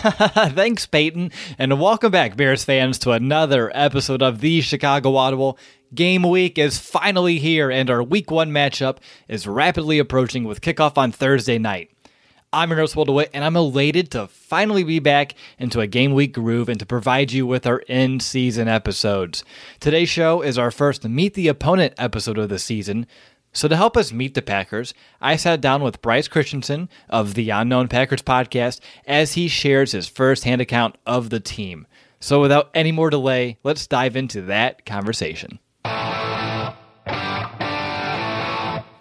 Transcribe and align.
Thanks, 0.02 0.86
Peyton, 0.86 1.30
and 1.58 1.78
welcome 1.78 2.10
back, 2.10 2.34
Bears 2.34 2.64
fans, 2.64 2.98
to 3.00 3.10
another 3.10 3.70
episode 3.74 4.22
of 4.22 4.40
the 4.40 4.62
Chicago 4.62 5.16
Audible. 5.16 5.58
Game 5.94 6.22
week 6.22 6.56
is 6.56 6.78
finally 6.78 7.38
here, 7.38 7.70
and 7.70 7.90
our 7.90 8.02
week 8.02 8.30
one 8.30 8.50
matchup 8.50 8.96
is 9.28 9.46
rapidly 9.46 9.98
approaching 9.98 10.44
with 10.44 10.62
kickoff 10.62 10.96
on 10.96 11.12
Thursday 11.12 11.58
night. 11.58 11.90
I'm 12.50 12.70
your 12.70 12.78
host, 12.78 12.96
Will 12.96 13.04
DeWitt, 13.04 13.28
and 13.34 13.44
I'm 13.44 13.56
elated 13.56 14.10
to 14.12 14.26
finally 14.26 14.84
be 14.84 15.00
back 15.00 15.34
into 15.58 15.80
a 15.80 15.86
game 15.86 16.14
week 16.14 16.32
groove 16.32 16.70
and 16.70 16.80
to 16.80 16.86
provide 16.86 17.30
you 17.30 17.46
with 17.46 17.66
our 17.66 17.80
in 17.80 18.20
season 18.20 18.68
episodes. 18.68 19.44
Today's 19.80 20.08
show 20.08 20.40
is 20.40 20.56
our 20.56 20.70
first 20.70 21.04
Meet 21.04 21.34
the 21.34 21.48
Opponent 21.48 21.92
episode 21.98 22.38
of 22.38 22.48
the 22.48 22.58
season, 22.58 23.06
so, 23.52 23.66
to 23.66 23.76
help 23.76 23.96
us 23.96 24.12
meet 24.12 24.34
the 24.34 24.42
Packers, 24.42 24.94
I 25.20 25.34
sat 25.34 25.60
down 25.60 25.82
with 25.82 26.00
Brice 26.00 26.28
Christianson 26.28 26.88
of 27.08 27.34
the 27.34 27.50
Unknown 27.50 27.88
Packers 27.88 28.22
podcast 28.22 28.78
as 29.06 29.32
he 29.32 29.48
shares 29.48 29.90
his 29.90 30.06
first 30.06 30.44
hand 30.44 30.60
account 30.60 30.96
of 31.04 31.30
the 31.30 31.40
team. 31.40 31.88
So, 32.20 32.40
without 32.40 32.70
any 32.74 32.92
more 32.92 33.10
delay, 33.10 33.58
let's 33.64 33.88
dive 33.88 34.14
into 34.14 34.42
that 34.42 34.86
conversation. 34.86 35.58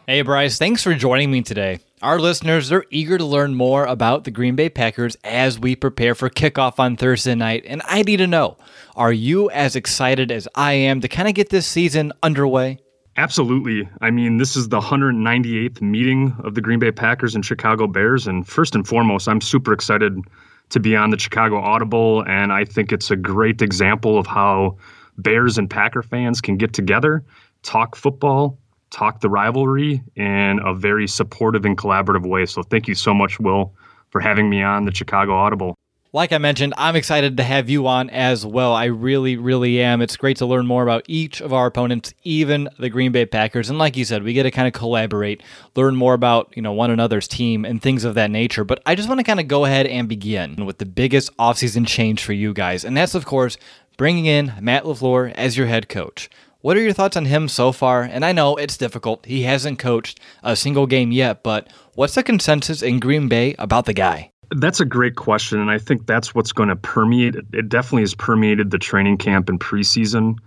Hey, 0.08 0.24
Brice, 0.24 0.58
thanks 0.58 0.82
for 0.82 0.96
joining 0.96 1.30
me 1.30 1.44
today. 1.44 1.78
Our 2.02 2.20
listeners 2.20 2.72
are 2.72 2.86
eager 2.90 3.20
to 3.20 3.26
learn 3.26 3.54
more 3.54 3.86
about 3.86 4.24
the 4.24 4.32
Green 4.32 4.56
Bay 4.56 4.70
Packers 4.70 5.16
as 5.24 5.60
we 5.60 5.76
prepare 5.76 6.16
for 6.16 6.28
kickoff 6.28 6.80
on 6.80 6.96
Thursday 6.96 7.36
night, 7.36 7.66
and 7.68 7.84
I 7.86 8.02
need 8.02 8.18
to 8.18 8.26
know 8.26 8.58
are 8.96 9.14
you 9.14 9.52
as 9.52 9.76
excited 9.76 10.32
as 10.32 10.48
I 10.56 10.74
am 10.74 11.02
to 11.02 11.08
kind 11.08 11.28
of 11.28 11.36
get 11.36 11.50
this 11.50 11.68
season 11.68 12.14
underway? 12.24 12.80
Absolutely. 13.20 13.86
I 14.00 14.12
mean, 14.12 14.38
this 14.38 14.56
is 14.56 14.70
the 14.70 14.80
198th 14.80 15.82
meeting 15.82 16.34
of 16.42 16.56
the 16.56 16.62
Green 16.62 16.80
Bay 16.80 16.90
Packers 16.90 17.36
and 17.36 17.46
Chicago 17.46 17.86
Bears. 17.86 18.28
And 18.28 18.48
first 18.48 18.76
and 18.76 18.88
foremost, 18.88 19.28
I'm 19.28 19.42
super 19.42 19.74
excited 19.74 20.22
to 20.70 20.80
be 20.80 20.96
on 20.96 21.10
the 21.10 21.20
Chicago 21.20 21.58
Audible. 21.58 22.24
And 22.30 22.54
I 22.54 22.64
think 22.64 22.94
it's 22.94 23.12
a 23.12 23.18
great 23.18 23.62
example 23.62 24.18
of 24.18 24.26
how 24.26 24.78
Bears 25.18 25.58
and 25.58 25.70
Packer 25.70 26.02
fans 26.02 26.40
can 26.40 26.56
get 26.56 26.72
together, 26.72 27.22
talk 27.62 27.98
football, 27.98 28.58
talk 28.90 29.20
the 29.20 29.30
rivalry 29.30 30.02
in 30.16 30.62
a 30.64 30.74
very 30.74 31.06
supportive 31.06 31.66
and 31.66 31.78
collaborative 31.78 32.26
way. 32.26 32.46
So 32.46 32.64
thank 32.64 32.88
you 32.88 32.96
so 32.96 33.14
much, 33.14 33.38
Will, 33.38 33.74
for 34.12 34.22
having 34.22 34.50
me 34.50 34.64
on 34.64 34.86
the 34.86 34.96
Chicago 34.96 35.34
Audible. 35.34 35.76
Like 36.12 36.34
I 36.34 36.40
mentioned, 36.40 36.74
I'm 36.76 36.96
excited 36.96 37.38
to 37.38 37.44
have 37.44 37.70
you 37.70 37.86
on 37.86 38.10
as 38.10 38.44
well. 38.44 38.74
I 38.74 38.86
really, 38.86 39.38
really 39.38 39.80
am. 39.80 40.02
It's 40.02 40.18
great 40.18 40.38
to 40.38 40.48
learn 40.48 40.66
more 40.66 40.82
about 40.82 41.04
each 41.08 41.40
of 41.40 41.54
our 41.54 41.68
opponents, 41.68 42.16
even 42.24 42.68
the 42.80 42.90
Green 42.90 43.12
Bay 43.12 43.28
Packers. 43.28 43.70
And 43.70 43.78
like 43.78 43.96
you 43.96 44.04
said, 44.04 44.24
we 44.24 44.34
get 44.34 44.42
to 44.42 44.50
kind 44.50 44.68
of 44.68 44.74
collaborate, 44.74 45.44
learn 45.76 45.96
more 45.96 46.16
about, 46.16 46.52
you 46.56 46.64
know, 46.64 46.74
one 46.74 46.90
another's 46.90 47.28
team 47.28 47.64
and 47.64 47.80
things 47.80 48.06
of 48.06 48.16
that 48.16 48.32
nature. 48.32 48.64
But 48.64 48.82
I 48.88 48.96
just 48.96 49.08
want 49.08 49.20
to 49.20 49.24
kind 49.24 49.40
of 49.40 49.48
go 49.48 49.66
ahead 49.66 49.86
and 49.86 50.10
begin 50.10 50.66
with 50.66 50.80
the 50.80 50.88
biggest 50.88 51.38
offseason 51.38 51.86
change 51.86 52.24
for 52.24 52.34
you 52.34 52.56
guys. 52.56 52.84
And 52.84 52.98
that's, 52.98 53.14
of 53.14 53.26
course, 53.26 53.58
bringing 53.96 54.26
in 54.26 54.54
Matt 54.60 54.86
LaFleur 54.86 55.32
as 55.34 55.58
your 55.58 55.68
head 55.68 55.90
coach. 55.90 56.28
What 56.62 56.76
are 56.76 56.82
your 56.82 56.94
thoughts 56.94 57.18
on 57.18 57.26
him 57.26 57.48
so 57.48 57.72
far? 57.72 58.02
And 58.02 58.26
I 58.26 58.32
know 58.32 58.56
it's 58.56 58.78
difficult. 58.78 59.28
He 59.28 59.44
hasn't 59.44 59.78
coached 59.78 60.20
a 60.42 60.56
single 60.56 60.88
game 60.88 61.12
yet, 61.12 61.44
but 61.44 61.72
what's 61.94 62.16
the 62.16 62.24
consensus 62.24 62.82
in 62.82 63.00
Green 63.00 63.28
Bay 63.28 63.54
about 63.60 63.86
the 63.86 63.94
guy? 63.94 64.32
That's 64.52 64.80
a 64.80 64.86
great 64.86 65.16
question, 65.16 65.60
and 65.60 65.70
I 65.70 65.78
think 65.78 66.08
that's 66.08 66.34
what's 66.34 66.52
going 66.52 66.70
to 66.70 66.76
permeate. 66.76 67.36
It 67.54 67.70
definitely 67.70 68.02
has 68.02 68.16
permeated 68.16 68.72
the 68.72 68.80
training 68.80 69.18
camp 69.18 69.48
and 69.48 69.60
preseason. 69.60 70.38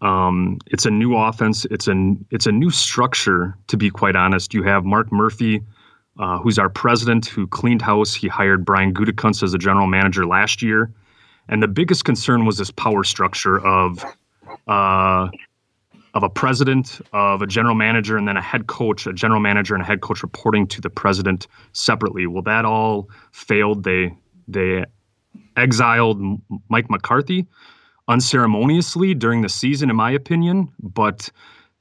Um, 0.00 0.58
it's 0.66 0.84
a 0.84 0.90
new 0.90 1.16
offense. 1.16 1.64
It's 1.66 1.86
a 1.86 2.14
it's 2.30 2.46
a 2.46 2.52
new 2.52 2.70
structure. 2.70 3.56
To 3.68 3.76
be 3.76 3.88
quite 3.88 4.16
honest, 4.16 4.52
you 4.52 4.64
have 4.64 4.84
Mark 4.84 5.12
Murphy, 5.12 5.62
uh, 6.18 6.38
who's 6.38 6.58
our 6.58 6.68
president, 6.68 7.26
who 7.26 7.46
cleaned 7.46 7.82
house. 7.82 8.14
He 8.14 8.26
hired 8.26 8.64
Brian 8.64 8.92
Gutekunst 8.92 9.44
as 9.44 9.54
a 9.54 9.58
general 9.58 9.86
manager 9.86 10.26
last 10.26 10.60
year, 10.60 10.90
and 11.48 11.62
the 11.62 11.68
biggest 11.68 12.04
concern 12.04 12.44
was 12.44 12.58
this 12.58 12.72
power 12.72 13.04
structure 13.04 13.64
of 13.64 14.04
uh, 14.66 15.28
of 16.14 16.22
a 16.22 16.28
president, 16.28 17.00
of 17.12 17.40
a 17.42 17.46
general 17.46 17.74
manager, 17.74 18.16
and 18.16 18.28
then 18.28 18.36
a 18.36 18.42
head 18.42 18.66
coach, 18.66 19.06
a 19.06 19.12
general 19.12 19.40
manager 19.40 19.74
and 19.74 19.82
a 19.82 19.86
head 19.86 20.00
coach 20.02 20.22
reporting 20.22 20.66
to 20.68 20.80
the 20.80 20.90
president 20.90 21.46
separately. 21.72 22.26
Well, 22.26 22.42
that 22.42 22.64
all 22.64 23.08
failed. 23.32 23.84
They 23.84 24.14
they 24.48 24.84
exiled 25.56 26.20
Mike 26.68 26.90
McCarthy 26.90 27.46
unceremoniously 28.08 29.14
during 29.14 29.42
the 29.42 29.48
season, 29.48 29.88
in 29.90 29.96
my 29.96 30.10
opinion. 30.10 30.68
But 30.82 31.30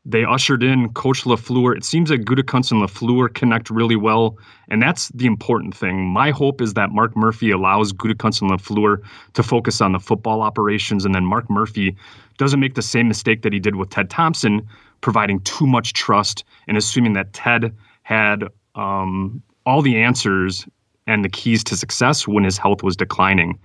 they 0.04 0.26
ushered 0.26 0.64
in 0.64 0.92
Coach 0.94 1.24
LaFleur. 1.24 1.78
It 1.78 1.86
seems 1.86 2.10
that 2.10 2.26
Gutekunst 2.26 2.72
and 2.72 2.82
LaFleur 2.82 3.34
connect 3.34 3.70
really 3.70 3.96
well, 3.96 4.38
and 4.68 4.82
that's 4.82 5.10
the 5.10 5.28
important 5.28 5.76
thing. 5.76 6.08
My 6.08 6.32
hope 6.32 6.60
is 6.60 6.74
that 6.74 6.90
Mark 6.90 7.16
Murphy 7.16 7.52
allows 7.52 7.94
Gutekunst 7.94 8.42
and 8.42 8.52
LaFleur 8.52 8.98
to 9.34 9.44
focus 9.44 9.80
on 9.80 9.92
the 9.92 10.00
football 10.00 10.42
operations, 10.42 11.06
and 11.06 11.14
then 11.14 11.26
Mark 11.26 11.50
Murphy 11.50 11.96
doesn't 12.38 12.60
make 12.60 12.74
the 12.74 12.82
same 12.82 13.08
mistake 13.08 13.44
that 13.44 13.54
he 13.54 13.60
did 13.60 13.76
with 13.76 13.92
Ted 13.92 14.10
Thompson, 14.10 14.68
providing 15.02 15.40
too 15.42 15.68
much 15.68 15.94
trust 15.94 16.44
and 16.68 16.78
assuming 16.78 17.14
that 17.14 17.34
Ted 17.34 17.76
had 18.04 18.46
um, 18.76 19.42
all 19.66 19.82
the 19.84 20.02
answers 20.02 20.66
and 21.06 21.24
the 21.24 21.30
keys 21.30 21.64
to 21.66 21.76
success 21.76 22.28
when 22.28 22.44
his 22.44 22.58
health 22.58 22.82
was 22.82 22.96
declining. 22.96 23.60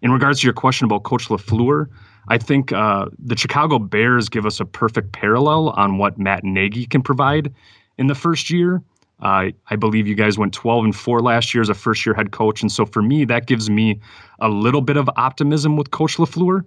In 0.00 0.10
regards 0.10 0.40
to 0.40 0.46
your 0.46 0.54
question 0.54 0.86
about 0.86 1.04
Coach 1.04 1.28
LaFleur, 1.28 1.88
I 2.28 2.38
think 2.38 2.72
uh, 2.72 3.06
the 3.18 3.36
Chicago 3.36 3.78
Bears 3.78 4.28
give 4.28 4.46
us 4.46 4.60
a 4.60 4.64
perfect 4.64 5.12
parallel 5.12 5.70
on 5.70 5.98
what 5.98 6.18
Matt 6.18 6.44
Nagy 6.44 6.86
can 6.86 7.02
provide 7.02 7.52
in 7.98 8.06
the 8.06 8.14
first 8.14 8.50
year. 8.50 8.82
Uh, 9.20 9.50
I 9.70 9.76
believe 9.76 10.06
you 10.06 10.14
guys 10.14 10.36
went 10.36 10.52
12 10.52 10.84
and 10.84 10.96
4 10.96 11.20
last 11.20 11.54
year 11.54 11.62
as 11.62 11.68
a 11.68 11.74
first 11.74 12.04
year 12.04 12.14
head 12.14 12.32
coach. 12.32 12.62
And 12.62 12.70
so 12.70 12.84
for 12.84 13.02
me, 13.02 13.24
that 13.26 13.46
gives 13.46 13.70
me 13.70 14.00
a 14.40 14.48
little 14.48 14.80
bit 14.80 14.96
of 14.96 15.08
optimism 15.16 15.76
with 15.76 15.90
Coach 15.92 16.16
LaFleur. 16.16 16.64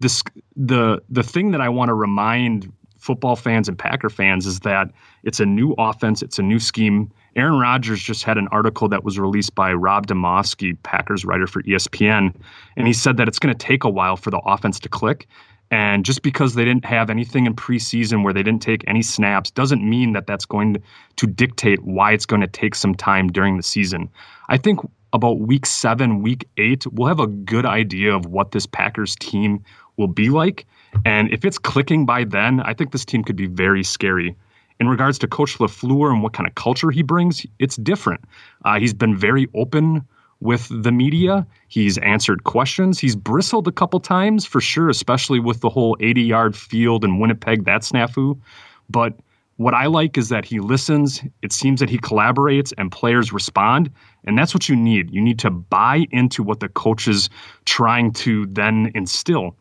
This, 0.00 0.22
the, 0.54 1.02
the 1.08 1.24
thing 1.24 1.50
that 1.50 1.60
I 1.60 1.68
want 1.68 1.88
to 1.88 1.94
remind 1.94 2.72
football 2.98 3.36
fans 3.36 3.68
and 3.68 3.78
Packer 3.78 4.10
fans 4.10 4.46
is 4.46 4.60
that 4.60 4.90
it's 5.22 5.40
a 5.40 5.46
new 5.46 5.74
offense, 5.78 6.22
it's 6.22 6.38
a 6.38 6.42
new 6.42 6.58
scheme. 6.58 7.10
Aaron 7.36 7.58
Rodgers 7.58 8.02
just 8.02 8.24
had 8.24 8.38
an 8.38 8.48
article 8.50 8.88
that 8.88 9.04
was 9.04 9.18
released 9.18 9.54
by 9.54 9.72
Rob 9.72 10.06
Demovsky, 10.06 10.76
Packers 10.82 11.24
writer 11.24 11.46
for 11.46 11.62
ESPN, 11.62 12.34
and 12.76 12.86
he 12.86 12.92
said 12.92 13.16
that 13.16 13.28
it's 13.28 13.38
going 13.38 13.54
to 13.54 13.66
take 13.66 13.84
a 13.84 13.90
while 13.90 14.16
for 14.16 14.30
the 14.30 14.38
offense 14.38 14.80
to 14.80 14.88
click. 14.88 15.26
And 15.70 16.04
just 16.04 16.22
because 16.22 16.54
they 16.54 16.64
didn't 16.64 16.86
have 16.86 17.10
anything 17.10 17.46
in 17.46 17.54
preseason 17.54 18.24
where 18.24 18.32
they 18.32 18.42
didn't 18.42 18.62
take 18.62 18.82
any 18.86 19.02
snaps 19.02 19.50
doesn't 19.50 19.86
mean 19.86 20.12
that 20.14 20.26
that's 20.26 20.46
going 20.46 20.82
to 21.16 21.26
dictate 21.26 21.84
why 21.84 22.12
it's 22.12 22.24
going 22.24 22.40
to 22.40 22.46
take 22.46 22.74
some 22.74 22.94
time 22.94 23.30
during 23.30 23.58
the 23.58 23.62
season. 23.62 24.08
I 24.48 24.56
think 24.56 24.80
about 25.12 25.40
week 25.40 25.66
seven, 25.66 26.22
week 26.22 26.48
eight, 26.56 26.86
we'll 26.86 27.08
have 27.08 27.20
a 27.20 27.26
good 27.26 27.66
idea 27.66 28.14
of 28.14 28.26
what 28.26 28.52
this 28.52 28.66
Packers 28.66 29.14
team 29.16 29.62
will 29.96 30.08
be 30.08 30.30
like. 30.30 30.66
And 31.04 31.32
if 31.32 31.44
it's 31.44 31.58
clicking 31.58 32.06
by 32.06 32.24
then, 32.24 32.60
I 32.60 32.74
think 32.74 32.92
this 32.92 33.04
team 33.04 33.22
could 33.24 33.36
be 33.36 33.46
very 33.46 33.84
scary 33.84 34.36
in 34.80 34.88
regards 34.88 35.18
to 35.18 35.26
Coach 35.26 35.58
LaFleur 35.58 36.10
and 36.10 36.22
what 36.22 36.32
kind 36.32 36.46
of 36.48 36.54
culture 36.54 36.90
he 36.90 37.02
brings, 37.02 37.44
it's 37.58 37.76
different. 37.76 38.24
Uh, 38.64 38.78
he's 38.78 38.94
been 38.94 39.16
very 39.16 39.48
open 39.54 40.06
with 40.40 40.68
the 40.70 40.92
media. 40.92 41.46
He's 41.66 41.98
answered 41.98 42.44
questions. 42.44 42.98
He's 42.98 43.16
bristled 43.16 43.66
a 43.66 43.72
couple 43.72 43.98
times 43.98 44.46
for 44.46 44.60
sure, 44.60 44.88
especially 44.88 45.40
with 45.40 45.60
the 45.60 45.68
whole 45.68 45.96
80 46.00 46.22
yard 46.22 46.56
field 46.56 47.04
in 47.04 47.18
Winnipeg, 47.18 47.64
that 47.64 47.82
snafu. 47.82 48.40
But 48.88 49.18
what 49.56 49.74
I 49.74 49.86
like 49.86 50.16
is 50.16 50.28
that 50.28 50.44
he 50.44 50.60
listens. 50.60 51.20
It 51.42 51.52
seems 51.52 51.80
that 51.80 51.90
he 51.90 51.98
collaborates 51.98 52.72
and 52.78 52.92
players 52.92 53.32
respond. 53.32 53.90
And 54.24 54.38
that's 54.38 54.54
what 54.54 54.68
you 54.68 54.76
need. 54.76 55.12
You 55.12 55.20
need 55.20 55.40
to 55.40 55.50
buy 55.50 56.06
into 56.12 56.44
what 56.44 56.60
the 56.60 56.68
coach 56.68 57.08
is 57.08 57.28
trying 57.64 58.12
to 58.12 58.46
then 58.46 58.92
instill. 58.94 59.56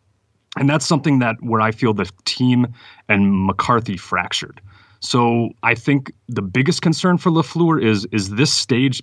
And 0.58 0.70
that's 0.70 0.86
something 0.86 1.20
that 1.20 1.36
where 1.42 1.62
I 1.62 1.72
feel 1.72 1.94
the 1.94 2.10
team 2.26 2.68
and 3.10 3.46
McCarthy 3.46 3.98
fractured. 3.98 4.62
So 5.00 5.50
I 5.64 5.76
think 5.76 6.12
the 6.28 6.42
biggest 6.42 6.82
concern 6.82 7.18
for 7.18 7.32
LaFleur 7.32 7.84
is 7.84 8.08
is 8.12 8.32
this 8.32 8.52
stage 8.52 9.02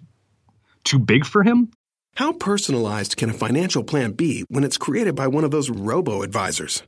too 0.85 0.99
big 0.99 1.25
for 1.25 1.43
him? 1.43 1.71
How 2.17 2.33
personalized 2.33 3.17
can 3.17 3.31
a 3.31 3.33
financial 3.33 3.83
plan 3.83 4.12
be 4.12 4.45
when 4.49 4.65
it's 4.65 4.79
created 4.79 5.15
by 5.15 5.27
one 5.27 5.45
of 5.45 5.51
those 5.51 5.71
robo 5.71 6.23
advisors? 6.23 6.83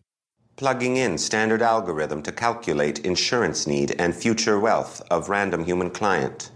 Plugging 0.56 0.96
in 0.96 1.18
standard 1.18 1.62
algorithm 1.62 2.22
to 2.22 2.32
calculate 2.32 3.04
insurance 3.04 3.66
need 3.66 3.94
and 3.98 4.14
future 4.14 4.58
wealth 4.58 5.02
of 5.10 5.28
random 5.28 5.64
human 5.64 5.90
client. 5.90 6.50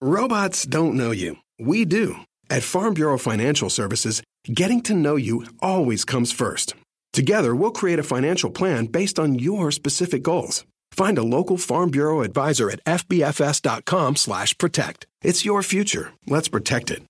Robots 0.00 0.64
don't 0.64 0.94
know 0.94 1.10
you. 1.10 1.36
We 1.58 1.84
do. 1.84 2.16
At 2.50 2.62
Farm 2.62 2.94
Bureau 2.94 3.16
Financial 3.16 3.70
Services, 3.70 4.22
getting 4.52 4.82
to 4.82 4.94
know 4.94 5.16
you 5.16 5.46
always 5.60 6.04
comes 6.04 6.32
first. 6.32 6.74
Together, 7.16 7.56
we'll 7.56 7.80
create 7.80 7.98
a 7.98 8.10
financial 8.14 8.50
plan 8.50 8.86
based 8.86 9.18
on 9.18 9.38
your 9.38 9.70
specific 9.70 10.22
goals. 10.22 10.64
Find 10.92 11.18
a 11.18 11.28
local 11.36 11.58
Farm 11.58 11.90
Bureau 11.90 12.20
advisor 12.20 12.70
at 12.70 12.84
fbfs.com/protect. 12.84 15.06
It's 15.28 15.44
your 15.44 15.62
future. 15.62 16.12
Let's 16.26 16.48
protect 16.48 16.90
it 16.90 17.02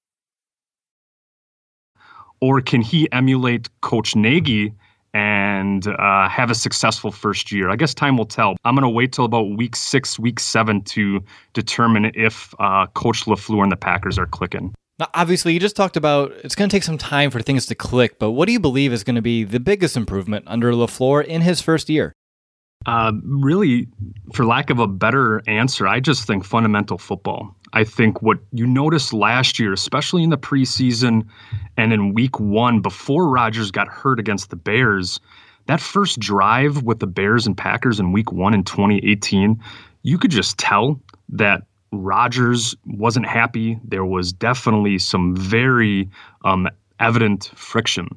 or 2.40 2.60
can 2.60 2.82
he 2.82 3.10
emulate 3.12 3.68
Coach 3.80 4.14
Nagy 4.14 4.72
and 5.14 5.86
uh, 5.86 6.28
have 6.28 6.50
a 6.50 6.54
successful 6.54 7.10
first 7.10 7.50
year? 7.50 7.70
I 7.70 7.76
guess 7.76 7.94
time 7.94 8.16
will 8.16 8.26
tell. 8.26 8.56
I'm 8.64 8.74
going 8.74 8.82
to 8.82 8.88
wait 8.88 9.12
till 9.12 9.24
about 9.24 9.56
week 9.56 9.76
six, 9.76 10.18
week 10.18 10.40
seven 10.40 10.82
to 10.82 11.22
determine 11.54 12.12
if 12.14 12.54
uh, 12.58 12.86
Coach 12.94 13.24
LaFleur 13.24 13.62
and 13.62 13.72
the 13.72 13.76
Packers 13.76 14.18
are 14.18 14.26
clicking. 14.26 14.74
Now, 14.98 15.08
obviously, 15.12 15.52
you 15.52 15.60
just 15.60 15.76
talked 15.76 15.96
about 15.96 16.32
it's 16.42 16.54
going 16.54 16.70
to 16.70 16.74
take 16.74 16.82
some 16.82 16.96
time 16.96 17.30
for 17.30 17.42
things 17.42 17.66
to 17.66 17.74
click, 17.74 18.18
but 18.18 18.30
what 18.30 18.46
do 18.46 18.52
you 18.52 18.60
believe 18.60 18.92
is 18.92 19.04
going 19.04 19.16
to 19.16 19.22
be 19.22 19.44
the 19.44 19.60
biggest 19.60 19.96
improvement 19.96 20.44
under 20.46 20.72
LaFleur 20.72 21.24
in 21.24 21.42
his 21.42 21.60
first 21.60 21.90
year? 21.90 22.14
Uh, 22.86 23.12
really, 23.24 23.88
for 24.32 24.46
lack 24.46 24.70
of 24.70 24.78
a 24.78 24.86
better 24.86 25.42
answer, 25.48 25.86
I 25.86 26.00
just 26.00 26.26
think 26.26 26.44
fundamental 26.44 26.98
football. 26.98 27.54
I 27.72 27.84
think 27.84 28.22
what 28.22 28.38
you 28.52 28.66
noticed 28.66 29.12
last 29.12 29.58
year, 29.58 29.72
especially 29.72 30.22
in 30.22 30.30
the 30.30 30.38
preseason 30.38 31.26
and 31.76 31.92
in 31.92 32.14
week 32.14 32.38
one, 32.38 32.80
before 32.80 33.28
Rodgers 33.28 33.70
got 33.70 33.88
hurt 33.88 34.20
against 34.20 34.50
the 34.50 34.56
Bears, 34.56 35.20
that 35.66 35.80
first 35.80 36.20
drive 36.20 36.84
with 36.84 37.00
the 37.00 37.06
Bears 37.08 37.46
and 37.46 37.56
Packers 37.56 37.98
in 37.98 38.12
week 38.12 38.30
one 38.30 38.54
in 38.54 38.62
2018, 38.62 39.60
you 40.02 40.16
could 40.16 40.30
just 40.30 40.56
tell 40.56 41.00
that 41.28 41.62
Rodgers 41.92 42.74
wasn't 42.84 43.26
happy. 43.26 43.78
There 43.84 44.04
was 44.04 44.32
definitely 44.32 44.98
some 44.98 45.36
very 45.36 46.08
um, 46.44 46.68
evident 47.00 47.50
friction. 47.54 48.08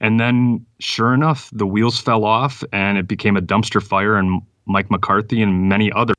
And 0.00 0.20
then, 0.20 0.66
sure 0.80 1.14
enough, 1.14 1.50
the 1.52 1.66
wheels 1.66 2.00
fell 2.00 2.24
off 2.24 2.62
and 2.72 2.98
it 2.98 3.08
became 3.08 3.36
a 3.36 3.40
dumpster 3.40 3.82
fire, 3.82 4.16
and 4.16 4.42
Mike 4.66 4.90
McCarthy 4.90 5.42
and 5.42 5.68
many 5.68 5.90
others 5.92 6.16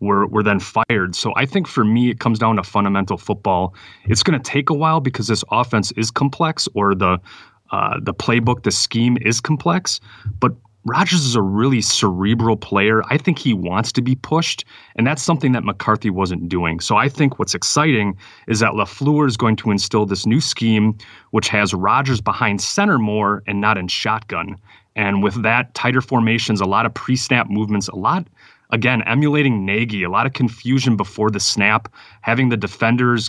were 0.00 0.26
were 0.26 0.42
then 0.42 0.60
fired. 0.60 1.14
So 1.14 1.32
I 1.36 1.46
think 1.46 1.66
for 1.66 1.84
me 1.84 2.10
it 2.10 2.20
comes 2.20 2.38
down 2.38 2.56
to 2.56 2.62
fundamental 2.62 3.16
football. 3.16 3.74
It's 4.04 4.22
going 4.22 4.40
to 4.40 4.50
take 4.50 4.70
a 4.70 4.74
while 4.74 5.00
because 5.00 5.26
this 5.28 5.44
offense 5.50 5.92
is 5.92 6.10
complex 6.10 6.68
or 6.74 6.94
the 6.94 7.18
uh, 7.72 7.98
the 8.00 8.14
playbook, 8.14 8.62
the 8.62 8.70
scheme 8.70 9.18
is 9.22 9.40
complex, 9.40 10.00
but 10.38 10.52
Rodgers 10.86 11.24
is 11.24 11.34
a 11.34 11.42
really 11.42 11.80
cerebral 11.80 12.56
player. 12.56 13.02
I 13.10 13.18
think 13.18 13.40
he 13.40 13.52
wants 13.52 13.90
to 13.90 14.00
be 14.00 14.14
pushed, 14.14 14.64
and 14.94 15.04
that's 15.04 15.20
something 15.20 15.50
that 15.50 15.64
McCarthy 15.64 16.10
wasn't 16.10 16.48
doing. 16.48 16.78
So 16.78 16.96
I 16.96 17.08
think 17.08 17.40
what's 17.40 17.56
exciting 17.56 18.16
is 18.46 18.60
that 18.60 18.70
LaFleur 18.70 19.26
is 19.26 19.36
going 19.36 19.56
to 19.56 19.72
instill 19.72 20.06
this 20.06 20.26
new 20.26 20.40
scheme, 20.40 20.96
which 21.32 21.48
has 21.48 21.74
Rodgers 21.74 22.20
behind 22.20 22.60
center 22.60 22.98
more 22.98 23.42
and 23.48 23.60
not 23.60 23.76
in 23.76 23.88
shotgun. 23.88 24.56
And 24.94 25.24
with 25.24 25.42
that, 25.42 25.74
tighter 25.74 26.00
formations, 26.00 26.60
a 26.60 26.66
lot 26.66 26.86
of 26.86 26.94
pre 26.94 27.16
snap 27.16 27.50
movements, 27.50 27.88
a 27.88 27.96
lot 27.96 28.28
again, 28.70 29.02
emulating 29.02 29.66
Nagy, 29.66 30.04
a 30.04 30.10
lot 30.10 30.24
of 30.24 30.34
confusion 30.34 30.96
before 30.96 31.30
the 31.30 31.40
snap, 31.40 31.92
having 32.20 32.48
the 32.48 32.56
defenders 32.56 33.28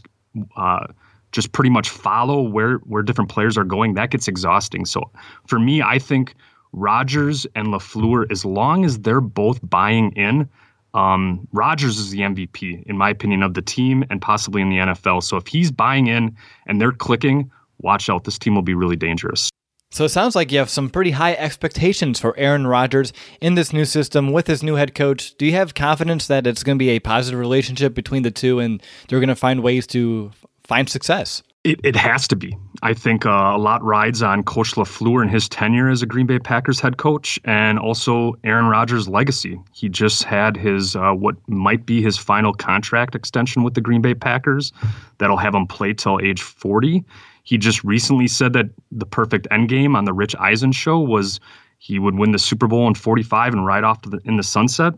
uh, 0.55 0.85
just 1.31 1.51
pretty 1.53 1.69
much 1.71 1.89
follow 1.89 2.41
where 2.41 2.77
where 2.79 3.01
different 3.01 3.31
players 3.31 3.57
are 3.57 3.63
going. 3.63 3.95
That 3.95 4.11
gets 4.11 4.27
exhausting. 4.27 4.85
So 4.85 5.11
for 5.47 5.59
me, 5.59 5.81
I 5.81 5.97
think 5.97 6.35
Rodgers 6.73 7.45
and 7.55 7.67
LaFleur, 7.67 8.31
as 8.31 8.45
long 8.45 8.85
as 8.85 8.99
they're 8.99 9.21
both 9.21 9.59
buying 9.67 10.11
in. 10.11 10.49
Um, 10.93 11.47
Rodgers 11.51 11.97
is 11.99 12.09
the 12.09 12.19
MVP, 12.19 12.83
in 12.83 12.97
my 12.97 13.09
opinion, 13.09 13.43
of 13.43 13.53
the 13.53 13.61
team 13.61 14.03
and 14.09 14.21
possibly 14.21 14.61
in 14.61 14.69
the 14.69 14.77
NFL. 14.77 15.23
So 15.23 15.37
if 15.37 15.47
he's 15.47 15.71
buying 15.71 16.07
in 16.07 16.35
and 16.65 16.81
they're 16.81 16.91
clicking, 16.91 17.51
watch 17.79 18.09
out. 18.09 18.23
This 18.23 18.39
team 18.39 18.55
will 18.55 18.61
be 18.61 18.73
really 18.73 18.95
dangerous. 18.95 19.49
So 19.89 20.03
it 20.03 20.09
sounds 20.09 20.35
like 20.35 20.51
you 20.51 20.57
have 20.59 20.69
some 20.69 20.89
pretty 20.89 21.11
high 21.11 21.33
expectations 21.33 22.19
for 22.19 22.37
Aaron 22.37 22.67
Rodgers 22.67 23.13
in 23.39 23.55
this 23.55 23.71
new 23.71 23.85
system 23.85 24.33
with 24.33 24.47
his 24.47 24.61
new 24.61 24.75
head 24.75 24.93
coach. 24.93 25.35
Do 25.37 25.45
you 25.45 25.53
have 25.53 25.75
confidence 25.75 26.27
that 26.27 26.45
it's 26.45 26.61
going 26.61 26.77
to 26.77 26.79
be 26.79 26.89
a 26.89 26.99
positive 26.99 27.39
relationship 27.39 27.93
between 27.93 28.23
the 28.23 28.31
two 28.31 28.59
and 28.59 28.83
they're 29.07 29.19
going 29.19 29.29
to 29.29 29.35
find 29.35 29.63
ways 29.63 29.87
to 29.87 30.31
find 30.63 30.89
success? 30.89 31.41
It, 31.63 31.79
it 31.83 31.95
has 31.95 32.27
to 32.29 32.35
be. 32.35 32.57
I 32.87 32.93
think 32.93 33.25
uh, 33.25 33.51
a 33.53 33.57
lot 33.57 33.83
rides 33.83 34.23
on 34.23 34.43
Coach 34.43 34.75
LaFleur 34.75 35.21
and 35.21 35.29
his 35.29 35.49
tenure 35.49 35.89
as 35.89 36.01
a 36.01 36.05
Green 36.05 36.25
Bay 36.25 36.39
Packers 36.39 36.79
head 36.79 36.95
coach, 36.95 37.37
and 37.43 37.77
also 37.77 38.35
Aaron 38.45 38.67
Rodgers' 38.67 39.09
legacy. 39.09 39.59
He 39.73 39.89
just 39.89 40.23
had 40.23 40.55
his 40.55 40.95
uh, 40.95 41.11
what 41.11 41.35
might 41.49 41.85
be 41.85 42.01
his 42.01 42.17
final 42.17 42.53
contract 42.53 43.13
extension 43.13 43.63
with 43.63 43.73
the 43.73 43.81
Green 43.81 44.01
Bay 44.01 44.13
Packers 44.13 44.71
that'll 45.17 45.35
have 45.35 45.53
him 45.53 45.67
play 45.67 45.91
till 45.91 46.21
age 46.21 46.41
40. 46.41 47.03
He 47.43 47.57
just 47.57 47.83
recently 47.83 48.25
said 48.25 48.53
that 48.53 48.67
the 48.89 49.05
perfect 49.05 49.49
end 49.51 49.67
game 49.67 49.93
on 49.93 50.05
the 50.05 50.13
Rich 50.13 50.37
Eisen 50.39 50.71
show 50.71 50.97
was 50.97 51.41
he 51.79 51.99
would 51.99 52.15
win 52.15 52.31
the 52.31 52.39
Super 52.39 52.67
Bowl 52.67 52.87
in 52.87 52.93
45 52.93 53.51
and 53.51 53.65
ride 53.65 53.83
off 53.83 54.01
the, 54.03 54.21
in 54.23 54.37
the 54.37 54.43
sunset. 54.43 54.93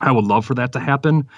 I 0.00 0.12
would 0.12 0.24
love 0.24 0.46
for 0.46 0.54
that 0.54 0.72
to 0.72 0.80
happen, 0.80 1.28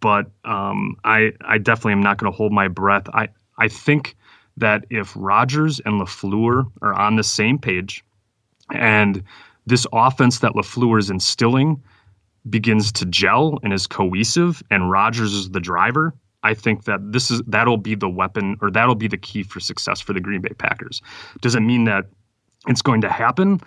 but 0.00 0.30
um, 0.46 0.96
I 1.04 1.32
I 1.42 1.58
definitely 1.58 1.92
am 1.92 2.02
not 2.02 2.16
going 2.16 2.32
to 2.32 2.34
hold 2.34 2.50
my 2.50 2.66
breath. 2.68 3.10
I 3.12 3.28
I 3.58 3.68
think 3.68 4.16
that 4.56 4.84
if 4.90 5.12
Rodgers 5.16 5.80
and 5.80 6.00
LaFleur 6.00 6.70
are 6.82 6.94
on 6.94 7.16
the 7.16 7.24
same 7.24 7.58
page, 7.58 8.04
and 8.72 9.22
this 9.66 9.86
offense 9.92 10.38
that 10.40 10.52
LaFleur 10.52 10.98
is 10.98 11.10
instilling 11.10 11.82
begins 12.48 12.92
to 12.92 13.06
gel 13.06 13.58
and 13.62 13.72
is 13.72 13.86
cohesive, 13.86 14.62
and 14.70 14.90
Rodgers 14.90 15.32
is 15.32 15.50
the 15.50 15.60
driver, 15.60 16.14
I 16.42 16.54
think 16.54 16.84
that 16.84 17.00
this 17.12 17.30
is 17.30 17.42
that'll 17.46 17.78
be 17.78 17.94
the 17.94 18.08
weapon 18.08 18.56
or 18.60 18.70
that'll 18.70 18.94
be 18.94 19.08
the 19.08 19.16
key 19.16 19.42
for 19.42 19.60
success 19.60 20.00
for 20.00 20.12
the 20.12 20.20
Green 20.20 20.42
Bay 20.42 20.52
Packers. 20.58 21.00
Does 21.40 21.54
it 21.54 21.60
mean 21.60 21.84
that 21.84 22.04
it's 22.68 22.82
going 22.82 23.00
to 23.00 23.08
happen? 23.08 23.60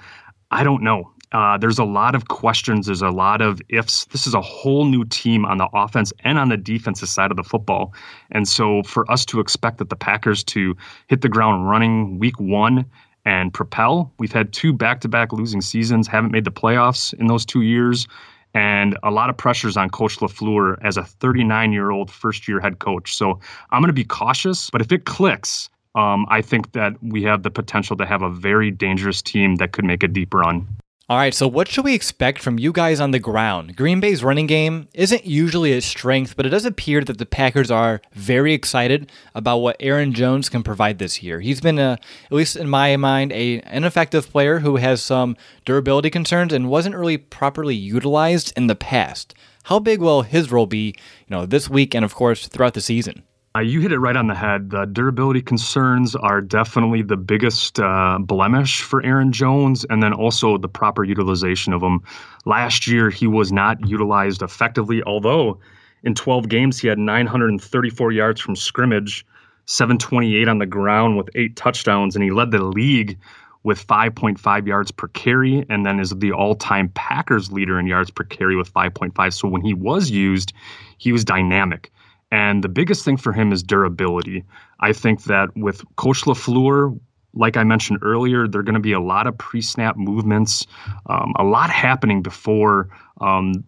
I 0.51 0.63
don't 0.63 0.84
know. 0.84 1.12
Uh, 1.31 1.57
there's 1.57 1.79
a 1.79 1.83
lot 1.83 2.15
of 2.15 2.27
questions. 2.29 2.85
There's 2.85 3.01
a 3.01 3.09
lot 3.09 3.41
of 3.41 3.62
ifs. 3.69 4.06
This 4.06 4.25
is 4.27 4.33
a 4.33 4.41
whole 4.41 4.85
new 4.85 5.03
team 5.06 5.45
on 5.45 5.57
the 5.57 5.68
offense 5.74 6.13
and 6.24 6.38
on 6.38 6.50
the 6.50 6.57
defensive 6.57 7.09
side 7.09 7.31
of 7.31 7.38
the 7.38 7.44
football. 7.44 7.94
And 8.31 8.47
so 8.47 8.83
for 8.83 9.09
us 9.12 9.25
to 9.25 9.39
expect 9.39 9.77
that 9.79 9.89
the 9.89 9.95
Packers 9.95 10.44
to 10.45 10.75
hit 11.07 11.21
the 11.21 11.29
ground 11.29 11.69
running 11.69 12.18
week 12.19 12.39
one 12.39 12.85
and 13.25 13.53
propel, 13.53 14.13
we've 14.19 14.31
had 14.31 14.53
two 14.53 14.72
back 14.72 15.01
to 15.01 15.10
back 15.10 15.34
losing 15.34 15.62
seasons, 15.62 16.07
haven't 16.07 16.31
made 16.31 16.46
the 16.46 16.51
playoffs 16.51 17.13
in 17.15 17.27
those 17.27 17.46
two 17.46 17.62
years 17.62 18.07
and 18.53 18.98
a 19.03 19.12
lot 19.12 19.29
of 19.29 19.38
pressures 19.38 19.77
on 19.77 19.89
Coach 19.89 20.17
LaFleur 20.17 20.77
as 20.84 20.98
a 20.98 21.03
39 21.03 21.72
year 21.72 21.91
old 21.91 22.10
first 22.10 22.48
year 22.48 22.60
head 22.60 22.79
coach. 22.79 23.15
So 23.15 23.39
I'm 23.72 23.81
going 23.81 23.89
to 23.89 23.93
be 23.93 24.03
cautious, 24.03 24.69
but 24.72 24.81
if 24.81 24.91
it 24.91 25.05
clicks, 25.05 25.69
um, 25.93 26.25
I 26.29 26.41
think 26.41 26.72
that 26.72 26.93
we 27.01 27.24
have 27.24 27.43
the 27.43 27.51
potential 27.51 27.96
to 27.98 28.05
have 28.05 28.22
a 28.22 28.29
very 28.29 28.72
dangerous 28.72 29.22
team 29.22 29.55
that 29.55 29.74
could 29.74 29.86
make 29.86 30.03
a 30.03 30.07
deep 30.07 30.34
run. 30.34 30.67
All 31.10 31.16
right, 31.18 31.34
so 31.34 31.48
what 31.48 31.70
should 31.70 31.86
we 31.86 31.94
expect 31.94 32.42
from 32.42 32.60
you 32.60 32.74
guys 32.74 33.00
on 33.00 33.12
the 33.12 33.20
ground? 33.20 33.78
Green 33.78 34.02
Bay's 34.02 34.26
running 34.26 34.46
game 34.46 34.90
isn't 34.94 35.26
usually 35.26 35.72
a 35.72 35.80
strength, 35.80 36.36
but 36.36 36.46
it 36.46 36.50
does 36.50 36.66
appear 36.66 37.02
that 37.02 37.18
the 37.18 37.26
Packers 37.26 37.72
are 37.72 38.02
very 38.12 38.54
excited 38.54 39.10
about 39.34 39.60
what 39.60 39.78
Aaron 39.80 40.12
Jones 40.12 40.50
can 40.50 40.64
provide 40.64 41.00
this 41.00 41.24
year. 41.24 41.40
He's 41.40 41.62
been, 41.62 41.80
a, 41.80 41.98
at 42.26 42.32
least 42.34 42.58
in 42.58 42.68
my 42.68 42.98
mind, 42.98 43.32
a 43.32 43.62
an 43.62 43.86
effective 43.86 44.30
player 44.30 44.60
who 44.60 44.76
has 44.76 45.02
some 45.02 45.38
durability 45.64 46.10
concerns 46.10 46.52
and 46.52 46.70
wasn't 46.70 46.98
really 46.98 47.18
properly 47.18 47.74
utilized 47.74 48.52
in 48.58 48.68
the 48.68 48.76
past. 48.76 49.34
How 49.64 49.80
big 49.80 50.02
will 50.02 50.24
his 50.24 50.52
role 50.52 50.66
be, 50.68 50.88
you 50.88 51.30
know, 51.30 51.46
this 51.46 51.70
week 51.70 51.96
and 51.96 52.04
of 52.04 52.16
course 52.16 52.50
throughout 52.50 52.74
the 52.74 52.82
season? 52.82 53.24
Uh, 53.58 53.62
you 53.62 53.82
hit 53.82 53.92
it 53.92 53.98
right 53.98 54.16
on 54.16 54.28
the 54.28 54.36
head. 54.36 54.70
The 54.70 54.86
durability 54.86 55.42
concerns 55.42 56.16
are 56.16 56.42
definitely 56.42 57.02
the 57.02 57.18
biggest 57.18 57.80
uh, 57.80 58.20
blemish 58.20 58.84
for 58.84 59.04
Aaron 59.04 59.32
Jones, 59.32 59.84
and 59.90 60.04
then 60.04 60.14
also 60.14 60.60
the 60.60 60.70
proper 60.70 61.04
utilization 61.04 61.74
of 61.74 61.82
him. 61.82 62.04
Last 62.46 62.86
year, 62.86 63.10
he 63.10 63.26
was 63.26 63.52
not 63.52 63.84
utilized 63.88 64.44
effectively, 64.44 65.02
although 65.08 65.60
in 66.04 66.14
12 66.14 66.50
games, 66.50 66.78
he 66.78 66.88
had 66.88 67.00
934 67.00 68.12
yards 68.12 68.40
from 68.40 68.56
scrimmage, 68.56 69.26
728 69.66 70.48
on 70.48 70.60
the 70.60 70.68
ground 70.68 71.18
with 71.18 71.28
eight 71.34 71.56
touchdowns, 71.56 72.16
and 72.16 72.24
he 72.24 72.30
led 72.30 72.52
the 72.52 72.64
league 72.64 73.18
with 73.64 73.88
5.5 73.88 74.68
yards 74.68 74.92
per 74.92 75.08
carry, 75.08 75.66
and 75.68 75.84
then 75.84 76.00
is 76.00 76.12
the 76.12 76.32
all 76.32 76.54
time 76.54 76.90
Packers 76.90 77.52
leader 77.52 77.80
in 77.80 77.88
yards 77.88 78.12
per 78.12 78.24
carry 78.24 78.56
with 78.56 78.72
5.5. 78.72 79.34
So 79.34 79.48
when 79.48 79.64
he 79.64 79.74
was 79.74 80.12
used, 80.12 80.54
he 81.00 81.12
was 81.12 81.26
dynamic. 81.26 81.92
And 82.31 82.63
the 82.63 82.69
biggest 82.69 83.05
thing 83.05 83.17
for 83.17 83.31
him 83.31 83.51
is 83.53 83.63
durability. 83.63 84.43
I 84.79 84.93
think 84.93 85.24
that 85.24 85.55
with 85.55 85.84
Coach 85.96 86.24
LaFleur, 86.24 87.00
like 87.34 87.55
I 87.55 87.63
mentioned 87.63 88.00
earlier, 88.01 88.48
there 88.48 88.60
are 88.60 88.63
going 88.63 88.75
to 88.75 88.81
be 88.81 88.91
a 88.91 89.00
lot 89.00 89.27
of 89.27 89.38
pre-snap 89.38 89.96
movements, 89.96 90.65
um, 91.07 91.34
a 91.38 91.43
lot 91.43 91.69
happening 91.69 92.22
before 92.22 92.89
um, 93.22 93.63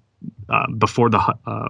uh, 0.49 0.69
before 0.77 1.09
the 1.09 1.19
uh, 1.45 1.69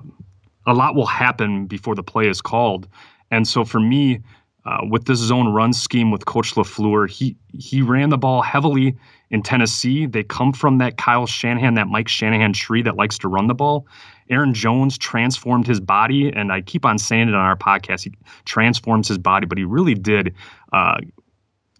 a 0.65 0.73
lot 0.73 0.95
will 0.95 1.05
happen 1.05 1.67
before 1.67 1.95
the 1.95 2.03
play 2.03 2.27
is 2.27 2.41
called. 2.41 2.87
And 3.31 3.47
so 3.47 3.63
for 3.63 3.79
me, 3.79 4.21
uh, 4.65 4.79
with 4.89 5.05
this 5.05 5.19
zone 5.19 5.49
run 5.49 5.73
scheme 5.73 6.11
with 6.11 6.25
Coach 6.25 6.55
LaFleur, 6.55 7.09
he 7.09 7.35
he 7.53 7.81
ran 7.81 8.09
the 8.09 8.17
ball 8.17 8.41
heavily 8.41 8.95
in 9.29 9.41
Tennessee. 9.41 10.05
They 10.05 10.23
come 10.23 10.53
from 10.53 10.79
that 10.79 10.97
Kyle 10.97 11.27
Shanahan, 11.27 11.75
that 11.75 11.87
Mike 11.87 12.07
Shanahan 12.07 12.53
tree 12.53 12.81
that 12.83 12.95
likes 12.95 13.17
to 13.19 13.27
run 13.27 13.47
the 13.47 13.53
ball. 13.53 13.87
Aaron 14.29 14.53
Jones 14.53 14.97
transformed 14.97 15.65
his 15.65 15.79
body, 15.79 16.29
and 16.29 16.51
I 16.51 16.61
keep 16.61 16.85
on 16.85 16.97
saying 16.97 17.29
it 17.29 17.35
on 17.35 17.41
our 17.41 17.57
podcast. 17.57 18.03
He 18.03 18.13
transforms 18.45 19.07
his 19.07 19.17
body, 19.17 19.45
but 19.45 19.57
he 19.57 19.63
really 19.63 19.95
did. 19.95 20.35
Uh, 20.71 20.97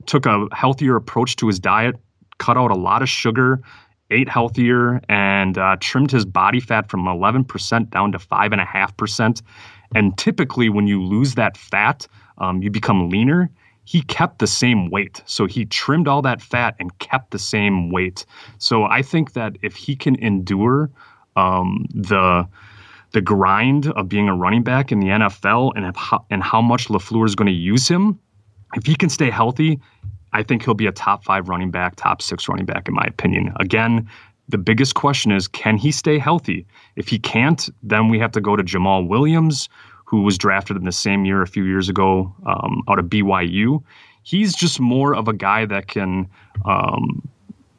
took 0.06 0.26
a 0.26 0.48
healthier 0.52 0.96
approach 0.96 1.36
to 1.38 1.48
his 1.48 1.60
diet, 1.60 1.96
cut 2.40 2.58
out 2.58 2.72
a 2.72 2.76
lot 2.76 3.02
of 3.02 3.10
sugar, 3.10 3.62
ate 4.12 4.30
healthier, 4.30 5.02
and 5.08 5.58
uh, 5.58 5.78
trimmed 5.80 6.12
his 6.12 6.26
body 6.26 6.60
fat 6.60 6.90
from 6.90 7.06
11% 7.06 7.90
down 7.92 8.12
to 8.12 8.18
5.5%. 8.18 9.42
And 9.96 10.18
typically, 10.18 10.70
when 10.70 10.88
you 10.88 11.04
lose 11.04 11.36
that 11.36 11.58
fat, 11.58 12.08
um, 12.40 12.62
you 12.62 12.72
become 12.72 13.10
leaner. 13.10 13.50
He 13.86 14.02
kept 14.04 14.40
the 14.40 14.48
same 14.48 14.90
weight. 14.90 15.22
So 15.26 15.46
he 15.46 15.66
trimmed 15.66 16.08
all 16.08 16.22
that 16.22 16.42
fat 16.42 16.76
and 16.80 16.98
kept 17.00 17.32
the 17.32 17.40
same 17.40 17.92
weight. 17.92 18.26
So 18.60 18.84
I 18.84 19.02
think 19.02 19.34
that 19.34 19.58
if 19.62 19.76
he 19.76 19.96
can 19.96 20.16
endure 20.16 20.92
um, 21.40 21.86
the 21.94 22.48
the 23.12 23.22
grind 23.22 23.88
of 23.94 24.08
being 24.08 24.30
a 24.30 24.36
running 24.36 24.64
back 24.64 24.92
in 24.92 25.00
the 25.00 25.08
NFL 25.08 25.72
and 25.76 25.96
how, 25.98 26.24
and 26.30 26.44
how 26.44 26.62
much 26.62 26.90
LaFleur 26.90 27.26
is 27.26 27.34
going 27.34 27.48
to 27.48 27.52
use 27.52 27.88
him, 27.88 28.20
if 28.76 28.86
he 28.86 28.94
can 28.96 29.10
stay 29.10 29.32
healthy, 29.32 29.80
I 30.32 30.44
think 30.44 30.64
he'll 30.64 30.76
be 30.76 30.86
a 30.86 30.92
top 30.92 31.24
five 31.24 31.50
running 31.50 31.72
back, 31.72 31.96
top 31.96 32.22
six 32.22 32.48
running 32.48 32.68
back, 32.68 32.88
in 32.88 32.94
my 32.94 33.06
opinion. 33.08 33.52
Again, 33.60 34.08
the 34.48 34.60
biggest 34.60 34.94
question 34.94 35.32
is 35.32 35.48
can 35.48 35.78
he 35.78 35.92
stay 35.92 36.20
healthy? 36.20 36.68
If 36.96 37.08
he 37.08 37.18
can't, 37.18 37.68
then 37.82 38.10
we 38.10 38.20
have 38.20 38.32
to 38.34 38.42
go 38.42 38.56
to 38.56 38.64
Jamaal 38.64 39.08
Williams, 39.08 39.70
who 40.06 40.22
was 40.22 40.38
drafted 40.38 40.78
in 40.78 40.84
the 40.84 40.92
same 40.92 41.26
year 41.26 41.42
a 41.42 41.48
few 41.48 41.64
years 41.64 41.90
ago 41.90 42.34
um, 42.46 42.84
out 42.88 43.00
of 43.00 43.06
BYU. 43.06 43.84
He's 44.24 44.56
just 44.56 44.80
more 44.80 45.16
of 45.16 45.28
a 45.28 45.34
guy 45.34 45.66
that 45.66 45.88
can 45.88 46.28
um, 46.66 47.28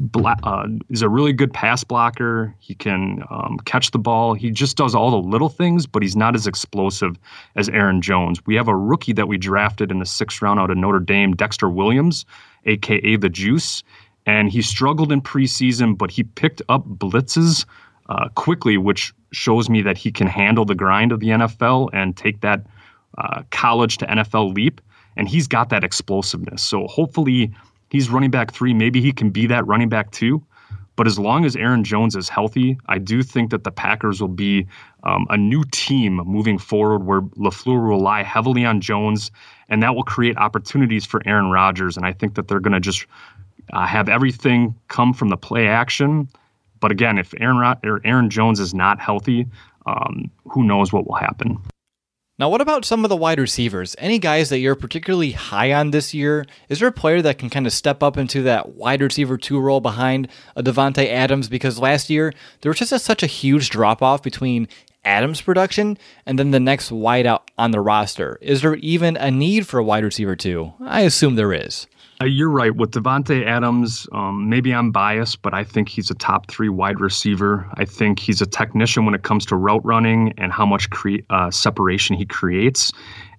Bla- 0.02 0.38
uh, 0.45 0.66
is 0.88 1.02
a 1.02 1.11
really 1.11 1.35
good 1.35 1.52
pass 1.52 1.85
blocker. 1.85 2.54
He 2.59 2.75
can 2.75 3.23
um, 3.28 3.59
catch 3.66 3.90
the 3.90 3.99
ball. 3.99 4.33
He 4.33 4.50
just 4.50 4.78
does 4.78 4.95
all 4.95 5.11
the 5.11 5.28
little 5.28 5.50
things, 5.50 5.87
but 5.87 6.02
he's 6.02 6.16
not 6.16 6.35
as 6.35 6.47
explosive 6.47 7.19
as 7.54 7.69
Aaron 7.69 8.00
Jones. 8.00 8.40
We 8.47 8.54
have 8.54 8.66
a 8.66 8.76
rookie 8.76 9.12
that 9.12 9.28
we 9.28 9.37
drafted 9.37 9.90
in 9.90 9.99
the 9.99 10.07
sixth 10.07 10.40
round 10.40 10.59
out 10.59 10.71
of 10.71 10.78
Notre 10.78 11.00
Dame, 11.00 11.37
Dexter 11.37 11.69
Williams, 11.69 12.25
aka 12.64 13.16
the 13.16 13.28
Juice, 13.28 13.83
and 14.25 14.50
he 14.50 14.62
struggled 14.62 15.12
in 15.12 15.21
preseason, 15.21 15.99
but 15.99 16.11
he 16.11 16.23
picked 16.23 16.62
up 16.71 16.87
blitzes 16.88 17.66
uh, 18.09 18.28
quickly, 18.35 18.78
which 18.78 19.12
shows 19.33 19.69
me 19.69 19.83
that 19.83 19.99
he 19.99 20.11
can 20.11 20.26
handle 20.26 20.64
the 20.64 20.75
grind 20.75 21.12
of 21.12 21.21
the 21.21 21.28
NFL 21.28 21.90
and 21.92 22.16
take 22.16 22.40
that 22.40 22.66
uh, 23.19 23.42
college 23.50 23.99
to 23.99 24.07
NFL 24.07 24.54
leap. 24.54 24.80
And 25.16 25.28
he's 25.28 25.47
got 25.47 25.69
that 25.71 25.85
explosiveness. 25.85 26.62
So 26.62 26.87
hopefully 26.87 27.52
he's 27.90 28.11
running 28.11 28.30
back 28.30 28.52
three. 28.52 28.73
Maybe 28.73 29.00
he 29.00 29.12
can 29.12 29.30
be 29.30 29.47
that 29.49 29.66
running 29.66 29.88
back 29.88 30.11
two. 30.11 30.42
But 30.97 31.06
as 31.06 31.18
long 31.18 31.47
as 31.47 31.56
Aaron 31.56 31.82
Jones 31.82 32.14
is 32.14 32.28
healthy, 32.28 32.76
I 32.87 32.99
do 32.99 33.23
think 33.23 33.50
that 33.52 33.64
the 33.64 33.70
Packers 33.70 34.20
will 34.20 34.28
be 34.28 34.66
um, 35.04 35.26
a 35.30 35.37
new 35.37 35.64
team 35.70 36.16
moving 36.16 36.59
forward 36.59 37.04
where 37.04 37.23
LaFleur 37.23 37.68
will 37.68 37.97
rely 37.97 38.23
heavily 38.23 38.66
on 38.66 38.82
Jones, 38.82 39.30
and 39.70 39.82
that 39.82 39.94
will 39.94 40.02
create 40.02 40.37
opportunities 40.37 41.06
for 41.06 41.23
Aaron 41.25 41.50
Rodgers. 41.50 41.97
And 41.97 42.04
I 42.04 42.12
think 42.12 42.35
that 42.35 42.49
they're 42.49 42.61
going 42.61 42.75
to 42.75 42.80
just 42.80 43.06
uh, 43.73 43.87
have 43.87 44.11
everything 44.11 44.75
come 44.88 45.14
from 45.14 45.28
the 45.30 45.38
play 45.38 45.68
action. 45.68 46.28
But 46.80 46.90
again, 46.90 47.16
if 47.16 47.32
Aaron, 47.40 47.76
Aaron 48.04 48.28
Jones 48.28 48.61
is 48.61 48.75
not 48.75 49.00
healthy, 49.00 49.47
um, 49.87 50.30
who 50.44 50.64
knows 50.64 50.92
what 50.92 51.06
will 51.06 51.16
happen. 51.16 51.59
Now, 52.40 52.49
what 52.49 52.62
about 52.62 52.87
some 52.87 53.04
of 53.04 53.11
the 53.11 53.16
wide 53.16 53.38
receivers? 53.38 53.94
Any 53.99 54.18
guys 54.18 54.49
that 54.49 54.61
you're 54.61 54.75
particularly 54.75 55.32
high 55.32 55.75
on 55.75 55.90
this 55.90 56.14
year? 56.14 56.47
Is 56.70 56.78
there 56.78 56.88
a 56.88 56.92
player 56.92 57.20
that 57.20 57.37
can 57.37 57.50
kind 57.50 57.66
of 57.66 57.73
step 57.75 58.02
up 58.02 58.16
into 58.16 58.42
that 58.44 58.76
wide 58.76 59.02
receiver 59.02 59.37
two 59.37 59.61
role 59.61 59.82
behind 59.82 60.26
uh, 60.56 60.61
a 60.61 60.62
Davante 60.62 61.06
Adams? 61.06 61.50
Because 61.50 61.78
last 61.78 62.09
year 62.09 62.32
there 62.62 62.70
was 62.70 62.78
just 62.78 62.92
a, 62.92 62.99
such 62.99 63.23
a 63.23 63.26
huge 63.26 63.68
drop 63.68 64.00
off 64.00 64.23
between 64.23 64.68
Adams' 65.04 65.42
production 65.42 65.99
and 66.25 66.38
then 66.38 66.50
the 66.50 66.59
next 66.59 66.90
wideout 66.90 67.42
on 67.59 67.73
the 67.73 67.80
roster. 67.80 68.38
Is 68.40 68.62
there 68.62 68.76
even 68.76 69.18
a 69.18 69.30
need 69.30 69.66
for 69.66 69.78
a 69.78 69.85
wide 69.85 70.04
receiver 70.04 70.35
two? 70.35 70.73
I 70.80 71.02
assume 71.02 71.35
there 71.35 71.52
is. 71.52 71.87
Uh, 72.20 72.26
you're 72.26 72.50
right. 72.50 72.76
With 72.76 72.90
Davante 72.90 73.46
Adams, 73.46 74.06
um, 74.12 74.50
maybe 74.50 74.74
I'm 74.74 74.92
biased, 74.92 75.40
but 75.40 75.54
I 75.54 75.64
think 75.64 75.88
he's 75.88 76.10
a 76.10 76.14
top 76.14 76.50
three 76.50 76.68
wide 76.68 77.00
receiver. 77.00 77.66
I 77.74 77.86
think 77.86 78.18
he's 78.18 78.42
a 78.42 78.46
technician 78.46 79.06
when 79.06 79.14
it 79.14 79.22
comes 79.22 79.46
to 79.46 79.56
route 79.56 79.84
running 79.86 80.34
and 80.36 80.52
how 80.52 80.66
much 80.66 80.90
cre- 80.90 81.24
uh, 81.30 81.50
separation 81.50 82.16
he 82.16 82.26
creates. 82.26 82.92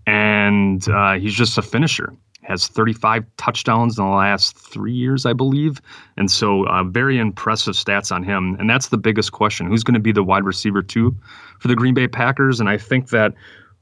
And 0.08 0.88
uh, 0.90 1.14
he's 1.14 1.36
just 1.36 1.60
a 1.60 1.62
finisher. 1.62 2.12
Has 2.42 2.68
35 2.68 3.24
touchdowns 3.38 4.00
in 4.00 4.04
the 4.04 4.10
last 4.10 4.58
three 4.58 4.94
years, 4.94 5.28
I 5.28 5.34
believe. 5.34 5.80
And 6.18 6.32
so, 6.32 6.66
uh, 6.66 6.84
very 6.84 7.20
impressive 7.20 7.76
stats 7.76 8.12
on 8.12 8.24
him. 8.24 8.56
And 8.60 8.68
that's 8.68 8.88
the 8.88 8.98
biggest 8.98 9.32
question 9.32 9.68
who's 9.68 9.84
going 9.84 9.94
to 9.94 10.00
be 10.00 10.12
the 10.12 10.24
wide 10.24 10.44
receiver, 10.44 10.82
two, 10.82 11.16
for 11.60 11.68
the 11.68 11.76
Green 11.76 11.94
Bay 11.94 12.08
Packers? 12.08 12.60
And 12.60 12.68
I 12.68 12.80
think 12.80 13.10
that 13.10 13.36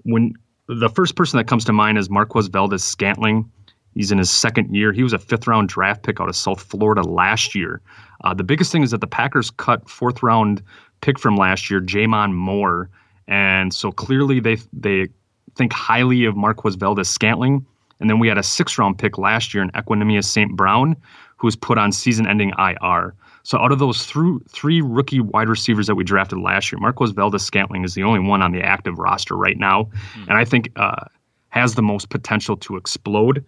when 0.03 0.33
the 0.67 0.89
first 0.89 1.15
person 1.15 1.37
that 1.37 1.47
comes 1.47 1.63
to 1.65 1.73
mind 1.73 1.97
is 1.97 2.09
Marquez 2.09 2.47
Valdes 2.47 2.83
Scantling 2.83 3.49
He's 3.93 4.11
in 4.11 4.17
his 4.17 4.29
second 4.29 4.73
year. 4.75 4.91
He 4.93 5.03
was 5.03 5.13
a 5.13 5.19
fifth 5.19 5.47
round 5.47 5.69
draft 5.69 6.03
pick 6.03 6.21
out 6.21 6.29
of 6.29 6.35
South 6.35 6.61
Florida 6.61 7.01
last 7.01 7.55
year. 7.55 7.81
Uh, 8.23 8.33
the 8.33 8.43
biggest 8.43 8.71
thing 8.71 8.83
is 8.83 8.91
that 8.91 9.01
the 9.01 9.07
Packers 9.07 9.49
cut 9.49 9.89
fourth 9.89 10.21
round 10.21 10.61
pick 11.01 11.19
from 11.19 11.37
last 11.37 11.69
year, 11.69 11.81
J'Mon 11.81 12.33
Moore, 12.33 12.89
and 13.27 13.73
so 13.73 13.91
clearly 13.91 14.39
they 14.39 14.57
they 14.73 15.07
think 15.55 15.73
highly 15.73 16.25
of 16.25 16.35
Marquez 16.35 16.75
Valdes 16.75 17.09
Scantling. 17.09 17.65
And 17.99 18.09
then 18.09 18.19
we 18.19 18.29
had 18.29 18.37
a 18.37 18.43
sixth 18.43 18.77
round 18.77 18.97
pick 18.97 19.17
last 19.17 19.53
year 19.53 19.61
in 19.61 19.71
Equanimeous 19.71 20.25
St. 20.25 20.55
Brown, 20.55 20.95
who 21.37 21.47
was 21.47 21.55
put 21.55 21.77
on 21.77 21.91
season 21.91 22.27
ending 22.27 22.53
IR. 22.57 23.13
So 23.43 23.57
out 23.57 23.71
of 23.71 23.79
those 23.79 24.05
th- 24.05 24.41
three 24.49 24.81
rookie 24.81 25.19
wide 25.19 25.49
receivers 25.49 25.87
that 25.87 25.95
we 25.95 26.03
drafted 26.03 26.39
last 26.39 26.71
year, 26.71 26.79
Marquez 26.79 27.11
Valdes 27.11 27.43
Scantling 27.43 27.83
is 27.83 27.95
the 27.95 28.03
only 28.03 28.19
one 28.19 28.41
on 28.41 28.51
the 28.51 28.61
active 28.61 28.99
roster 28.99 29.35
right 29.35 29.57
now, 29.57 29.83
mm-hmm. 29.83 30.29
and 30.29 30.33
I 30.33 30.45
think 30.45 30.71
uh, 30.75 31.05
has 31.49 31.75
the 31.75 31.81
most 31.81 32.09
potential 32.09 32.55
to 32.57 32.77
explode. 32.77 33.43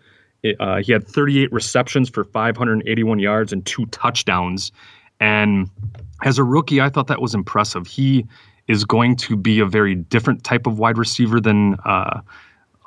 Uh, 0.60 0.82
he 0.82 0.92
had 0.92 1.08
38 1.08 1.52
receptions 1.52 2.10
for 2.10 2.24
581 2.24 3.20
yards 3.20 3.54
and 3.54 3.66
two 3.66 3.86
touchdowns. 3.88 4.72
And 5.20 5.70
as 6.24 6.40
a 6.40 6.44
rookie, 6.44 6.82
I 6.82 6.90
thought 6.90 7.08
that 7.08 7.22
was 7.22 7.36
impressive. 7.36 7.86
He 7.88 8.26
is 8.68 8.86
going 8.86 9.16
to 9.18 9.36
be 9.36 9.60
a 9.60 9.66
very 9.66 9.96
different 9.96 10.44
type 10.44 10.66
of 10.66 10.80
wide 10.80 10.98
receiver 10.98 11.40
than 11.40 11.76
uh, 11.86 12.22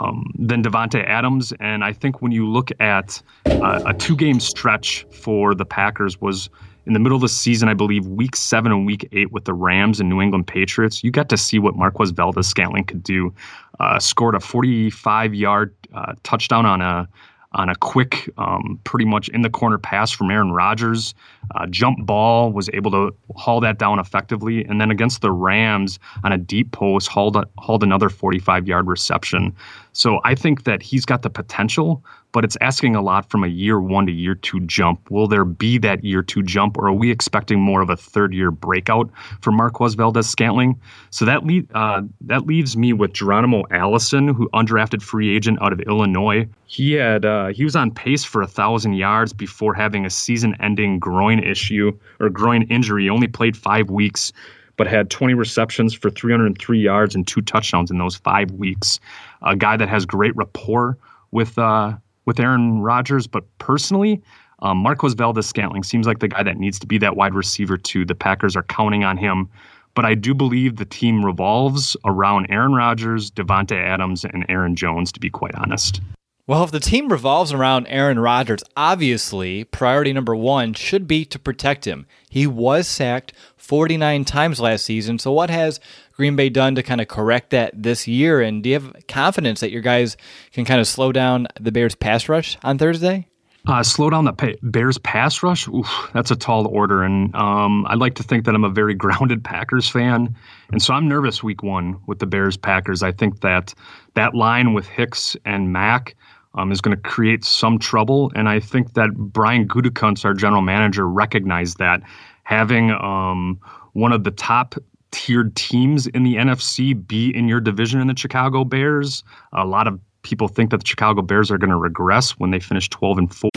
um, 0.00 0.32
than 0.38 0.62
Davante 0.62 1.04
Adams. 1.06 1.52
And 1.60 1.84
I 1.84 1.92
think 1.92 2.20
when 2.20 2.32
you 2.32 2.48
look 2.48 2.70
at 2.80 3.22
uh, 3.46 3.82
a 3.86 3.94
two 3.94 4.16
game 4.16 4.40
stretch 4.40 5.06
for 5.10 5.54
the 5.54 5.64
Packers 5.64 6.20
was 6.20 6.50
in 6.86 6.92
the 6.92 6.98
middle 6.98 7.16
of 7.16 7.22
the 7.22 7.28
season, 7.28 7.68
I 7.68 7.74
believe 7.74 8.06
week 8.06 8.36
seven 8.36 8.72
and 8.72 8.84
week 8.84 9.08
eight 9.12 9.30
with 9.32 9.44
the 9.44 9.54
Rams 9.54 10.00
and 10.00 10.08
New 10.08 10.20
England 10.20 10.46
Patriots. 10.46 11.04
You 11.04 11.10
got 11.10 11.28
to 11.28 11.36
see 11.36 11.58
what 11.58 11.76
Marquez 11.76 12.10
Valdes 12.10 12.46
Scantling 12.46 12.84
could 12.84 13.02
do. 13.02 13.32
Uh, 13.80 13.98
scored 13.98 14.34
a 14.34 14.40
45 14.40 15.34
yard 15.34 15.74
uh, 15.94 16.14
touchdown 16.24 16.66
on 16.66 16.80
a 16.80 17.08
on 17.54 17.68
a 17.68 17.74
quick, 17.76 18.28
um, 18.38 18.78
pretty 18.84 19.04
much 19.04 19.28
in 19.28 19.42
the 19.42 19.50
corner 19.50 19.78
pass 19.78 20.10
from 20.10 20.30
Aaron 20.30 20.52
Rodgers. 20.52 21.14
Uh, 21.54 21.66
jump 21.66 22.04
ball 22.04 22.52
was 22.52 22.68
able 22.74 22.90
to 22.90 23.14
haul 23.36 23.60
that 23.60 23.78
down 23.78 23.98
effectively, 23.98 24.64
and 24.64 24.80
then 24.80 24.90
against 24.90 25.20
the 25.20 25.30
Rams 25.30 25.98
on 26.24 26.32
a 26.32 26.38
deep 26.38 26.72
post 26.72 27.08
hauled 27.08 27.36
hauled 27.58 27.82
another 27.82 28.08
45 28.08 28.66
yard 28.66 28.86
reception. 28.86 29.54
So 29.94 30.20
I 30.24 30.34
think 30.34 30.64
that 30.64 30.82
he's 30.82 31.04
got 31.06 31.22
the 31.22 31.30
potential, 31.30 32.04
but 32.32 32.44
it's 32.44 32.56
asking 32.60 32.96
a 32.96 33.00
lot 33.00 33.30
from 33.30 33.44
a 33.44 33.46
year 33.46 33.80
one 33.80 34.06
to 34.06 34.12
year 34.12 34.34
two 34.34 34.58
jump. 34.60 35.08
Will 35.08 35.28
there 35.28 35.44
be 35.44 35.78
that 35.78 36.04
year 36.04 36.20
two 36.20 36.42
jump, 36.42 36.76
or 36.76 36.88
are 36.88 36.92
we 36.92 37.12
expecting 37.12 37.60
more 37.60 37.80
of 37.80 37.90
a 37.90 37.96
third 37.96 38.34
year 38.34 38.50
breakout 38.50 39.08
for 39.40 39.52
Marquez 39.52 39.94
Valdes 39.94 40.28
Scantling? 40.28 40.78
So 41.10 41.24
that 41.24 41.44
le- 41.46 41.62
uh, 41.74 42.02
that 42.22 42.44
leaves 42.44 42.76
me 42.76 42.92
with 42.92 43.12
Geronimo 43.12 43.62
Allison, 43.70 44.28
who 44.28 44.48
undrafted 44.50 45.00
free 45.00 45.34
agent 45.34 45.62
out 45.62 45.72
of 45.72 45.80
Illinois. 45.82 46.48
He 46.66 46.94
had 46.94 47.24
uh, 47.24 47.46
he 47.48 47.62
was 47.62 47.76
on 47.76 47.92
pace 47.92 48.24
for 48.24 48.42
a 48.42 48.48
thousand 48.48 48.94
yards 48.94 49.32
before 49.32 49.74
having 49.74 50.04
a 50.04 50.10
season-ending 50.10 50.98
groin 50.98 51.38
issue 51.38 51.96
or 52.18 52.30
groin 52.30 52.62
injury. 52.62 53.04
He 53.04 53.10
only 53.10 53.28
played 53.28 53.56
five 53.56 53.90
weeks 53.90 54.32
but 54.76 54.86
had 54.86 55.10
20 55.10 55.34
receptions 55.34 55.94
for 55.94 56.10
303 56.10 56.80
yards 56.80 57.14
and 57.14 57.26
two 57.26 57.40
touchdowns 57.40 57.90
in 57.90 57.98
those 57.98 58.16
five 58.16 58.50
weeks. 58.52 58.98
A 59.44 59.56
guy 59.56 59.76
that 59.76 59.88
has 59.88 60.06
great 60.06 60.34
rapport 60.36 60.98
with 61.30 61.58
uh, 61.58 61.94
with 62.26 62.40
Aaron 62.40 62.80
Rodgers, 62.80 63.26
but 63.26 63.44
personally, 63.58 64.22
um, 64.60 64.78
Marquez 64.78 65.14
Valdes 65.14 65.46
Scantling 65.46 65.82
seems 65.82 66.06
like 66.06 66.20
the 66.20 66.28
guy 66.28 66.42
that 66.42 66.56
needs 66.56 66.78
to 66.78 66.86
be 66.86 66.98
that 66.98 67.16
wide 67.16 67.34
receiver 67.34 67.76
too. 67.76 68.04
The 68.04 68.14
Packers 68.14 68.56
are 68.56 68.62
counting 68.62 69.04
on 69.04 69.16
him, 69.18 69.48
but 69.94 70.04
I 70.04 70.14
do 70.14 70.34
believe 70.34 70.76
the 70.76 70.84
team 70.84 71.24
revolves 71.24 71.96
around 72.04 72.46
Aaron 72.48 72.72
Rodgers, 72.72 73.30
Davante 73.30 73.76
Adams, 73.76 74.24
and 74.24 74.46
Aaron 74.48 74.74
Jones. 74.76 75.12
To 75.12 75.20
be 75.20 75.30
quite 75.30 75.54
honest. 75.54 76.00
Well, 76.46 76.62
if 76.62 76.70
the 76.70 76.80
team 76.80 77.08
revolves 77.08 77.54
around 77.54 77.86
Aaron 77.86 78.18
Rodgers, 78.18 78.62
obviously 78.76 79.64
priority 79.64 80.12
number 80.12 80.36
one 80.36 80.74
should 80.74 81.08
be 81.08 81.24
to 81.24 81.38
protect 81.38 81.86
him. 81.86 82.06
He 82.28 82.46
was 82.46 82.86
sacked 82.86 83.32
49 83.56 84.26
times 84.26 84.60
last 84.60 84.84
season, 84.84 85.18
so 85.18 85.32
what 85.32 85.48
has 85.48 85.80
Green 86.16 86.36
Bay 86.36 86.48
done 86.48 86.74
to 86.76 86.82
kind 86.82 87.00
of 87.00 87.08
correct 87.08 87.50
that 87.50 87.72
this 87.74 88.06
year? 88.06 88.40
And 88.40 88.62
do 88.62 88.70
you 88.70 88.74
have 88.74 88.94
confidence 89.08 89.60
that 89.60 89.70
your 89.70 89.82
guys 89.82 90.16
can 90.52 90.64
kind 90.64 90.80
of 90.80 90.86
slow 90.86 91.12
down 91.12 91.48
the 91.60 91.72
Bears 91.72 91.94
pass 91.94 92.28
rush 92.28 92.56
on 92.62 92.78
Thursday? 92.78 93.26
Uh, 93.66 93.82
slow 93.82 94.10
down 94.10 94.26
the 94.26 94.58
Bears 94.62 94.98
pass 94.98 95.42
rush. 95.42 95.66
Oof, 95.68 96.10
that's 96.12 96.30
a 96.30 96.36
tall 96.36 96.66
order, 96.66 97.02
and 97.02 97.34
um, 97.34 97.86
I'd 97.86 97.98
like 97.98 98.14
to 98.16 98.22
think 98.22 98.44
that 98.44 98.54
I'm 98.54 98.64
a 98.64 98.68
very 98.68 98.94
grounded 98.94 99.42
Packers 99.42 99.88
fan, 99.88 100.36
and 100.70 100.82
so 100.82 100.92
I'm 100.92 101.08
nervous 101.08 101.42
week 101.42 101.62
one 101.62 101.98
with 102.06 102.18
the 102.18 102.26
Bears 102.26 102.58
Packers. 102.58 103.02
I 103.02 103.10
think 103.10 103.40
that 103.40 103.72
that 104.14 104.34
line 104.34 104.74
with 104.74 104.86
Hicks 104.86 105.34
and 105.46 105.72
Mack 105.72 106.14
um, 106.54 106.72
is 106.72 106.82
going 106.82 106.94
to 106.94 107.02
create 107.02 107.42
some 107.42 107.78
trouble, 107.78 108.30
and 108.34 108.50
I 108.50 108.60
think 108.60 108.92
that 108.94 109.14
Brian 109.14 109.66
Gutekunst, 109.66 110.26
our 110.26 110.34
general 110.34 110.62
manager, 110.62 111.08
recognized 111.08 111.78
that 111.78 112.02
having 112.42 112.90
um, 112.90 113.58
one 113.94 114.12
of 114.12 114.24
the 114.24 114.30
top 114.30 114.74
tiered 115.14 115.54
teams 115.54 116.08
in 116.08 116.24
the 116.24 116.34
NFC 116.34 116.94
be 117.06 117.30
in 117.34 117.46
your 117.46 117.60
division 117.60 118.00
in 118.00 118.08
the 118.08 118.16
Chicago 118.16 118.64
Bears. 118.64 119.22
A 119.52 119.64
lot 119.64 119.86
of 119.86 120.00
people 120.22 120.48
think 120.48 120.70
that 120.70 120.78
the 120.78 120.86
Chicago 120.86 121.22
Bears 121.22 121.50
are 121.52 121.58
going 121.58 121.70
to 121.70 121.76
regress 121.76 122.32
when 122.32 122.50
they 122.50 122.58
finish 122.58 122.88
12 122.90 123.18
and 123.18 123.34
4. 123.34 123.50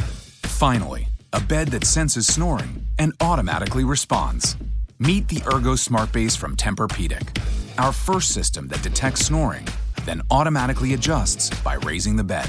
Finally, 0.43 1.07
a 1.33 1.41
bed 1.41 1.69
that 1.69 1.83
senses 1.83 2.27
snoring 2.27 2.85
and 2.99 3.11
automatically 3.21 3.83
responds. 3.83 4.55
Meet 4.99 5.27
the 5.29 5.41
Ergo 5.51 5.75
Smart 5.75 6.11
Base 6.11 6.35
from 6.35 6.55
Tempur-Pedic, 6.55 7.41
our 7.79 7.91
first 7.91 8.33
system 8.33 8.67
that 8.67 8.83
detects 8.83 9.25
snoring, 9.25 9.67
then 10.05 10.21
automatically 10.29 10.93
adjusts 10.93 11.49
by 11.61 11.73
raising 11.75 12.15
the 12.15 12.23
bed. 12.23 12.47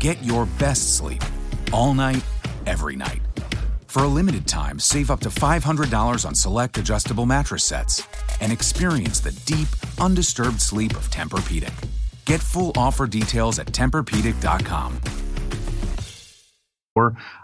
Get 0.00 0.22
your 0.24 0.46
best 0.58 0.96
sleep 0.96 1.22
all 1.72 1.94
night, 1.94 2.24
every 2.66 2.96
night. 2.96 3.22
For 3.90 4.04
a 4.04 4.06
limited 4.06 4.46
time, 4.46 4.78
save 4.78 5.10
up 5.10 5.18
to 5.22 5.30
$500 5.30 6.24
on 6.24 6.32
select 6.32 6.78
adjustable 6.78 7.26
mattress 7.26 7.64
sets 7.64 8.06
and 8.40 8.52
experience 8.52 9.18
the 9.18 9.32
deep, 9.46 9.66
undisturbed 9.98 10.60
sleep 10.60 10.92
of 10.92 11.10
Tempur-Pedic. 11.10 11.72
Get 12.24 12.40
full 12.40 12.70
offer 12.76 13.08
details 13.08 13.58
at 13.58 13.66
TempurPedic.com. 13.66 15.00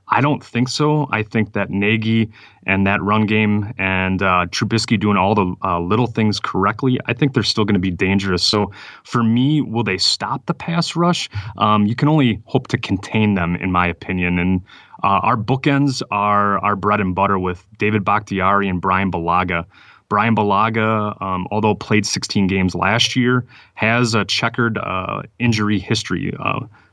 I 0.08 0.20
don't 0.20 0.42
think 0.42 0.68
so. 0.68 1.08
I 1.10 1.22
think 1.22 1.52
that 1.54 1.70
Nagy 1.70 2.30
and 2.64 2.86
that 2.86 3.02
run 3.02 3.26
game 3.26 3.72
and 3.76 4.22
uh, 4.22 4.46
Trubisky 4.50 4.98
doing 4.98 5.16
all 5.16 5.34
the 5.34 5.54
uh, 5.64 5.80
little 5.80 6.06
things 6.06 6.38
correctly, 6.38 6.98
I 7.06 7.12
think 7.12 7.34
they're 7.34 7.42
still 7.42 7.64
going 7.64 7.75
to 7.75 7.80
be 7.80 7.90
dangerous. 7.90 8.42
So 8.44 8.70
for 9.04 9.22
me, 9.22 9.60
will 9.60 9.82
they 9.82 9.98
stop 9.98 10.46
the 10.46 10.54
pass 10.54 10.94
rush? 10.94 11.28
Um, 11.58 11.86
you 11.86 11.96
can 11.96 12.08
only 12.08 12.40
hope 12.44 12.68
to 12.68 12.78
contain 12.78 13.34
them, 13.34 13.56
in 13.56 13.72
my 13.72 13.86
opinion. 13.86 14.38
And 14.38 14.62
uh, 15.02 15.20
our 15.22 15.36
bookends 15.36 16.02
are 16.10 16.58
our 16.58 16.76
bread 16.76 17.00
and 17.00 17.14
butter 17.14 17.38
with 17.38 17.66
David 17.78 18.04
Bakhtiari 18.04 18.68
and 18.68 18.80
Bryan 18.80 19.10
Bulaga. 19.10 19.64
Bryan 20.08 20.36
Bulaga, 20.36 21.20
um, 21.20 21.48
although 21.50 21.75
played 21.75 22.06
16 22.06 22.46
games 22.46 22.76
last 22.76 23.16
year, 23.16 23.44
has 23.75 24.14
a 24.14 24.25
checkered 24.25 24.78
uh, 24.78 25.22
injury 25.40 25.80
history. 25.80 26.32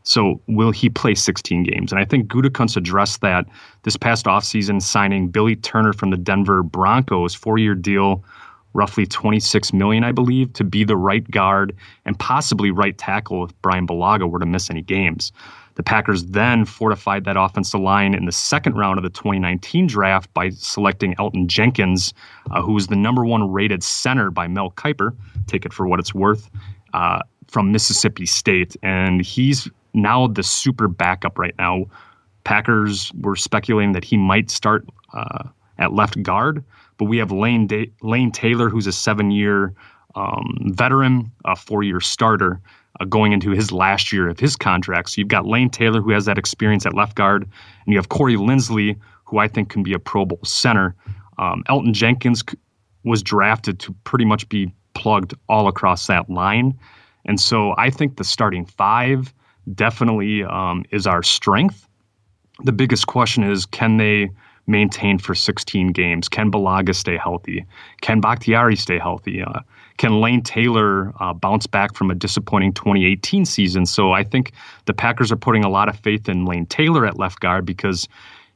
So 0.03 0.41
will 0.47 0.71
he 0.71 0.89
play 0.89 1.15
16 1.15 1.63
games? 1.63 1.91
And 1.91 1.99
I 1.99 2.05
think 2.05 2.27
Gutekunst 2.27 2.77
addressed 2.77 3.21
that 3.21 3.45
this 3.83 3.97
past 3.97 4.25
offseason, 4.25 4.81
signing 4.81 5.29
Billy 5.29 5.55
Turner 5.55 5.93
from 5.93 6.09
the 6.09 6.17
Denver 6.17 6.61
Broncos, 6.61 7.33
four-year 7.33 7.75
deal, 7.75 8.23
roughly 8.73 9.05
26 9.05 9.71
million, 9.71 10.03
I 10.03 10.11
believe, 10.11 10.51
to 10.53 10.63
be 10.63 10.83
the 10.83 10.97
right 10.97 11.29
guard 11.31 11.75
and 12.05 12.17
possibly 12.19 12.71
right 12.71 12.97
tackle 12.97 13.45
if 13.45 13.61
Bryan 13.61 13.87
Bulaga 13.87 14.29
were 14.29 14.39
to 14.39 14.45
miss 14.45 14.69
any 14.69 14.81
games. 14.81 15.31
The 15.75 15.83
Packers 15.83 16.25
then 16.25 16.65
fortified 16.65 17.25
that 17.25 17.37
offensive 17.37 17.79
line 17.79 18.13
in 18.13 18.25
the 18.25 18.31
second 18.31 18.75
round 18.75 18.99
of 18.99 19.03
the 19.03 19.09
2019 19.09 19.87
draft 19.87 20.31
by 20.33 20.49
selecting 20.49 21.15
Elgton 21.15 21.47
Jenkins, 21.47 22.13
uh, 22.51 22.61
who 22.61 22.73
was 22.73 22.87
the 22.87 22.95
number 22.95 23.25
one 23.25 23.51
rated 23.51 23.83
center 23.83 24.29
by 24.29 24.47
Mel 24.47 24.71
Kiper. 24.71 25.15
Take 25.47 25.65
it 25.65 25.73
for 25.73 25.87
what 25.87 25.99
it's 25.99 26.13
worth. 26.13 26.49
Uh, 26.93 27.21
from 27.47 27.71
Mississippi 27.71 28.25
State, 28.25 28.75
and 28.81 29.23
he's 29.23 29.69
now 29.93 30.27
the 30.27 30.43
super 30.43 30.87
backup 30.87 31.37
right 31.37 31.55
now. 31.57 31.85
Packers 32.43 33.11
were 33.21 33.35
speculating 33.35 33.93
that 33.93 34.03
he 34.03 34.17
might 34.17 34.49
start 34.49 34.85
uh, 35.13 35.47
at 35.77 35.93
left 35.93 36.21
guard, 36.23 36.63
but 36.97 37.05
we 37.05 37.17
have 37.17 37.31
Lane 37.31 37.67
da- 37.67 37.91
Lane 38.01 38.31
Taylor, 38.31 38.69
who's 38.69 38.87
a 38.87 38.91
seven-year 38.91 39.73
um, 40.15 40.71
veteran, 40.75 41.31
a 41.45 41.55
four-year 41.55 42.01
starter, 42.01 42.59
uh, 42.99 43.05
going 43.05 43.31
into 43.31 43.51
his 43.51 43.71
last 43.71 44.11
year 44.11 44.27
of 44.27 44.39
his 44.39 44.55
contract. 44.55 45.09
So 45.09 45.21
you've 45.21 45.29
got 45.29 45.45
Lane 45.45 45.69
Taylor, 45.69 46.01
who 46.01 46.11
has 46.11 46.25
that 46.25 46.37
experience 46.37 46.85
at 46.85 46.93
left 46.93 47.15
guard, 47.15 47.43
and 47.43 47.93
you 47.93 47.97
have 47.97 48.09
Corey 48.09 48.35
Linsley, 48.35 48.97
who 49.23 49.37
I 49.37 49.47
think 49.47 49.69
can 49.69 49.81
be 49.81 49.93
a 49.93 49.99
Pro 49.99 50.25
Bowl 50.25 50.39
center. 50.43 50.95
Um, 51.37 51.63
Elgton 51.69 51.93
Jenkins 51.93 52.43
was 53.03 53.23
drafted 53.23 53.79
to 53.79 53.93
pretty 54.03 54.25
much 54.25 54.47
be 54.49 54.71
plugged 54.93 55.33
all 55.49 55.67
across 55.67 56.07
that 56.07 56.29
line. 56.29 56.77
And 57.25 57.39
so 57.39 57.73
I 57.77 57.89
think 57.89 58.17
the 58.17 58.23
starting 58.23 58.65
five 58.65 59.33
definitely 59.73 60.43
um, 60.43 60.83
is 60.91 61.07
our 61.07 61.23
strength. 61.23 61.87
The 62.63 62.71
biggest 62.71 63.07
question 63.07 63.43
is 63.43 63.65
can 63.65 63.97
they 63.97 64.29
maintain 64.67 65.17
for 65.17 65.35
16 65.35 65.91
games? 65.91 66.29
Can 66.29 66.51
Bulaga 66.51 66.95
stay 66.95 67.17
healthy? 67.17 67.65
Can 68.01 68.21
Bakhtiari 68.21 68.75
stay 68.75 68.97
healthy? 68.97 69.41
Uh, 69.41 69.59
can 69.97 70.21
Lane 70.21 70.41
Taylor 70.41 71.13
uh, 71.19 71.33
bounce 71.33 71.67
back 71.67 71.95
from 71.95 72.09
a 72.09 72.15
disappointing 72.15 72.73
2018 72.73 73.45
season? 73.45 73.85
So 73.85 74.11
I 74.11 74.23
think 74.23 74.53
the 74.85 74.93
Packers 74.93 75.31
are 75.31 75.37
putting 75.37 75.63
a 75.63 75.69
lot 75.69 75.89
of 75.89 75.99
faith 75.99 76.29
in 76.29 76.45
Lane 76.45 76.65
Taylor 76.65 77.05
at 77.05 77.19
left 77.19 77.39
guard 77.39 77.65
because 77.65 78.07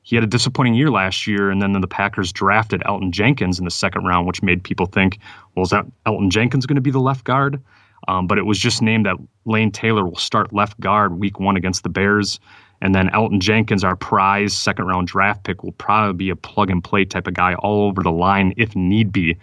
he 0.08 0.16
had 0.16 0.24
a 0.24 0.28
disappointing 0.28 0.74
year 0.74 0.90
last 0.90 1.28
year, 1.28 1.52
and 1.52 1.62
then 1.62 1.74
the 1.74 1.88
Packers 1.88 2.32
drafted 2.32 2.82
Elgton 2.86 3.12
Jenkins 3.12 3.60
in 3.60 3.66
the 3.66 3.72
second 3.72 4.06
round, 4.06 4.26
which 4.26 4.42
made 4.42 4.64
people 4.64 4.86
think, 4.86 5.20
well, 5.54 5.64
is 5.64 5.70
that 5.72 5.86
Elgton 6.06 6.30
Jenkins 6.30 6.66
going 6.66 6.76
to 6.76 6.82
be 6.82 6.92
the 6.92 7.00
left 7.00 7.26
guard? 7.26 7.62
Um, 8.08 8.28
but 8.28 8.38
it 8.38 8.46
was 8.46 8.60
just 8.60 8.82
named 8.82 9.06
that 9.06 9.18
Lane 9.46 9.72
Taylor 9.72 10.06
will 10.06 10.16
start 10.16 10.54
left 10.54 10.80
guard 10.80 11.20
week 11.20 11.40
one 11.40 11.58
against 11.58 11.84
the 11.84 11.90
Bears. 11.90 12.40
And 12.82 12.94
then 12.94 13.10
Elgton 13.10 13.40
Jenkins, 13.40 13.84
our 13.84 13.96
prize 13.96 14.54
second 14.54 14.86
round 14.86 15.08
draft 15.08 15.44
pick, 15.44 15.64
will 15.64 15.72
probably 15.74 16.14
be 16.14 16.30
a 16.30 16.36
plug 16.36 16.70
and 16.70 16.84
play 16.84 17.06
type 17.06 17.28
of 17.28 17.34
guy 17.34 17.56
all 17.56 17.88
over 17.88 18.04
the 18.04 18.12
line 18.12 18.54
if 18.56 18.76
need 18.76 19.12
be. 19.12 19.36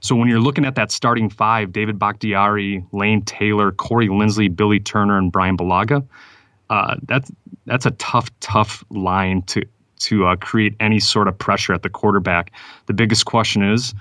So 0.00 0.16
when 0.16 0.28
you're 0.28 0.40
looking 0.40 0.64
at 0.64 0.74
that 0.74 0.90
starting 0.90 1.30
five, 1.30 1.72
David 1.72 1.98
Bakhtiari, 1.98 2.84
Lane 2.92 3.22
Taylor, 3.22 3.70
Corey 3.70 4.08
Linsley, 4.08 4.54
Billy 4.54 4.80
Turner, 4.80 5.18
and 5.18 5.30
Bryan 5.30 5.56
Bulaga, 5.56 6.04
uh, 6.68 6.96
that's 7.02 7.30
that's 7.66 7.86
a 7.86 7.90
tough, 7.92 8.30
tough 8.40 8.84
line 8.90 9.42
to 9.42 9.62
to 10.00 10.26
uh, 10.26 10.36
create 10.36 10.74
any 10.80 10.98
sort 10.98 11.28
of 11.28 11.38
pressure 11.38 11.72
at 11.74 11.82
the 11.82 11.90
quarterback. 11.90 12.52
The 12.86 12.94
biggest 12.94 13.26
question 13.26 13.62
is, 13.62 13.94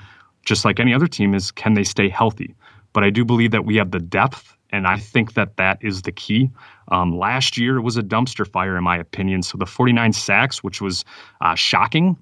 just 0.45 0.65
like 0.65 0.79
any 0.79 0.93
other 0.93 1.07
team, 1.07 1.35
is 1.35 1.51
can 1.51 1.73
they 1.73 1.83
stay 1.83 2.09
healthy? 2.09 2.55
But 2.93 3.03
I 3.03 3.09
do 3.09 3.23
believe 3.23 3.51
that 3.51 3.65
we 3.65 3.75
have 3.77 3.91
the 3.91 3.99
depth 3.99 4.55
and 4.71 4.87
I 4.87 4.97
think 4.97 5.33
that 5.33 5.57
that 5.57 5.79
is 5.81 6.03
the 6.03 6.11
key. 6.11 6.49
Um, 6.89 7.17
last 7.17 7.57
year 7.57 7.81
was 7.81 7.97
a 7.97 8.03
dumpster 8.03 8.47
fire, 8.47 8.77
in 8.77 8.83
my 8.83 8.97
opinion. 8.97 9.43
So 9.43 9.57
the 9.57 9.65
49 9.65 10.13
sacks, 10.13 10.63
which 10.63 10.81
was 10.81 11.05
uh, 11.41 11.55
shocking 11.55 12.17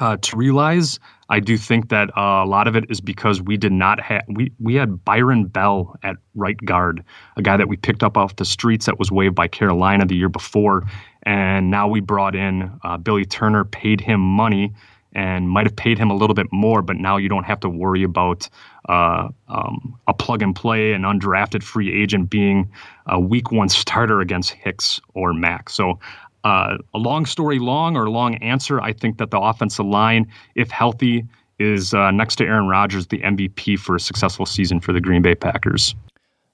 uh, 0.00 0.16
to 0.18 0.36
realize, 0.36 0.98
I 1.28 1.40
do 1.40 1.56
think 1.56 1.88
that 1.88 2.10
uh, 2.16 2.42
a 2.44 2.46
lot 2.46 2.68
of 2.68 2.76
it 2.76 2.84
is 2.90 3.00
because 3.00 3.42
we 3.42 3.56
did 3.56 3.72
not 3.72 4.00
have 4.00 4.22
we 4.28 4.52
we 4.60 4.74
had 4.74 5.04
Byron 5.04 5.46
Bell 5.46 5.96
at 6.02 6.16
right 6.34 6.58
guard, 6.64 7.02
a 7.36 7.42
guy 7.42 7.56
that 7.56 7.68
we 7.68 7.76
picked 7.76 8.02
up 8.02 8.16
off 8.16 8.36
the 8.36 8.44
streets 8.44 8.86
that 8.86 8.98
was 8.98 9.10
waived 9.10 9.34
by 9.34 9.48
Carolina 9.48 10.06
the 10.06 10.16
year 10.16 10.28
before, 10.28 10.84
and 11.22 11.70
now 11.70 11.88
we 11.88 12.00
brought 12.00 12.36
in 12.36 12.70
uh, 12.84 12.96
Billy 12.98 13.24
Turner, 13.24 13.64
paid 13.64 14.00
him 14.00 14.20
money 14.20 14.72
and 15.16 15.48
might 15.48 15.64
have 15.64 15.74
paid 15.74 15.98
him 15.98 16.10
a 16.10 16.14
little 16.14 16.34
bit 16.34 16.46
more, 16.52 16.82
but 16.82 16.96
now 16.96 17.16
you 17.16 17.28
don't 17.28 17.44
have 17.44 17.58
to 17.60 17.70
worry 17.70 18.02
about 18.02 18.48
uh, 18.90 19.28
um, 19.48 19.98
a 20.06 20.12
plug 20.12 20.42
and 20.42 20.54
play, 20.54 20.92
an 20.92 21.02
undrafted 21.02 21.62
free 21.62 21.90
agent 21.90 22.28
being 22.28 22.70
a 23.06 23.18
week 23.18 23.50
one 23.50 23.70
starter 23.70 24.20
against 24.20 24.50
Hicks 24.50 25.00
or 25.14 25.32
Mack. 25.32 25.70
So, 25.70 25.98
uh, 26.44 26.76
a 26.94 26.98
long 26.98 27.24
story 27.24 27.58
long 27.58 27.96
or 27.96 28.10
long 28.10 28.36
answer, 28.36 28.80
I 28.80 28.92
think 28.92 29.16
that 29.16 29.30
the 29.30 29.40
offensive 29.40 29.86
line, 29.86 30.30
if 30.54 30.70
healthy, 30.70 31.24
is 31.58 31.94
uh, 31.94 32.10
next 32.10 32.36
to 32.36 32.44
Aaron 32.44 32.68
Rodgers, 32.68 33.06
the 33.06 33.18
MVP 33.20 33.78
for 33.78 33.96
a 33.96 34.00
successful 34.00 34.44
season 34.44 34.80
for 34.80 34.92
the 34.92 35.00
Green 35.00 35.22
Bay 35.22 35.34
Packers. 35.34 35.94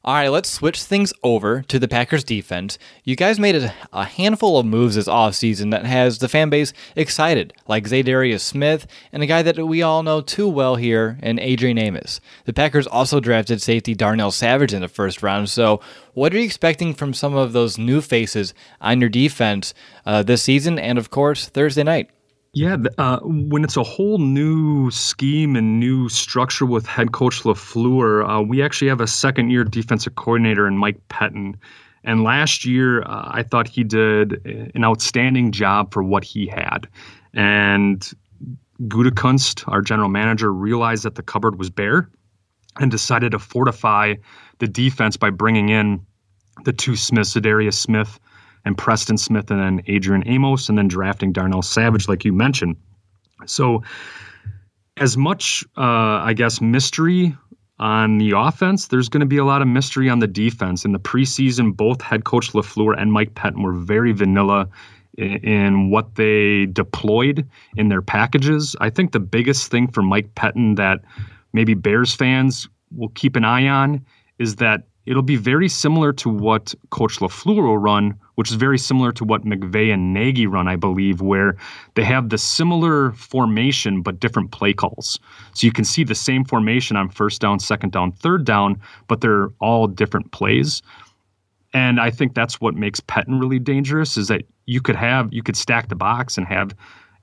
All 0.04 0.14
right, 0.14 0.30
let's 0.30 0.50
switch 0.50 0.82
things 0.82 1.12
over 1.22 1.62
to 1.62 1.78
the 1.78 1.86
Packers 1.86 2.24
defense. 2.24 2.76
You 3.04 3.14
guys 3.14 3.38
made 3.38 3.54
a, 3.92 4.04
handful 4.04 4.58
of 4.58 4.66
moves 4.66 4.96
this 4.96 5.06
offseason 5.06 5.70
that 5.70 5.86
has 5.86 6.18
the 6.18 6.28
fan 6.28 6.50
base 6.50 6.72
excited, 6.96 7.52
like 7.68 7.84
Za'Darius 7.84 8.40
Smith 8.40 8.88
and 9.12 9.22
a 9.22 9.26
guy 9.26 9.42
that 9.42 9.64
we 9.64 9.80
all 9.80 10.02
know 10.02 10.20
too 10.20 10.48
well 10.48 10.74
here 10.74 11.20
in 11.22 11.38
Adrian 11.38 11.78
Amos. 11.78 12.20
The 12.46 12.52
Packers 12.52 12.88
also 12.88 13.20
drafted 13.20 13.62
safety 13.62 13.94
Darnell 13.94 14.32
Savage 14.32 14.74
in 14.74 14.80
the 14.80 14.88
first 14.88 15.22
round. 15.22 15.50
So, 15.50 15.80
what 16.14 16.34
are 16.34 16.38
you 16.38 16.44
expecting 16.44 16.94
from 16.94 17.14
some 17.14 17.36
of 17.36 17.52
those 17.52 17.78
new 17.78 18.00
faces 18.00 18.54
on 18.80 19.00
your 19.00 19.08
defense 19.08 19.72
uh, 20.04 20.24
this 20.24 20.42
season 20.42 20.80
and, 20.80 20.98
of 20.98 21.10
course, 21.10 21.48
Thursday 21.48 21.84
night? 21.84 22.10
Yeah, 22.54 22.76
uh, 22.98 23.18
when 23.22 23.64
it's 23.64 23.78
a 23.78 23.82
whole 23.82 24.18
new 24.18 24.90
scheme 24.90 25.56
and 25.56 25.80
new 25.80 26.10
structure 26.10 26.66
with 26.66 26.84
head 26.84 27.12
coach 27.12 27.44
LaFleur, 27.44 28.28
uh, 28.28 28.42
we 28.42 28.62
actually 28.62 28.88
have 28.88 29.00
a 29.00 29.06
second 29.06 29.48
year 29.48 29.64
defensive 29.64 30.16
coordinator 30.16 30.66
in 30.66 30.76
Mike 30.76 31.00
Pettine. 31.08 31.54
And 32.04 32.24
last 32.24 32.66
year, 32.66 33.04
uh, 33.04 33.30
I 33.32 33.42
thought 33.42 33.68
he 33.68 33.84
did 33.84 34.44
an 34.74 34.84
outstanding 34.84 35.50
job 35.50 35.94
for 35.94 36.02
what 36.02 36.24
he 36.24 36.46
had. 36.46 36.88
And 37.32 38.06
Gutekunst, 38.82 39.66
our 39.72 39.80
general 39.80 40.10
manager, 40.10 40.52
realized 40.52 41.04
that 41.04 41.14
the 41.14 41.22
cupboard 41.22 41.58
was 41.58 41.70
bare 41.70 42.10
and 42.80 42.90
decided 42.90 43.32
to 43.32 43.38
fortify 43.38 44.16
the 44.58 44.68
defense 44.68 45.16
by 45.16 45.30
bringing 45.30 45.70
in 45.70 46.04
the 46.64 46.72
two 46.74 46.96
Smiths, 46.96 47.32
Za'Darius 47.32 47.74
Smith 47.74 48.20
and 48.64 48.77
Preston 48.77 49.18
Smith, 49.18 49.51
and 49.51 49.61
then 49.61 49.83
Adrian 49.87 50.22
Amos, 50.27 50.68
and 50.68 50.79
then 50.79 50.88
drafting 50.88 51.33
Darnell 51.33 51.62
Savage, 51.62 52.09
like 52.09 52.25
you 52.25 52.33
mentioned. 52.33 52.77
So, 53.46 53.83
as 54.98 55.16
much, 55.16 55.64
uh, 55.77 56.20
I 56.22 56.33
guess, 56.35 56.61
mystery 56.61 57.35
on 57.79 58.18
the 58.18 58.33
offense, 58.37 58.88
there's 58.88 59.09
going 59.09 59.20
to 59.20 59.27
be 59.27 59.38
a 59.38 59.44
lot 59.44 59.62
of 59.62 59.68
mystery 59.68 60.09
on 60.09 60.20
the 60.20 60.27
defense. 60.27 60.85
In 60.85 60.92
the 60.92 61.01
preseason, 61.01 61.77
both 61.77 62.01
head 62.01 62.25
coach 62.25 62.53
LaFleur 62.53 62.94
and 62.96 63.12
Mike 63.12 63.35
Pettine 63.35 63.62
were 63.62 63.72
very 63.72 64.12
vanilla 64.12 64.68
in, 65.18 65.37
in 65.38 65.90
what 65.90 66.14
they 66.14 66.66
deployed 66.66 67.48
in 67.77 67.88
their 67.88 68.03
packages. 68.03 68.77
I 68.81 68.90
think 68.90 69.12
the 69.12 69.20
biggest 69.20 69.70
thing 69.70 69.88
for 69.88 70.03
Mike 70.03 70.35
Pettine 70.35 70.77
that 70.77 71.01
maybe 71.53 71.75
Bears 71.75 72.14
fans 72.14 72.68
will 72.94 73.11
keep 73.11 73.37
an 73.37 73.44
eye 73.44 73.66
on 73.66 74.05
is 74.38 74.57
that 74.57 74.85
it'll 75.06 75.22
be 75.22 75.36
very 75.36 75.68
similar 75.68 76.12
to 76.12 76.28
what 76.28 76.74
Coach 76.90 77.18
LaFleur 77.18 77.62
will 77.62 77.78
run, 77.78 78.18
which 78.36 78.50
is 78.50 78.56
very 78.56 78.78
similar 78.78 79.12
to 79.12 79.24
what 79.24 79.44
McVay 79.44 79.92
and 79.92 80.14
Nagy 80.14 80.46
run, 80.46 80.68
I 80.68 80.76
believe, 80.76 81.20
where 81.20 81.56
they 81.94 82.04
have 82.04 82.28
the 82.28 82.38
similar 82.38 83.12
formation 83.12 84.02
but 84.02 84.20
different 84.20 84.52
play 84.52 84.72
calls. 84.72 85.18
So 85.54 85.66
you 85.66 85.72
can 85.72 85.84
see 85.84 86.04
the 86.04 86.14
same 86.14 86.44
formation 86.44 86.96
on 86.96 87.08
first 87.08 87.40
down, 87.40 87.58
second 87.58 87.92
down, 87.92 88.12
third 88.12 88.44
down, 88.44 88.80
but 89.08 89.20
they're 89.20 89.48
all 89.60 89.86
different 89.86 90.30
plays. 90.32 90.82
And 91.74 92.00
I 92.00 92.10
think 92.10 92.34
that's 92.34 92.60
what 92.60 92.74
makes 92.74 93.00
Pettine 93.00 93.40
really 93.40 93.58
dangerous 93.58 94.16
is 94.16 94.28
that 94.28 94.42
you 94.66 94.80
could 94.80 94.96
have 94.96 95.32
you 95.32 95.42
could 95.42 95.56
stack 95.56 95.88
the 95.88 95.96
box 95.96 96.38
and 96.38 96.46
have 96.46 96.74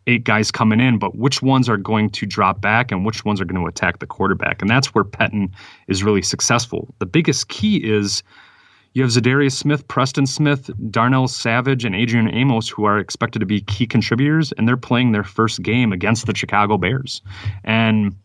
eight 0.09 0.23
guys 0.23 0.51
coming 0.51 0.79
in, 0.79 0.97
but 0.97 1.15
which 1.15 1.41
ones 1.41 1.69
are 1.69 1.77
going 1.77 2.09
to 2.09 2.25
drop 2.25 2.59
back 2.61 2.91
and 2.91 3.05
which 3.05 3.23
ones 3.23 3.39
are 3.39 3.45
going 3.45 3.61
to 3.61 3.67
attack 3.67 3.99
the 3.99 4.07
quarterback? 4.07 4.61
And 4.61 4.69
that's 4.69 4.87
where 4.93 5.03
Pettine 5.03 5.51
is 5.87 6.03
really 6.03 6.21
successful. 6.21 6.93
The 6.99 7.05
biggest 7.05 7.47
key 7.47 7.77
is 7.77 8.23
you 8.93 9.03
have 9.03 9.11
Za'Darius 9.11 9.53
Smith, 9.53 9.87
Preston 9.87 10.25
Smith, 10.25 10.69
Darnell 10.89 11.27
Savage, 11.27 11.85
and 11.85 11.95
Adrian 11.95 12.33
Amos, 12.33 12.67
who 12.67 12.85
are 12.85 12.97
expected 12.97 13.39
to 13.39 13.45
be 13.45 13.61
key 13.61 13.85
contributors, 13.85 14.51
and 14.53 14.67
they're 14.67 14.77
playing 14.77 15.11
their 15.11 15.23
first 15.23 15.61
game 15.61 15.93
against 15.93 16.25
the 16.25 16.35
Chicago 16.35 16.77
Bears. 16.77 17.21
And 17.63 18.15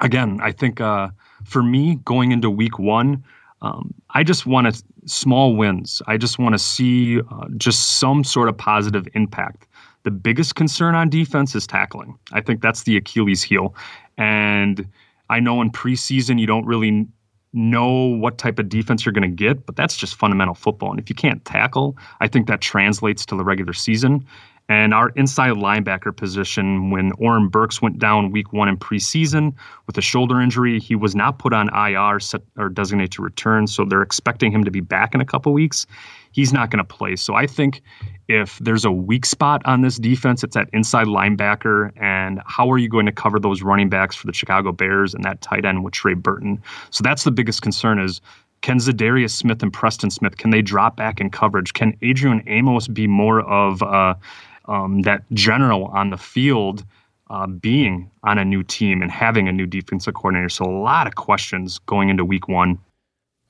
again, 0.00 0.40
I 0.42 0.52
think 0.52 0.80
uh, 0.80 1.08
for 1.44 1.62
me, 1.62 1.96
going 2.04 2.32
into 2.32 2.50
week 2.50 2.78
one, 2.78 3.24
um, 3.62 3.94
I 4.10 4.24
just 4.24 4.44
want 4.44 4.72
to 4.72 4.82
small 5.06 5.56
wins. 5.56 6.02
I 6.06 6.18
just 6.18 6.38
want 6.38 6.54
to 6.54 6.58
see 6.58 7.20
uh, 7.20 7.46
just 7.56 7.98
some 7.98 8.24
sort 8.24 8.48
of 8.48 8.58
positive 8.58 9.08
impact. 9.14 9.66
The 10.04 10.10
biggest 10.10 10.54
concern 10.54 10.94
on 10.94 11.08
defense 11.10 11.54
is 11.54 11.66
tackling. 11.66 12.18
I 12.32 12.40
think 12.40 12.60
that's 12.60 12.84
the 12.84 12.96
Achilles 12.96 13.42
heel. 13.42 13.74
And 14.16 14.86
I 15.30 15.40
know 15.40 15.60
in 15.60 15.70
preseason 15.70 16.38
you 16.38 16.46
don't 16.46 16.66
really 16.66 17.06
know 17.54 17.90
what 17.90 18.36
type 18.36 18.58
of 18.58 18.68
defense 18.68 19.04
you're 19.04 19.12
going 19.12 19.22
to 19.22 19.28
get, 19.28 19.64
but 19.64 19.76
that's 19.76 19.96
just 19.96 20.16
fundamental 20.16 20.54
football. 20.54 20.90
And 20.90 21.00
if 21.00 21.08
you 21.08 21.14
can't 21.14 21.44
tackle, 21.44 21.96
I 22.20 22.28
think 22.28 22.46
that 22.48 22.60
translates 22.60 23.24
to 23.26 23.36
the 23.36 23.44
regular 23.44 23.72
season. 23.72 24.26
And 24.68 24.94
our 24.94 25.10
inside 25.10 25.52
linebacker 25.52 26.16
position, 26.16 26.90
when 26.90 27.12
Oren 27.18 27.48
Burks 27.48 27.82
went 27.82 27.98
down 27.98 28.30
week 28.30 28.52
one 28.52 28.66
in 28.68 28.78
preseason 28.78 29.52
with 29.86 29.98
a 29.98 30.00
shoulder 30.00 30.40
injury, 30.40 30.80
he 30.80 30.94
was 30.94 31.14
not 31.14 31.38
put 31.38 31.52
on 31.52 31.68
IR 31.74 32.18
set, 32.18 32.40
or 32.56 32.70
designated 32.70 33.12
to 33.12 33.22
return. 33.22 33.66
So 33.66 33.84
they're 33.84 34.00
expecting 34.00 34.50
him 34.50 34.64
to 34.64 34.70
be 34.70 34.80
back 34.80 35.14
in 35.14 35.20
a 35.20 35.24
couple 35.24 35.52
weeks. 35.52 35.86
He's 36.32 36.52
not 36.52 36.70
going 36.70 36.78
to 36.78 36.84
play. 36.84 37.14
So 37.16 37.34
I 37.34 37.46
think 37.46 37.82
if 38.26 38.58
there's 38.58 38.86
a 38.86 38.90
weak 38.90 39.26
spot 39.26 39.60
on 39.66 39.82
this 39.82 39.98
defense, 39.98 40.42
it's 40.42 40.54
that 40.54 40.70
inside 40.72 41.08
linebacker. 41.08 41.92
And 42.00 42.40
how 42.46 42.70
are 42.72 42.78
you 42.78 42.88
going 42.88 43.06
to 43.06 43.12
cover 43.12 43.38
those 43.38 43.62
running 43.62 43.90
backs 43.90 44.16
for 44.16 44.26
the 44.26 44.32
Chicago 44.32 44.72
Bears 44.72 45.12
and 45.12 45.22
that 45.24 45.42
tight 45.42 45.66
end 45.66 45.84
with 45.84 45.92
Trey 45.92 46.14
Burton? 46.14 46.62
So 46.88 47.02
that's 47.02 47.24
the 47.24 47.30
biggest 47.30 47.60
concern 47.60 47.98
is 47.98 48.22
can 48.64 48.78
Za'Darius 48.78 49.32
Smith 49.32 49.62
and 49.62 49.70
Preston 49.70 50.10
Smith, 50.10 50.38
can 50.38 50.48
they 50.48 50.62
drop 50.62 50.96
back 50.96 51.20
in 51.20 51.28
coverage? 51.28 51.74
Can 51.74 51.94
Adrian 52.00 52.42
Amos 52.46 52.88
be 52.88 53.06
more 53.06 53.42
of 53.42 53.82
uh, 53.82 54.14
um, 54.66 55.02
that 55.02 55.22
general 55.32 55.86
on 55.86 56.10
the 56.10 56.16
field 56.16 56.84
uh, 57.30 57.46
being 57.46 58.10
on 58.22 58.38
a 58.38 58.44
new 58.44 58.62
team 58.62 59.02
and 59.02 59.10
having 59.10 59.48
a 59.48 59.52
new 59.52 59.66
defensive 59.66 60.14
coordinator. 60.14 60.48
So 60.48 60.64
a 60.64 60.78
lot 60.82 61.06
of 61.06 61.14
questions 61.14 61.78
going 61.80 62.08
into 62.08 62.24
week 62.24 62.48
one. 62.48 62.78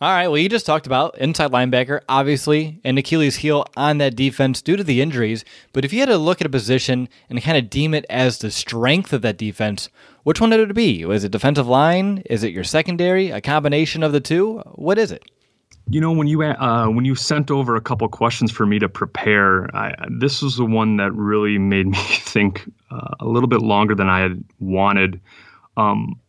All 0.00 0.10
right. 0.10 0.28
Well, 0.28 0.38
you 0.38 0.48
just 0.48 0.66
talked 0.66 0.86
about 0.86 1.16
inside 1.18 1.52
linebacker, 1.52 2.00
obviously, 2.08 2.80
and 2.84 2.98
Achilles' 2.98 3.36
heel 3.36 3.64
on 3.76 3.98
that 3.98 4.16
defense 4.16 4.60
due 4.60 4.76
to 4.76 4.84
the 4.84 5.00
injuries. 5.00 5.44
But 5.72 5.84
if 5.84 5.92
you 5.92 6.00
had 6.00 6.08
to 6.08 6.18
look 6.18 6.40
at 6.40 6.46
a 6.46 6.50
position 6.50 7.08
and 7.30 7.40
kind 7.40 7.56
of 7.56 7.70
deem 7.70 7.94
it 7.94 8.04
as 8.10 8.38
the 8.38 8.50
strength 8.50 9.12
of 9.12 9.22
that 9.22 9.38
defense, 9.38 9.88
which 10.24 10.40
one 10.40 10.50
would 10.50 10.70
it 10.70 10.74
be? 10.74 11.04
Was 11.04 11.24
it 11.24 11.32
defensive 11.32 11.68
line? 11.68 12.22
Is 12.26 12.42
it 12.42 12.52
your 12.52 12.64
secondary? 12.64 13.30
A 13.30 13.40
combination 13.40 14.02
of 14.02 14.12
the 14.12 14.20
two? 14.20 14.58
What 14.74 14.98
is 14.98 15.12
it? 15.12 15.22
You 15.90 16.00
know, 16.00 16.12
when 16.12 16.26
you 16.26 16.42
uh, 16.42 16.88
when 16.88 17.04
you 17.04 17.14
sent 17.14 17.50
over 17.50 17.76
a 17.76 17.80
couple 17.80 18.08
questions 18.08 18.50
for 18.50 18.64
me 18.64 18.78
to 18.78 18.88
prepare, 18.88 19.74
I, 19.76 19.94
this 20.18 20.40
was 20.40 20.56
the 20.56 20.64
one 20.64 20.96
that 20.96 21.12
really 21.12 21.58
made 21.58 21.86
me 21.88 21.98
think 21.98 22.70
uh, 22.90 23.14
a 23.20 23.26
little 23.26 23.48
bit 23.48 23.60
longer 23.60 23.94
than 23.94 24.08
I 24.08 24.20
had 24.20 24.42
wanted. 24.60 25.20
Um, 25.76 26.20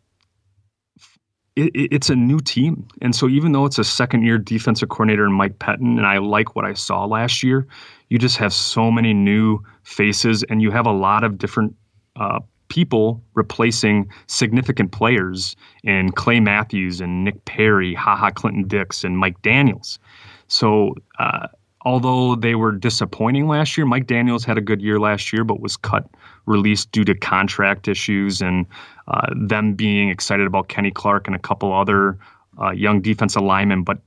it, 1.55 1.71
it's 1.73 2.09
a 2.09 2.15
new 2.15 2.39
team, 2.39 2.85
and 3.01 3.15
so 3.15 3.29
even 3.29 3.53
though 3.53 3.65
it's 3.65 3.79
a 3.79 3.83
second 3.85 4.23
year 4.23 4.37
defensive 4.37 4.89
coordinator 4.89 5.25
in 5.25 5.31
Mike 5.31 5.57
Pettine, 5.59 5.97
and 5.97 6.05
I 6.05 6.17
like 6.17 6.55
what 6.55 6.65
I 6.65 6.73
saw 6.73 7.05
last 7.05 7.41
year, 7.41 7.65
you 8.09 8.19
just 8.19 8.35
have 8.37 8.51
so 8.51 8.91
many 8.91 9.13
new 9.13 9.59
faces, 9.83 10.43
and 10.43 10.61
you 10.61 10.69
have 10.71 10.85
a 10.85 10.91
lot 10.91 11.23
of 11.23 11.37
different 11.37 11.73
uh, 12.17 12.39
people 12.67 13.21
replacing 13.33 14.09
significant 14.27 14.91
players 14.91 15.55
in 15.83 16.11
Clay 16.11 16.39
Matthews 16.39 17.01
and 17.01 17.23
Nick 17.23 17.45
Perry, 17.45 17.93
Ha 17.93 18.15
Ha 18.15 18.31
Clinton 18.31 18.67
Dix, 18.67 19.03
and 19.03 19.17
Mike 19.17 19.41
Daniels. 19.41 19.99
So, 20.47 20.95
uh, 21.19 21.47
although 21.85 22.35
they 22.35 22.55
were 22.55 22.71
disappointing 22.71 23.47
last 23.47 23.77
year, 23.77 23.85
Mike 23.85 24.07
Daniels 24.07 24.43
had 24.43 24.57
a 24.57 24.61
good 24.61 24.81
year 24.81 24.99
last 24.99 25.31
year, 25.31 25.43
but 25.43 25.59
was 25.59 25.77
cut, 25.77 26.07
released 26.45 26.91
due 26.91 27.03
to 27.05 27.15
contract 27.15 27.87
issues 27.87 28.41
and 28.41 28.65
uh, 29.07 29.27
them 29.35 29.73
being 29.73 30.09
excited 30.09 30.47
about 30.47 30.67
Kenny 30.67 30.91
Clark 30.91 31.27
and 31.27 31.35
a 31.35 31.39
couple 31.39 31.73
other 31.73 32.17
uh, 32.61 32.71
young 32.71 33.01
defensive 33.01 33.43
linemen. 33.43 33.83
But 33.83 33.99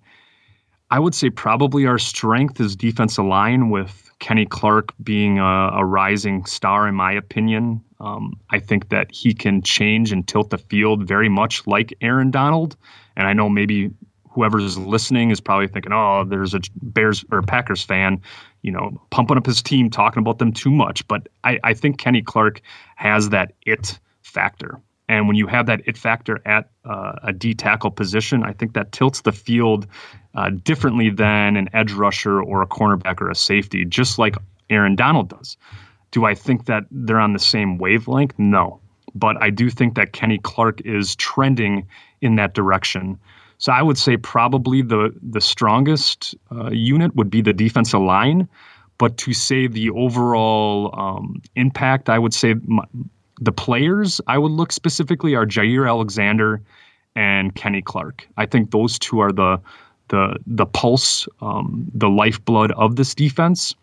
I 0.90 0.98
would 0.98 1.14
say 1.14 1.30
probably 1.30 1.86
our 1.86 1.98
strength 1.98 2.60
is 2.60 2.74
defensive 2.74 3.24
line 3.24 3.70
with 3.70 4.07
Kenny 4.18 4.46
Clark 4.46 4.92
being 5.02 5.38
a, 5.38 5.70
a 5.74 5.85
rising 5.85 6.44
star, 6.44 6.88
in 6.88 6.94
my 6.94 7.12
opinion. 7.12 7.83
Um, 8.00 8.38
I 8.50 8.59
think 8.59 8.88
that 8.90 9.12
he 9.12 9.35
can 9.35 9.62
change 9.62 10.12
and 10.12 10.26
tilt 10.26 10.50
the 10.50 10.59
field 10.59 11.07
very 11.07 11.28
much 11.28 11.66
like 11.66 11.94
Aaron 12.00 12.31
Donald. 12.31 12.76
And 13.16 13.26
I 13.26 13.33
know 13.33 13.48
maybe 13.48 13.90
whoever's 14.31 14.78
listening 14.78 15.31
is 15.31 15.40
probably 15.40 15.66
thinking, 15.66 15.92
oh, 15.92 16.24
there's 16.24 16.54
a 16.54 16.61
Bears 16.83 17.24
or 17.33 17.42
Packers 17.42 17.83
fan, 17.83 18.20
you 18.62 18.70
know, 18.70 19.00
pumping 19.11 19.37
up 19.37 19.46
his 19.46 19.62
team, 19.62 19.90
talking 19.90 20.20
about 20.20 20.38
them 20.38 20.52
too 20.52 20.70
much. 20.70 21.07
But 21.09 21.28
I, 21.44 21.59
I 21.64 21.74
think 21.74 21.98
Kenny 21.98 22.22
Clark 22.22 22.61
has 22.96 23.31
that 23.31 23.52
it 23.66 23.98
factor. 24.22 24.81
And 25.08 25.26
when 25.26 25.36
you 25.36 25.46
have 25.46 25.66
that 25.66 25.80
it 25.86 25.96
factor 25.96 26.40
at 26.46 26.70
uh, 26.84 27.12
a 27.22 27.32
D 27.32 27.54
tackle 27.54 27.90
position, 27.90 28.44
I 28.44 28.52
think 28.52 28.74
that 28.74 28.92
tilts 28.92 29.22
the 29.22 29.32
field 29.32 29.86
uh, 30.34 30.50
differently 30.50 31.10
than 31.10 31.56
an 31.56 31.68
edge 31.72 31.92
rusher 31.92 32.42
or 32.42 32.62
a 32.62 32.66
cornerback 32.66 33.20
or 33.20 33.30
a 33.30 33.34
safety, 33.34 33.84
just 33.84 34.18
like 34.18 34.36
Aaron 34.70 34.96
Donald 34.96 35.30
does. 35.30 35.56
Do 36.10 36.24
I 36.24 36.34
think 36.34 36.66
that 36.66 36.84
they're 36.90 37.20
on 37.20 37.32
the 37.32 37.38
same 37.38 37.78
wavelength? 37.78 38.38
No. 38.38 38.80
But 39.14 39.42
I 39.42 39.50
do 39.50 39.70
think 39.70 39.94
that 39.94 40.12
Kenny 40.12 40.38
Clark 40.38 40.82
is 40.82 41.16
trending 41.16 41.86
in 42.20 42.36
that 42.36 42.54
direction. 42.54 43.18
So 43.58 43.72
I 43.72 43.82
would 43.82 43.98
say 43.98 44.16
probably 44.16 44.82
the 44.82 45.12
the 45.22 45.40
strongest 45.40 46.34
uh, 46.52 46.70
unit 46.70 47.14
would 47.16 47.30
be 47.30 47.42
the 47.42 47.52
defensive 47.52 48.00
line. 48.00 48.48
But 48.98 49.16
to 49.18 49.32
say 49.32 49.68
the 49.68 49.90
overall 49.90 50.92
um, 50.98 51.40
impact, 51.54 52.08
I 52.08 52.18
would 52.18 52.34
say 52.34 52.54
my, 52.66 52.84
the 53.40 53.53
players 53.53 54.20
I 54.27 54.38
would 54.38 54.53
look 54.53 54.72
specifically 54.72 55.35
are 55.35 55.46
Jaire 55.46 55.88
Alexander 55.88 56.61
and 57.14 57.55
Kenny 57.55 57.83
Clark. 57.83 58.27
I 58.37 58.46
think 58.46 58.70
those 58.70 58.98
two 58.98 59.20
are 59.20 59.33
the 59.33 59.61
the 60.09 60.37
the 60.46 60.66
pulse, 60.66 61.29
um, 61.40 61.90
the 61.94 62.09
lifeblood 62.09 62.72
of 62.72 62.96
this 62.96 63.14
defense. 63.14 63.74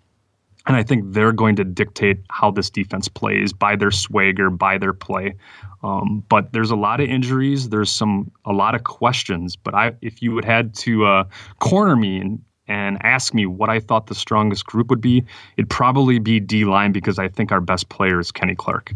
And 0.68 0.76
I 0.76 0.82
think 0.82 1.14
they're 1.14 1.32
going 1.32 1.56
to 1.58 1.64
dictate 1.64 2.18
how 2.32 2.50
this 2.50 2.72
defense 2.72 3.08
plays 3.08 3.54
by 3.54 3.76
their 3.76 3.92
swagger, 3.92 4.50
by 4.50 4.80
their 4.80 4.94
play. 4.94 5.36
Um, 5.84 6.24
but 6.28 6.54
there's 6.54 6.72
a 6.72 6.76
lot 6.76 7.00
of 7.00 7.08
injuries. 7.08 7.70
There's 7.70 7.92
some 7.92 8.32
a 8.46 8.52
lot 8.52 8.74
of 8.74 8.84
questions. 8.84 9.56
But 9.56 9.76
I, 9.76 9.94
if 10.02 10.24
you 10.24 10.32
would 10.34 10.46
had 10.46 10.74
to 10.76 11.06
uh, 11.06 11.24
corner 11.60 11.96
me 11.96 12.20
and 12.20 12.42
and 12.68 12.98
ask 13.04 13.34
me 13.34 13.46
what 13.46 13.70
I 13.70 13.80
thought 13.80 14.08
the 14.08 14.16
strongest 14.16 14.66
group 14.66 14.90
would 14.90 15.02
be, 15.02 15.24
it'd 15.58 15.70
probably 15.70 16.18
be 16.18 16.40
D 16.40 16.66
line 16.66 16.92
because 16.92 17.20
I 17.20 17.28
think 17.28 17.52
our 17.52 17.62
best 17.62 17.90
player 17.90 18.20
is 18.20 18.32
Kenny 18.32 18.56
Clark. 18.56 18.92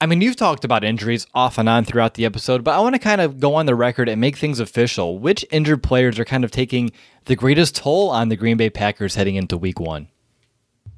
I 0.00 0.06
mean, 0.06 0.20
you've 0.20 0.36
talked 0.36 0.64
about 0.64 0.84
injuries 0.84 1.26
off 1.34 1.56
and 1.56 1.68
on 1.68 1.84
throughout 1.84 2.14
the 2.14 2.24
episode, 2.24 2.64
but 2.64 2.74
I 2.74 2.80
want 2.80 2.94
to 2.94 2.98
kind 2.98 3.20
of 3.20 3.40
go 3.40 3.54
on 3.54 3.66
the 3.66 3.74
record 3.74 4.08
and 4.08 4.20
make 4.20 4.36
things 4.36 4.60
official. 4.60 5.18
Which 5.18 5.46
injured 5.50 5.82
players 5.82 6.18
are 6.18 6.24
kind 6.24 6.44
of 6.44 6.50
taking 6.50 6.90
the 7.24 7.36
greatest 7.36 7.76
toll 7.76 8.10
on 8.10 8.28
the 8.28 8.36
Green 8.36 8.56
Bay 8.56 8.70
Packers 8.70 9.14
heading 9.14 9.36
into 9.36 9.56
week 9.56 9.80
one? 9.80 10.08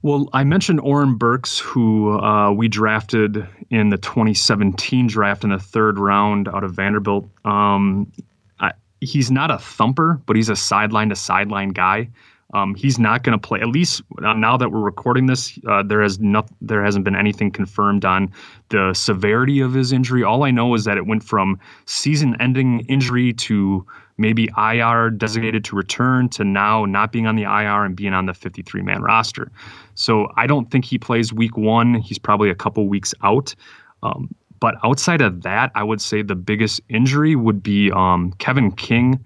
Well, 0.03 0.29
I 0.33 0.45
mentioned 0.45 0.81
Oren 0.81 1.17
Burks, 1.17 1.59
who 1.59 2.19
uh, 2.19 2.53
we 2.53 2.69
drafted 2.69 3.47
in 3.71 3.91
the 3.91 3.97
2017 3.97 5.09
draft 5.09 5.45
in 5.45 5.51
the 5.51 5.59
third 5.59 5.99
round 5.99 6.49
out 6.49 6.65
of 6.65 6.73
Vanderbilt. 6.75 7.29
Um, 7.45 8.13
I, 8.61 8.73
he's 9.01 9.31
not 9.31 9.51
a 9.51 9.59
thumper, 9.59 10.21
but 10.27 10.37
he's 10.37 10.49
a 10.49 10.57
sideline 10.57 11.09
to 11.09 11.17
sideline 11.17 11.71
guy. 11.71 12.11
Um, 12.57 12.75
he's 12.75 12.99
not 12.99 13.23
going 13.23 13.39
to 13.39 13.49
play. 13.49 13.61
At 13.61 13.69
least 13.69 14.01
uh, 14.25 14.33
now 14.33 14.57
that 14.57 14.73
we're 14.73 14.81
recording 14.81 15.27
this, 15.27 15.59
uh, 15.69 15.83
there 15.83 16.03
has 16.03 16.19
not 16.19 16.49
there 16.63 16.83
hasn't 16.83 17.05
been 17.05 17.15
anything 17.15 17.51
confirmed 17.51 18.07
on 18.07 18.33
the 18.71 18.95
severity 18.95 19.61
of 19.61 19.75
his 19.75 19.93
injury. 19.93 20.25
All 20.25 20.43
I 20.43 20.51
know 20.51 20.75
is 20.75 20.85
that 20.85 20.97
it 20.97 21.07
went 21.07 21.23
from 21.23 21.61
season-ending 21.85 22.81
injury 22.89 23.35
to 23.35 23.87
maybe 24.17 24.49
IR 24.57 25.11
designated 25.11 25.65
to 25.65 25.77
return 25.77 26.31
to 26.31 26.45
now 26.45 26.87
not 26.87 27.13
being 27.13 27.27
on 27.27 27.37
the 27.37 27.43
IR 27.43 27.85
and 27.85 27.95
being 27.95 28.15
on 28.15 28.25
the 28.25 28.33
53-man 28.33 29.03
roster. 29.03 29.53
So 29.95 30.33
I 30.39 30.47
don't 30.47 30.71
think 30.71 30.87
he 30.87 30.97
plays 30.97 31.35
Week 31.35 31.59
One. 31.59 31.97
He's 31.97 32.19
probably 32.19 32.49
a 32.49 32.55
couple 32.55 32.89
weeks 32.89 33.13
out. 33.23 33.55
Um, 34.03 34.35
but 34.61 34.77
outside 34.83 35.21
of 35.21 35.43
that, 35.43 35.71
I 35.75 35.83
would 35.83 36.01
say 36.01 36.23
the 36.23 36.35
biggest 36.35 36.81
injury 36.89 37.37
would 37.37 37.63
be 37.63 37.93
um, 37.93 38.33
Kevin 38.39 38.73
King 38.73 39.23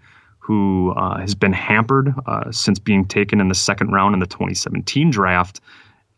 who 0.50 0.92
uh, 0.96 1.16
has 1.20 1.32
been 1.32 1.52
hampered 1.52 2.12
uh, 2.26 2.50
since 2.50 2.80
being 2.80 3.04
taken 3.04 3.40
in 3.40 3.46
the 3.46 3.54
second 3.54 3.92
round 3.92 4.14
in 4.14 4.18
the 4.18 4.26
2017 4.26 5.08
draft, 5.08 5.60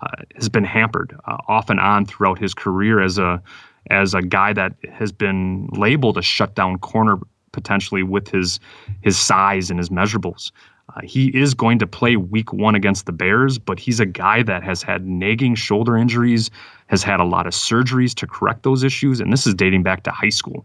uh, 0.01 0.09
has 0.37 0.49
been 0.49 0.65
hampered 0.65 1.15
uh, 1.27 1.37
off 1.49 1.69
and 1.69 1.79
on 1.79 2.07
throughout 2.07 2.39
his 2.39 2.55
career 2.55 3.03
as 3.03 3.19
a 3.19 3.43
as 3.91 4.15
a 4.15 4.23
guy 4.23 4.55
that 4.55 4.73
has 4.91 5.13
been 5.13 5.69
labeled 5.73 6.17
a 6.17 6.23
shutdown 6.23 6.79
corner 6.79 7.19
potentially 7.53 8.03
with 8.03 8.27
his 8.29 8.59
his 9.03 9.19
size 9.19 9.69
and 9.69 9.79
his 9.79 9.91
measurables. 9.91 10.51
Uh, 10.97 11.03
he 11.05 11.27
is 11.37 11.53
going 11.53 11.79
to 11.79 11.87
play 11.87 12.17
week 12.17 12.55
one 12.55 12.75
against 12.75 13.05
the 13.05 13.13
Bears, 13.13 13.59
but 13.59 13.79
he's 13.79 14.01
a 14.01 14.07
guy 14.07 14.43
that 14.43 14.63
has 14.63 14.83
had 14.83 15.07
nagging 15.07 15.55
shoulder 15.55 15.95
injuries, 15.95 16.51
has 16.87 17.03
had 17.03 17.21
a 17.21 17.25
lot 17.25 17.47
of 17.47 17.53
surgeries 17.53 18.15
to 18.15 18.27
correct 18.27 18.63
those 18.63 18.83
issues, 18.83 19.21
and 19.21 19.31
this 19.31 19.47
is 19.47 19.53
dating 19.53 19.83
back 19.83 20.05
to 20.05 20.11
high 20.11 20.31
school. 20.31 20.65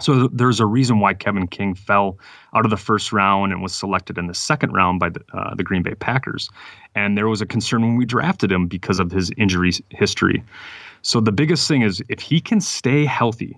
So 0.00 0.28
there's 0.28 0.60
a 0.60 0.66
reason 0.66 0.98
why 0.98 1.14
Kevin 1.14 1.46
King 1.46 1.74
fell 1.74 2.18
out 2.54 2.64
of 2.64 2.70
the 2.70 2.76
first 2.76 3.12
round 3.12 3.52
and 3.52 3.62
was 3.62 3.74
selected 3.74 4.18
in 4.18 4.26
the 4.26 4.34
second 4.34 4.72
round 4.72 4.98
by 4.98 5.10
the, 5.10 5.20
uh, 5.32 5.54
the 5.54 5.62
Green 5.62 5.82
Bay 5.82 5.94
Packers. 5.94 6.50
And 6.94 7.16
there 7.16 7.28
was 7.28 7.40
a 7.40 7.46
concern 7.46 7.82
when 7.82 7.96
we 7.96 8.04
drafted 8.04 8.50
him 8.50 8.66
because 8.66 8.98
of 8.98 9.12
his 9.12 9.30
injury 9.36 9.72
history. 9.90 10.42
So 11.02 11.20
the 11.20 11.32
biggest 11.32 11.68
thing 11.68 11.82
is 11.82 12.02
if 12.08 12.20
he 12.20 12.40
can 12.40 12.60
stay 12.60 13.04
healthy, 13.04 13.56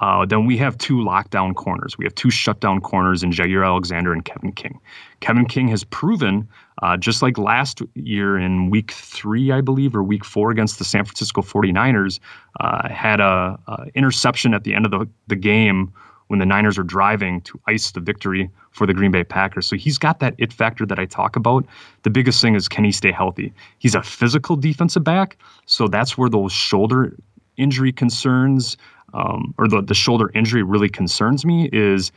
uh, 0.00 0.24
then 0.24 0.46
we 0.46 0.56
have 0.56 0.78
two 0.78 0.98
lockdown 0.98 1.54
corners. 1.54 1.98
We 1.98 2.04
have 2.04 2.14
two 2.14 2.30
shutdown 2.30 2.80
corners 2.80 3.22
in 3.22 3.32
Jaire 3.32 3.66
Alexander 3.66 4.12
and 4.12 4.24
Kevin 4.24 4.52
King. 4.52 4.80
Kevin 5.20 5.44
King 5.44 5.66
has 5.68 5.82
proven, 5.82 6.48
uh, 6.82 6.96
just 6.96 7.20
like 7.20 7.36
last 7.36 7.82
year 7.94 8.38
in 8.38 8.70
week 8.70 8.92
three, 8.92 9.50
I 9.50 9.60
believe, 9.60 9.96
or 9.96 10.02
week 10.04 10.24
four 10.24 10.50
against 10.50 10.78
the 10.78 10.84
San 10.84 11.04
Francisco 11.04 11.42
49ers, 11.42 12.20
uh, 12.60 12.88
had 12.88 13.20
a, 13.20 13.58
a, 13.66 13.86
interception 13.94 14.54
at 14.54 14.62
the 14.62 14.74
end 14.74 14.84
of 14.84 14.92
the, 14.92 15.08
the 15.26 15.36
game 15.36 15.92
when 16.28 16.38
the 16.38 16.46
Niners 16.46 16.78
are 16.78 16.84
driving 16.84 17.40
to 17.40 17.58
ice 17.66 17.90
the 17.90 18.00
victory 18.00 18.50
for 18.70 18.86
the 18.86 18.94
Green 18.94 19.10
Bay 19.10 19.24
Packers. 19.24 19.66
So 19.66 19.76
he's 19.76 19.98
got 19.98 20.20
that 20.20 20.34
it 20.38 20.52
factor 20.52 20.86
that 20.86 20.98
I 20.98 21.06
talk 21.06 21.34
about. 21.34 21.66
The 22.02 22.10
biggest 22.10 22.40
thing 22.40 22.54
is 22.54 22.68
can 22.68 22.84
he 22.84 22.92
stay 22.92 23.10
healthy? 23.10 23.52
He's 23.78 23.94
a 23.94 24.02
physical 24.02 24.54
defensive 24.54 25.02
back, 25.02 25.38
so 25.66 25.88
that's 25.88 26.16
where 26.16 26.28
those 26.28 26.52
shoulder 26.52 27.16
injury 27.56 27.92
concerns 27.92 28.76
um, 29.14 29.54
or 29.58 29.68
the, 29.68 29.82
the 29.82 29.94
shoulder 29.94 30.30
injury 30.34 30.62
really 30.62 30.88
concerns 30.88 31.44
me 31.44 31.68
is 31.72 32.12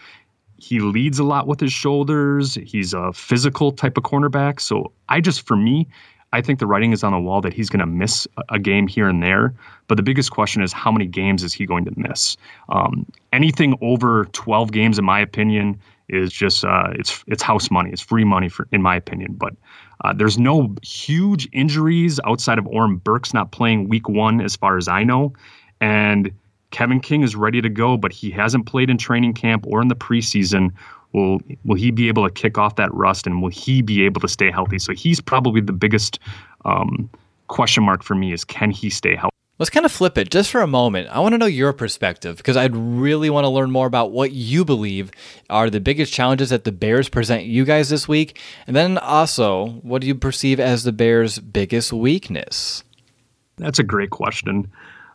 he 0.58 0.80
leads 0.80 1.18
a 1.20 1.24
lot 1.24 1.48
with 1.48 1.60
his 1.60 1.74
shoulders. 1.74 2.56
He's 2.56 2.94
a 2.94 3.12
physical 3.14 3.72
type 3.72 3.98
of 3.98 4.04
cornerback. 4.04 4.60
So 4.60 4.92
I 5.10 5.20
just, 5.20 5.48
for 5.48 5.56
me, 5.56 5.88
I 6.34 6.42
think 6.42 6.60
the 6.60 6.68
writing 6.68 6.94
is 6.94 7.04
on 7.04 7.12
the 7.12 7.20
wall 7.20 7.42
that 7.42 7.54
he's 7.54 7.70
going 7.70 7.80
to 7.80 7.86
miss 7.86 8.28
a 8.50 8.60
game 8.60 8.88
here 8.88 9.10
and 9.10 9.22
there. 9.22 9.54
But 9.88 9.96
the 9.96 10.04
biggest 10.04 10.32
question 10.32 10.62
is 10.62 10.72
how 10.72 10.92
many 10.92 11.06
games 11.06 11.44
is 11.44 11.54
he 11.54 11.66
going 11.66 11.86
to 11.86 11.94
miss? 11.98 12.38
Um, 12.70 13.06
anything 13.34 13.78
over 13.82 14.26
12 14.32 14.72
games, 14.72 15.00
in 15.00 15.04
my 15.04 15.20
opinion, 15.20 15.80
is 16.10 16.32
just 16.32 16.64
uh, 16.64 16.90
it's 16.92 17.24
it's 17.28 17.42
house 17.42 17.72
money. 17.72 17.90
It's 17.92 18.02
free 18.02 18.24
money 18.24 18.50
for, 18.50 18.68
in 18.72 18.82
my 18.82 18.96
opinion. 18.96 19.34
But 19.34 19.54
uh, 20.04 20.14
there's 20.14 20.38
no 20.38 20.76
huge 20.84 21.50
injuries 21.54 22.20
outside 22.26 22.60
of 22.60 22.68
Oren 22.68 22.98
Burks 22.98 23.34
not 23.34 23.52
playing 23.52 23.90
Week 23.90 24.08
One, 24.08 24.42
as 24.42 24.56
far 24.56 24.78
as 24.78 24.88
I 24.88 25.04
know, 25.04 25.34
and 25.80 26.32
Kevin 26.72 27.00
King 27.00 27.24
is 27.24 27.36
ready 27.36 27.62
to 27.62 27.70
go, 27.70 27.98
but 27.98 28.12
he 28.12 28.32
hasn't 28.32 28.66
played 28.66 28.90
in 28.90 28.98
training 28.98 29.34
camp 29.34 29.66
or 29.68 29.82
in 29.82 29.88
the 29.88 29.96
preseason. 29.96 30.72
Will 31.14 31.40
will 31.66 31.76
he 31.76 31.92
be 31.92 32.08
able 32.08 32.28
to 32.28 32.34
kick 32.34 32.58
off 32.58 32.78
that 32.78 32.94
rust, 32.94 33.28
and 33.28 33.42
will 33.42 33.50
he 33.50 33.82
be 33.82 34.04
able 34.06 34.22
to 34.22 34.28
stay 34.28 34.50
healthy? 34.50 34.80
So 34.80 34.94
he's 34.94 35.20
probably 35.20 35.62
the 35.62 35.74
biggest 35.74 36.20
um, 36.66 37.10
question 37.48 37.84
mark 37.84 38.02
for 38.02 38.16
me 38.16 38.34
is 38.34 38.44
can 38.44 38.72
he 38.72 38.90
stay 38.90 39.16
healthy? 39.16 39.32
Let's 39.60 39.70
kind 39.70 39.86
of 39.86 39.92
flip 39.92 40.18
it 40.18 40.32
just 40.32 40.50
for 40.50 40.62
a 40.62 40.68
moment. 40.68 41.10
I 41.10 41.20
want 41.20 41.34
to 41.34 41.38
know 41.38 41.46
your 41.46 41.72
perspective 41.72 42.38
because 42.38 42.58
I'd 42.58 42.76
really 42.76 43.30
want 43.30 43.44
to 43.44 43.50
learn 43.50 43.70
more 43.70 43.86
about 43.86 44.12
what 44.12 44.32
you 44.32 44.66
believe 44.66 45.12
are 45.52 45.70
the 45.70 45.80
biggest 45.80 46.12
challenges 46.12 46.50
that 46.50 46.64
the 46.64 46.72
Bears 46.72 47.10
present 47.10 47.44
you 47.44 47.64
guys 47.64 47.90
this 47.90 48.08
week. 48.08 48.40
And 48.66 48.76
then 48.76 48.98
also, 48.98 49.68
what 49.84 50.02
do 50.02 50.08
you 50.08 50.16
perceive 50.16 50.60
as 50.60 50.84
the 50.84 50.92
Bears' 50.92 51.38
biggest 51.38 51.94
weakness? 51.94 52.84
That's 53.58 53.78
a 53.78 53.84
great 53.84 54.10
question. 54.10 54.72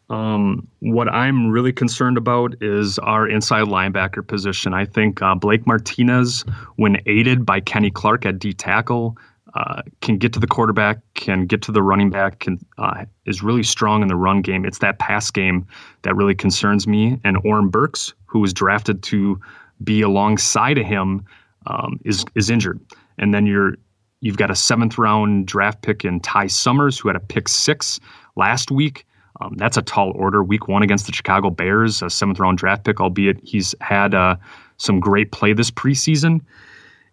Um, 0.08 0.68
what 0.80 1.08
I'm 1.08 1.50
really 1.50 1.72
concerned 1.72 2.16
about 2.16 2.54
is 2.60 2.98
our 3.00 3.28
inside 3.28 3.64
linebacker 3.64 4.26
position. 4.26 4.72
I 4.72 4.84
think 4.84 5.20
uh, 5.20 5.34
Blake 5.34 5.66
Martinez, 5.66 6.44
when 6.76 6.98
aided 7.06 7.44
by 7.44 7.60
Kenny 7.60 7.90
Clark 7.90 8.24
at 8.24 8.38
D 8.38 8.52
tackle, 8.52 9.16
uh, 9.54 9.82
can 10.02 10.18
get 10.18 10.32
to 10.34 10.38
the 10.38 10.46
quarterback, 10.46 10.98
can 11.14 11.46
get 11.46 11.62
to 11.62 11.72
the 11.72 11.82
running 11.82 12.10
back, 12.10 12.40
can 12.40 12.58
uh, 12.78 13.04
is 13.24 13.42
really 13.42 13.62
strong 13.62 14.02
in 14.02 14.08
the 14.08 14.16
run 14.16 14.42
game. 14.42 14.64
It's 14.64 14.78
that 14.78 14.98
pass 14.98 15.30
game 15.30 15.66
that 16.02 16.14
really 16.14 16.34
concerns 16.34 16.86
me. 16.86 17.18
And 17.24 17.38
Oren 17.44 17.68
Burks, 17.68 18.12
who 18.26 18.40
was 18.40 18.52
drafted 18.52 19.02
to 19.04 19.40
be 19.82 20.02
alongside 20.02 20.78
of 20.78 20.86
him, 20.86 21.24
um, 21.66 21.98
is 22.04 22.24
is 22.34 22.50
injured. 22.50 22.80
And 23.18 23.32
then 23.32 23.46
you're 23.46 23.76
you've 24.20 24.36
got 24.36 24.50
a 24.50 24.54
seventh 24.54 24.98
round 24.98 25.46
draft 25.46 25.82
pick 25.82 26.04
in 26.04 26.20
Ty 26.20 26.48
Summers, 26.48 26.98
who 26.98 27.08
had 27.08 27.16
a 27.16 27.20
pick 27.20 27.48
six 27.48 27.98
last 28.36 28.70
week. 28.70 29.06
Um, 29.40 29.54
that's 29.56 29.76
a 29.76 29.82
tall 29.82 30.12
order. 30.16 30.42
Week 30.42 30.68
one 30.68 30.82
against 30.82 31.06
the 31.06 31.12
Chicago 31.12 31.50
Bears, 31.50 32.02
a 32.02 32.10
seventh 32.10 32.38
round 32.38 32.58
draft 32.58 32.84
pick, 32.84 33.00
albeit 33.00 33.38
he's 33.42 33.74
had 33.80 34.14
uh, 34.14 34.36
some 34.76 35.00
great 35.00 35.32
play 35.32 35.52
this 35.52 35.70
preseason. 35.70 36.40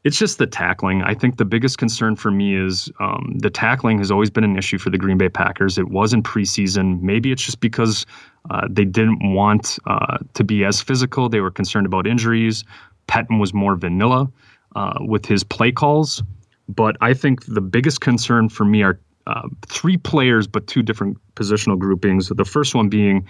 It's 0.04 0.18
just 0.18 0.38
the 0.38 0.48
tackling. 0.48 1.02
I 1.02 1.14
think 1.14 1.38
the 1.38 1.46
biggest 1.46 1.78
concern 1.78 2.18
for 2.18 2.30
me 2.30 2.56
is 2.58 2.92
um, 3.00 3.38
the 3.40 3.50
tackling 3.50 4.00
has 4.00 4.12
always 4.12 4.30
been 4.30 4.44
an 4.44 4.58
issue 4.58 4.78
for 4.78 4.90
the 4.90 4.98
Green 4.98 5.18
Bay 5.18 5.30
Packers. 5.30 5.78
It 5.78 5.90
was 5.90 6.14
in 6.14 6.22
preseason. 6.22 7.02
Maybe 7.02 7.32
it's 7.32 7.42
just 7.42 7.62
because 7.62 8.06
uh, 8.52 8.68
they 8.70 8.84
didn't 8.84 9.34
want 9.34 9.80
uh, 9.86 10.18
to 10.34 10.44
be 10.44 10.66
as 10.66 10.82
physical. 10.82 11.30
They 11.30 11.40
were 11.40 11.52
concerned 11.52 11.86
about 11.86 12.06
injuries. 12.06 12.66
Pettine 13.08 13.40
was 13.40 13.54
more 13.54 13.76
vanilla 13.78 14.30
uh, 14.76 14.98
with 15.02 15.26
his 15.26 15.44
play 15.44 15.72
calls. 15.72 16.22
But 16.68 16.98
I 17.00 17.14
think 17.14 17.46
the 17.46 17.62
biggest 17.62 18.02
concern 18.02 18.50
for 18.50 18.66
me 18.66 18.84
are 18.84 19.00
uh, 19.28 19.48
three 19.68 19.98
players, 19.98 20.48
but 20.48 20.68
two 20.68 20.82
different 20.82 21.18
positional 21.36 21.78
groupings. 21.78 22.30
The 22.30 22.46
first 22.46 22.76
one 22.76 22.90
being 22.90 23.28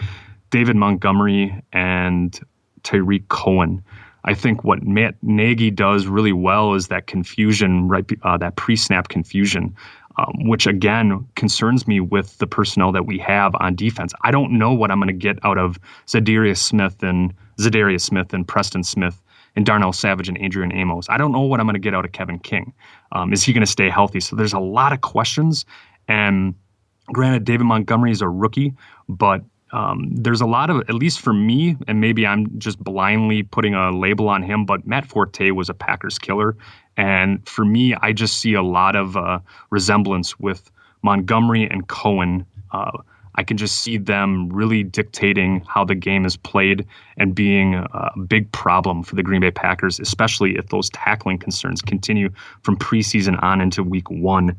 David 0.50 0.76
Montgomery 0.76 1.56
and 1.72 2.40
Tarik 2.84 3.28
Cohen. 3.30 3.84
I 4.26 4.34
think 4.34 4.64
what 4.64 4.84
Matt 4.84 5.16
Nagy 5.22 5.70
does 5.70 6.08
really 6.08 6.32
well 6.32 6.76
is 6.76 6.88
that 6.88 7.08
confusion, 7.08 7.88
right? 7.88 8.06
Uh, 8.22 8.38
that 8.38 8.56
pre-snap 8.56 9.10
confusion, 9.10 9.76
um, 10.18 10.48
which 10.48 10.66
again 10.66 11.28
concerns 11.36 11.88
me 11.88 12.00
with 12.00 12.38
the 12.38 12.48
personnel 12.48 12.92
that 12.94 13.06
we 13.06 13.18
have 13.20 13.54
on 13.60 13.76
defense. 13.76 14.14
I 14.24 14.32
don't 14.32 14.58
know 14.58 14.74
what 14.74 14.92
I'm 14.92 15.00
going 15.00 15.08
to 15.08 15.14
get 15.14 15.40
out 15.44 15.58
of 15.58 15.78
Za'Darius 16.08 16.60
Smith 16.60 17.04
and 17.04 17.34
Za'Darius 17.60 18.02
Smith 18.02 18.34
and 18.34 18.48
Preston 18.48 18.84
Smith 18.84 19.22
and 19.56 19.66
Darnell 19.66 19.94
Savage 19.94 20.28
and 20.28 20.38
Adrian 20.40 20.72
Amos. 20.72 21.08
I 21.10 21.18
don't 21.18 21.32
know 21.32 21.42
what 21.42 21.60
I'm 21.60 21.66
going 21.66 21.76
to 21.76 21.80
get 21.80 21.94
out 21.94 22.06
of 22.06 22.12
Kevin 22.12 22.40
King. 22.40 22.74
Um, 23.12 23.34
is 23.34 23.44
he 23.44 23.54
going 23.54 23.66
to 23.66 23.72
stay 23.72 23.90
healthy? 23.90 24.20
So 24.20 24.36
there's 24.36 24.54
a 24.54 24.60
lot 24.60 24.94
of 24.94 25.02
questions. 25.02 25.66
And 26.08 26.56
granted, 27.12 27.44
David 27.44 27.66
Montgomery 27.66 28.12
is 28.12 28.22
a 28.22 28.30
rookie, 28.30 28.74
but 29.08 29.44
um, 29.72 30.10
there's 30.12 30.42
a 30.42 30.46
lot 30.46 30.70
of, 30.70 30.82
at 30.82 30.94
least 30.94 31.20
for 31.20 31.34
me, 31.34 31.76
and 31.88 32.00
maybe 32.00 32.28
I'm 32.28 32.60
just 32.60 32.78
blindly 32.78 33.42
putting 33.42 33.74
a 33.74 33.92
label 33.92 34.30
on 34.30 34.44
him, 34.44 34.66
but 34.66 34.86
Matt 34.86 35.06
Forte 35.06 35.50
was 35.52 35.68
a 35.68 35.74
Packers 35.74 36.20
killer. 36.20 36.56
And 36.96 37.48
for 37.48 37.66
me, 37.66 37.96
I 37.96 38.14
just 38.14 38.40
see 38.40 38.54
a 38.54 38.62
lot 38.62 38.96
of 38.96 39.18
uh, 39.18 39.40
resemblance 39.72 40.40
with 40.40 40.70
Montgomery 41.02 41.68
and 41.70 41.88
Cohen. 41.88 42.46
Uh, 42.72 42.92
I 43.36 43.44
can 43.44 43.58
just 43.58 43.82
see 43.82 43.98
them 43.98 44.50
really 44.50 44.84
dictating 44.84 45.62
how 45.68 45.84
the 45.84 45.96
game 45.96 46.26
is 46.26 46.38
played 46.38 46.86
and 47.18 47.34
being 47.34 47.76
a 47.76 48.12
big 48.28 48.52
problem 48.52 49.04
for 49.04 49.16
the 49.16 49.24
Green 49.24 49.42
Bay 49.42 49.52
Packers, 49.52 50.00
especially 50.00 50.56
if 50.56 50.68
those 50.68 50.90
tackling 50.92 51.38
concerns 51.38 51.82
continue 51.82 52.30
from 52.62 52.78
preseason 52.78 53.42
on 53.42 53.62
into 53.62 53.84
week 53.84 54.10
one. 54.10 54.56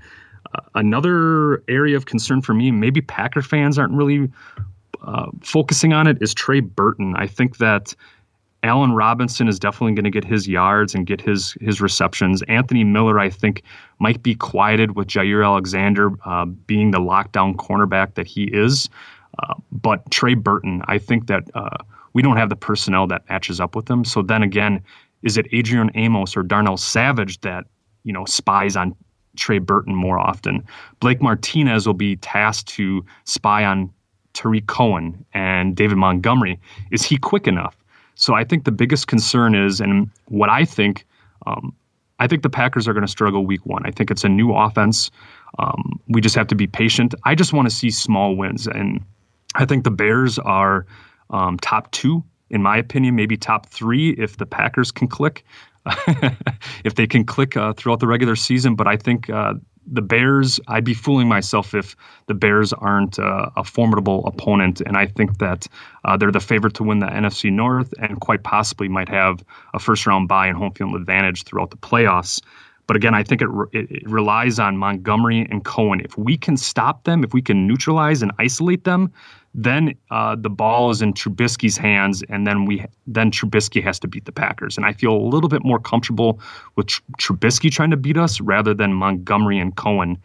Uh, 0.54 0.60
another 0.74 1.62
area 1.68 1.96
of 1.96 2.06
concern 2.06 2.42
for 2.42 2.54
me, 2.54 2.70
maybe 2.70 3.00
Packer 3.00 3.42
fans 3.42 3.78
aren't 3.78 3.94
really 3.94 4.28
uh, 5.02 5.26
focusing 5.42 5.92
on 5.92 6.06
it, 6.06 6.18
is 6.20 6.34
Trey 6.34 6.60
Burton. 6.60 7.14
I 7.16 7.26
think 7.26 7.58
that 7.58 7.94
Allen 8.64 8.92
Robinson 8.92 9.46
is 9.46 9.58
definitely 9.58 9.92
going 9.92 10.04
to 10.04 10.10
get 10.10 10.24
his 10.24 10.48
yards 10.48 10.94
and 10.94 11.06
get 11.06 11.20
his 11.20 11.56
his 11.60 11.80
receptions. 11.80 12.42
Anthony 12.48 12.82
Miller, 12.82 13.20
I 13.20 13.28
think, 13.28 13.62
might 13.98 14.22
be 14.22 14.34
quieted 14.34 14.96
with 14.96 15.06
Jaire 15.06 15.44
Alexander 15.44 16.10
uh, 16.24 16.46
being 16.46 16.90
the 16.90 16.98
lockdown 16.98 17.56
cornerback 17.56 18.14
that 18.14 18.26
he 18.26 18.44
is. 18.44 18.88
Uh, 19.42 19.54
but 19.70 20.10
Trey 20.10 20.34
Burton, 20.34 20.82
I 20.86 20.96
think 20.96 21.26
that 21.26 21.50
uh, 21.54 21.76
we 22.14 22.22
don't 22.22 22.38
have 22.38 22.48
the 22.48 22.56
personnel 22.56 23.06
that 23.08 23.28
matches 23.28 23.60
up 23.60 23.76
with 23.76 23.88
him. 23.88 24.02
So 24.02 24.22
then 24.22 24.42
again, 24.42 24.82
is 25.22 25.36
it 25.36 25.46
Adrian 25.52 25.90
Amos 25.94 26.34
or 26.34 26.42
Darnell 26.42 26.78
Savage 26.78 27.42
that 27.42 27.66
you 28.04 28.14
know 28.14 28.24
spies 28.24 28.76
on 28.76 28.96
Trey 29.36 29.58
Burton 29.58 29.94
more 29.94 30.18
often? 30.18 30.64
Blake 31.00 31.20
Martinez 31.20 31.86
will 31.86 31.92
be 31.92 32.16
tasked 32.16 32.68
to 32.68 33.04
spy 33.24 33.62
on 33.62 33.90
Tarik 34.32 34.66
Cohen 34.68 35.22
and 35.34 35.76
David 35.76 35.98
Montgomery. 35.98 36.58
Is 36.90 37.02
he 37.02 37.18
quick 37.18 37.46
enough? 37.46 37.76
So 38.14 38.34
I 38.34 38.44
think 38.44 38.64
the 38.64 38.72
biggest 38.72 39.06
concern 39.06 39.54
is, 39.54 39.80
and 39.80 40.10
what 40.26 40.48
I 40.48 40.64
think, 40.64 41.06
um, 41.46 41.74
I 42.18 42.26
think 42.26 42.42
the 42.42 42.50
Packers 42.50 42.86
are 42.86 42.92
going 42.92 43.04
to 43.04 43.10
struggle 43.10 43.44
week 43.44 43.64
one. 43.66 43.84
I 43.84 43.90
think 43.90 44.10
it's 44.10 44.24
a 44.24 44.28
new 44.28 44.52
offense. 44.52 45.10
Um, 45.58 46.00
we 46.08 46.20
just 46.20 46.34
have 46.36 46.46
to 46.48 46.54
be 46.54 46.66
patient. 46.66 47.14
I 47.24 47.34
just 47.34 47.52
want 47.52 47.68
to 47.68 47.74
see 47.74 47.90
small 47.90 48.36
wins, 48.36 48.66
and 48.66 49.04
I 49.54 49.64
think 49.64 49.84
the 49.84 49.90
Bears 49.90 50.38
are 50.38 50.86
um, 51.30 51.58
top 51.58 51.90
two 51.90 52.24
in 52.50 52.62
my 52.62 52.76
opinion, 52.76 53.16
maybe 53.16 53.36
top 53.36 53.66
three 53.66 54.10
if 54.10 54.36
the 54.36 54.46
Packers 54.46 54.92
can 54.92 55.08
click, 55.08 55.44
if 56.84 56.94
they 56.94 57.06
can 57.06 57.24
click 57.24 57.56
uh, 57.56 57.72
throughout 57.72 58.00
the 58.00 58.06
regular 58.06 58.36
season. 58.36 58.74
But 58.76 58.86
I 58.86 58.96
think 58.96 59.28
uh, 59.28 59.54
the 59.86 60.02
Bears, 60.02 60.60
I'd 60.68 60.84
be 60.84 60.94
fooling 60.94 61.28
myself 61.28 61.74
if 61.74 61.96
the 62.26 62.34
Bears 62.34 62.72
aren't 62.72 63.18
uh, 63.18 63.50
a 63.56 63.64
formidable 63.64 64.26
opponent. 64.26 64.80
And 64.80 64.96
I 64.96 65.06
think 65.06 65.38
that 65.38 65.66
uh, 66.04 66.16
they're 66.16 66.32
the 66.32 66.40
favorite 66.40 66.74
to 66.74 66.82
win 66.82 67.00
the 67.00 67.06
NFC 67.06 67.52
North 67.52 67.92
and 68.00 68.20
quite 68.20 68.42
possibly 68.42 68.88
might 68.88 69.08
have 69.08 69.44
a 69.74 69.78
first 69.78 70.06
round 70.06 70.28
bye 70.28 70.46
and 70.46 70.56
home 70.56 70.72
field 70.72 70.94
advantage 70.94 71.44
throughout 71.44 71.70
the 71.70 71.76
playoffs. 71.76 72.40
But 72.86 72.96
again, 72.96 73.14
I 73.14 73.22
think 73.22 73.40
it, 73.40 73.48
re- 73.48 73.68
it, 73.72 74.08
relies 74.08 74.58
on 74.58 74.76
Montgomery 74.76 75.46
and 75.50 75.64
Cohen. 75.64 76.00
If 76.00 76.18
we 76.18 76.36
can 76.36 76.56
stop 76.56 77.04
them, 77.04 77.24
if 77.24 77.32
we 77.32 77.40
can 77.40 77.66
neutralize 77.66 78.22
and 78.22 78.30
isolate 78.38 78.84
them, 78.84 79.10
then 79.54 79.94
uh, 80.10 80.36
the 80.36 80.50
ball 80.50 80.90
is 80.90 81.00
in 81.00 81.14
Trubisky's 81.14 81.76
hands, 81.76 82.24
and 82.28 82.46
then 82.46 82.66
we 82.66 82.84
then 83.06 83.30
Trubisky 83.30 83.82
has 83.82 83.98
to 84.00 84.08
beat 84.08 84.24
the 84.24 84.32
Packers. 84.32 84.76
And 84.76 84.84
I 84.84 84.92
feel 84.92 85.12
a 85.12 85.26
little 85.28 85.48
bit 85.48 85.64
more 85.64 85.78
comfortable 85.78 86.40
with 86.74 86.88
Tr- 86.88 87.02
Trubisky 87.20 87.70
trying 87.70 87.90
to 87.90 87.96
beat 87.96 88.16
us 88.16 88.40
rather 88.40 88.74
than 88.74 88.92
Montgomery 88.92 89.58
and 89.58 89.74
Cohen. 89.76 90.18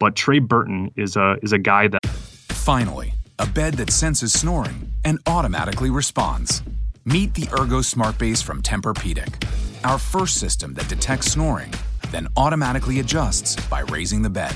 But 0.00 0.16
Trey 0.16 0.40
Burton 0.40 0.90
is 0.96 1.16
a 1.16 1.36
is 1.42 1.52
a 1.52 1.58
guy 1.58 1.86
that 1.88 2.04
finally 2.48 3.14
a 3.38 3.46
bed 3.46 3.74
that 3.74 3.90
senses 3.90 4.32
snoring 4.32 4.90
and 5.04 5.18
automatically 5.26 5.90
responds. 5.90 6.62
Meet 7.04 7.34
the 7.34 7.48
Ergo 7.58 7.82
Smart 7.82 8.18
Base 8.18 8.40
from 8.40 8.62
Tempur-Pedic, 8.62 9.46
our 9.84 9.98
first 9.98 10.40
system 10.40 10.72
that 10.74 10.88
detects 10.88 11.32
snoring, 11.32 11.72
then 12.14 12.28
automatically 12.36 13.00
adjusts 13.00 13.56
by 13.66 13.80
raising 13.80 14.22
the 14.22 14.30
bed. 14.30 14.54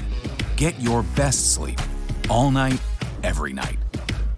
Get 0.57 0.79
your 0.81 1.03
best 1.17 1.53
sleep 1.55 1.81
all 2.31 2.51
night, 2.51 2.81
every 3.23 3.53
night. 3.53 3.79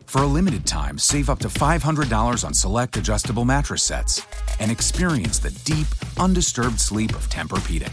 For 0.06 0.22
a 0.22 0.26
limited 0.26 0.66
time, 0.66 0.98
save 0.98 1.30
up 1.30 1.38
to 1.40 1.48
$500 1.48 2.44
on 2.44 2.54
select 2.54 2.96
adjustable 2.96 3.44
mattress 3.44 3.82
sets 3.82 4.26
and 4.58 4.70
experience 4.70 5.38
the 5.38 5.50
deep, 5.64 5.86
undisturbed 6.18 6.80
sleep 6.80 7.10
of 7.10 7.28
Tempur-Pedic. 7.28 7.92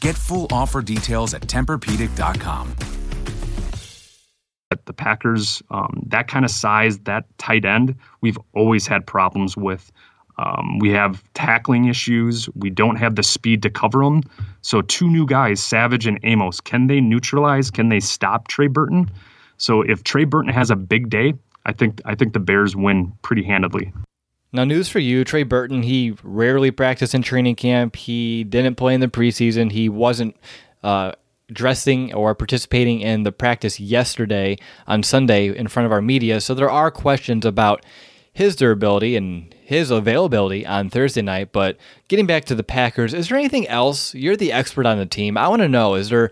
Get 0.00 0.14
full 0.14 0.46
offer 0.52 0.82
details 0.82 1.34
at 1.34 1.42
TempurPedic.com. 1.42 2.76
The 4.84 4.92
Packers, 4.92 5.62
um, 5.70 6.04
that 6.06 6.28
kind 6.28 6.44
of 6.44 6.50
size, 6.52 6.98
that 7.00 7.24
tight 7.38 7.64
end, 7.64 7.96
we've 8.20 8.38
always 8.54 8.86
had 8.86 9.04
problems 9.04 9.56
with. 9.56 9.90
Um, 10.38 10.78
we 10.78 10.90
have 10.90 11.24
tackling 11.34 11.86
issues. 11.86 12.48
We 12.54 12.68
don't 12.68 12.96
have 12.96 13.16
the 13.16 13.22
speed 13.22 13.62
to 13.62 13.70
cover 13.70 14.04
them. 14.04 14.22
So, 14.60 14.82
two 14.82 15.08
new 15.08 15.26
guys, 15.26 15.62
Savage 15.62 16.06
and 16.06 16.18
Amos, 16.24 16.60
can 16.60 16.88
they 16.88 17.00
neutralize? 17.00 17.70
Can 17.70 17.88
they 17.88 18.00
stop 18.00 18.48
Trey 18.48 18.66
Burton? 18.66 19.10
So, 19.56 19.82
if 19.82 20.04
Trey 20.04 20.24
Burton 20.24 20.52
has 20.52 20.70
a 20.70 20.76
big 20.76 21.08
day, 21.08 21.34
I 21.64 21.72
think 21.72 22.00
I 22.04 22.14
think 22.14 22.32
the 22.32 22.40
Bears 22.40 22.76
win 22.76 23.12
pretty 23.22 23.42
handedly. 23.42 23.92
Now, 24.52 24.64
news 24.64 24.88
for 24.88 25.00
you, 25.00 25.24
Trey 25.24 25.42
Burton. 25.42 25.82
He 25.82 26.14
rarely 26.22 26.70
practiced 26.70 27.14
in 27.14 27.22
training 27.22 27.56
camp. 27.56 27.96
He 27.96 28.44
didn't 28.44 28.76
play 28.76 28.94
in 28.94 29.00
the 29.00 29.08
preseason. 29.08 29.72
He 29.72 29.88
wasn't 29.88 30.36
uh, 30.82 31.12
dressing 31.52 32.14
or 32.14 32.34
participating 32.34 33.00
in 33.00 33.22
the 33.22 33.32
practice 33.32 33.80
yesterday 33.80 34.56
on 34.86 35.02
Sunday 35.02 35.54
in 35.54 35.68
front 35.68 35.86
of 35.86 35.92
our 35.92 36.02
media. 36.02 36.40
So 36.40 36.54
there 36.54 36.70
are 36.70 36.90
questions 36.90 37.44
about 37.44 37.84
his 38.36 38.54
durability 38.54 39.16
and 39.16 39.54
his 39.62 39.90
availability 39.90 40.66
on 40.66 40.90
Thursday 40.90 41.22
night. 41.22 41.52
But 41.52 41.78
getting 42.08 42.26
back 42.26 42.44
to 42.44 42.54
the 42.54 42.62
Packers, 42.62 43.14
is 43.14 43.30
there 43.30 43.38
anything 43.38 43.66
else? 43.66 44.14
You're 44.14 44.36
the 44.36 44.52
expert 44.52 44.84
on 44.84 44.98
the 44.98 45.06
team. 45.06 45.38
I 45.38 45.48
want 45.48 45.62
to 45.62 45.68
know: 45.68 45.94
is 45.94 46.10
there 46.10 46.30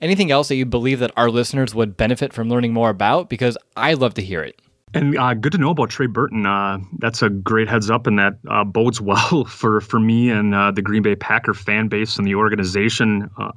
anything 0.00 0.30
else 0.30 0.46
that 0.46 0.54
you 0.54 0.64
believe 0.64 1.00
that 1.00 1.10
our 1.16 1.28
listeners 1.28 1.74
would 1.74 1.96
benefit 1.96 2.32
from 2.32 2.48
learning 2.48 2.72
more 2.72 2.88
about? 2.88 3.28
Because 3.28 3.58
I'd 3.76 3.98
love 3.98 4.14
to 4.14 4.22
hear 4.22 4.44
it. 4.44 4.62
And 4.94 5.18
uh, 5.18 5.34
good 5.34 5.50
to 5.50 5.58
know 5.58 5.70
about 5.70 5.90
Trey 5.90 6.06
Burton. 6.06 6.46
Uh, 6.46 6.78
that's 6.98 7.20
a 7.20 7.28
great 7.28 7.68
heads 7.68 7.90
up, 7.90 8.06
and 8.06 8.16
that 8.20 8.34
uh, 8.48 8.62
bodes 8.62 9.00
well 9.00 9.44
for 9.44 9.80
for 9.80 9.98
me 9.98 10.30
and 10.30 10.54
uh, 10.54 10.70
the 10.70 10.82
Green 10.82 11.02
Bay 11.02 11.16
Packer 11.16 11.52
fan 11.52 11.88
base 11.88 12.16
and 12.16 12.24
the 12.28 12.36
organization. 12.36 13.28
Uh, 13.36 13.50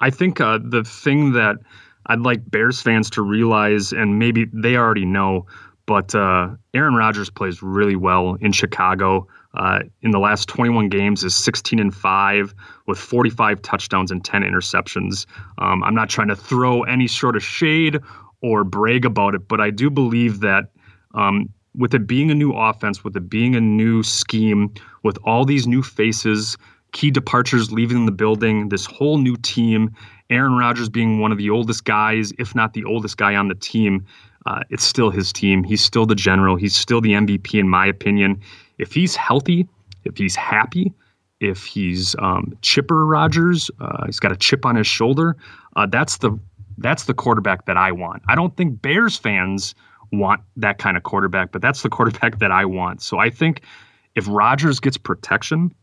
I 0.00 0.10
think 0.10 0.40
uh, 0.40 0.58
the 0.60 0.82
thing 0.82 1.34
that 1.34 1.58
I'd 2.06 2.22
like 2.22 2.50
Bears 2.50 2.82
fans 2.82 3.08
to 3.10 3.22
realize, 3.22 3.92
and 3.92 4.18
maybe 4.18 4.46
they 4.52 4.74
already 4.74 5.04
know, 5.04 5.46
but 5.90 6.14
Aaron 6.72 6.94
Rodgers 6.94 7.30
plays 7.30 7.64
really 7.64 7.96
well 7.96 8.36
in 8.40 8.52
Chicago. 8.52 9.26
in 10.02 10.12
the 10.12 10.20
last 10.20 10.48
21 10.48 10.88
games, 10.88 11.24
is 11.24 11.34
16 11.34 11.80
and 11.80 11.92
five 11.92 12.54
with 12.86 12.96
45 12.96 13.60
touchdowns 13.62 14.12
and 14.12 14.24
10 14.24 14.42
interceptions. 14.42 15.26
Um, 15.58 15.82
I'm 15.82 15.96
not 15.96 16.08
trying 16.08 16.28
to 16.28 16.36
throw 16.36 16.84
any 16.84 17.08
sort 17.08 17.34
of 17.34 17.42
shade 17.42 17.98
or 18.40 18.62
brag 18.62 19.04
about 19.04 19.34
it, 19.34 19.48
but 19.48 19.60
I 19.60 19.70
do 19.70 19.90
believe 19.90 20.38
that 20.42 20.66
um, 21.16 21.48
with 21.74 21.92
it 21.92 22.06
being 22.06 22.30
a 22.30 22.36
new 22.36 22.52
offense, 22.52 23.02
with 23.02 23.16
it 23.16 23.28
being 23.28 23.56
a 23.56 23.60
new 23.60 24.04
scheme, 24.04 24.72
with 25.02 25.18
all 25.24 25.44
these 25.44 25.66
new 25.66 25.82
faces, 25.82 26.56
key 26.92 27.10
departures 27.10 27.72
leaving 27.72 28.06
the 28.06 28.12
building, 28.12 28.68
this 28.68 28.86
whole 28.86 29.18
new 29.18 29.36
team, 29.38 29.92
Aaron 30.30 30.56
Rodgers 30.56 30.88
being 30.88 31.18
one 31.18 31.32
of 31.32 31.38
the 31.38 31.50
oldest 31.50 31.84
guys, 31.84 32.32
if 32.38 32.54
not 32.54 32.74
the 32.74 32.84
oldest 32.84 33.16
guy 33.16 33.34
on 33.34 33.48
the 33.48 33.56
team, 33.56 34.06
uh, 34.46 34.60
it's 34.70 34.84
still 34.84 35.10
his 35.10 35.32
team. 35.32 35.64
He's 35.64 35.82
still 35.82 36.06
the 36.06 36.14
general. 36.14 36.56
He's 36.56 36.74
still 36.74 37.00
the 37.00 37.12
MVP, 37.12 37.58
in 37.58 37.68
my 37.68 37.86
opinion. 37.86 38.40
If 38.78 38.92
he's 38.92 39.16
healthy, 39.16 39.68
if 40.04 40.16
he's 40.16 40.34
happy, 40.34 40.92
if 41.40 41.64
he's 41.64 42.14
um, 42.18 42.56
chipper 42.62 43.06
Rodgers, 43.06 43.70
uh, 43.80 44.06
he's 44.06 44.20
got 44.20 44.32
a 44.32 44.36
chip 44.36 44.64
on 44.64 44.76
his 44.76 44.86
shoulder. 44.86 45.36
Uh, 45.76 45.86
that's 45.86 46.18
the 46.18 46.38
that's 46.78 47.04
the 47.04 47.14
quarterback 47.14 47.66
that 47.66 47.76
I 47.76 47.92
want. 47.92 48.22
I 48.28 48.34
don't 48.34 48.56
think 48.56 48.80
Bears 48.80 49.16
fans 49.16 49.74
want 50.12 50.40
that 50.56 50.78
kind 50.78 50.96
of 50.96 51.02
quarterback, 51.02 51.52
but 51.52 51.60
that's 51.60 51.82
the 51.82 51.88
quarterback 51.90 52.38
that 52.38 52.50
I 52.50 52.64
want. 52.64 53.02
So 53.02 53.18
I 53.18 53.30
think 53.30 53.62
if 54.14 54.26
Rodgers 54.28 54.80
gets 54.80 54.96
protection, 54.96 55.74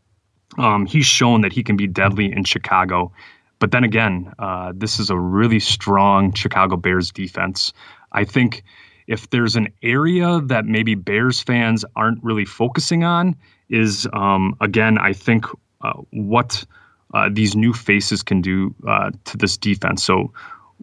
um, 0.57 0.85
he's 0.85 1.05
shown 1.05 1.41
that 1.41 1.53
he 1.53 1.63
can 1.63 1.77
be 1.77 1.87
deadly 1.87 2.31
in 2.31 2.43
Chicago. 2.43 3.11
But 3.59 3.71
then 3.71 3.83
again, 3.83 4.33
uh, 4.39 4.73
this 4.75 4.99
is 4.99 5.09
a 5.09 5.17
really 5.17 5.59
strong 5.59 6.33
Chicago 6.33 6.77
Bears 6.77 7.11
defense. 7.11 7.73
I 8.17 8.25
think 8.25 8.63
if 9.05 9.29
there's 9.29 9.55
an 9.55 9.67
area 9.83 10.41
that 10.45 10.65
maybe 10.65 10.95
Bears 10.95 11.39
fans 11.39 11.85
aren't 11.95 12.21
really 12.23 12.45
focusing 12.45 13.03
on, 13.03 13.35
is 13.69 14.07
um, 14.13 14.55
again, 14.59 14.97
I 14.97 15.13
think 15.13 15.45
uh, 15.81 15.93
what 16.11 16.65
uh, 17.13 17.29
these 17.31 17.55
new 17.55 17.73
faces 17.73 18.23
can 18.23 18.41
do 18.41 18.73
uh, 18.87 19.11
to 19.25 19.37
this 19.37 19.55
defense. 19.55 20.03
So 20.03 20.33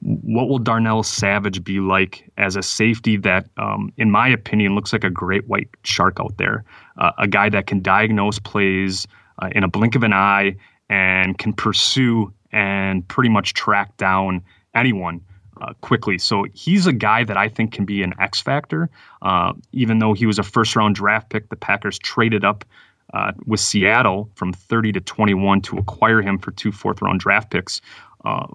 what 0.00 0.48
will 0.48 0.58
Darnell 0.58 1.02
Savage 1.02 1.64
be 1.64 1.80
like 1.80 2.30
as 2.38 2.54
a 2.54 2.62
safety 2.62 3.16
that, 3.18 3.48
um, 3.56 3.92
in 3.96 4.10
my 4.12 4.28
opinion, 4.28 4.76
looks 4.76 4.92
like 4.92 5.04
a 5.04 5.10
great 5.10 5.48
white 5.48 5.68
shark 5.82 6.18
out 6.20 6.36
there? 6.38 6.64
Uh, 6.98 7.10
a 7.18 7.26
guy 7.26 7.48
that 7.48 7.66
can 7.66 7.82
diagnose 7.82 8.38
plays 8.38 9.08
uh, 9.42 9.48
in 9.52 9.64
a 9.64 9.68
blink 9.68 9.96
of 9.96 10.04
an 10.04 10.12
eye 10.12 10.54
and 10.88 11.36
can 11.38 11.52
pursue 11.52 12.32
and 12.52 13.06
pretty 13.08 13.28
much 13.28 13.54
track 13.54 13.96
down 13.96 14.40
anyone 14.74 15.20
uh, 15.60 15.72
quickly. 15.80 16.18
So 16.18 16.46
he's 16.54 16.86
a 16.86 16.92
guy 16.92 17.24
that 17.24 17.36
I 17.36 17.48
think 17.48 17.72
can 17.72 17.84
be 17.84 18.02
an 18.02 18.14
X 18.20 18.40
factor. 18.40 18.90
Uh, 19.22 19.52
even 19.72 19.98
though 19.98 20.12
he 20.12 20.26
was 20.26 20.38
a 20.38 20.42
first 20.42 20.76
round 20.76 20.94
draft 20.94 21.30
pick, 21.30 21.48
the 21.48 21.56
Packers 21.56 21.98
traded 21.98 22.44
up. 22.44 22.64
Uh, 23.12 23.30
with 23.46 23.60
Seattle 23.60 24.28
from 24.34 24.52
30 24.52 24.90
to 24.92 25.00
21 25.00 25.60
to 25.60 25.76
acquire 25.76 26.20
him 26.20 26.36
for 26.36 26.50
two 26.50 26.72
fourth 26.72 27.00
round 27.00 27.20
draft 27.20 27.50
picks. 27.50 27.80
Uh, 28.24 28.46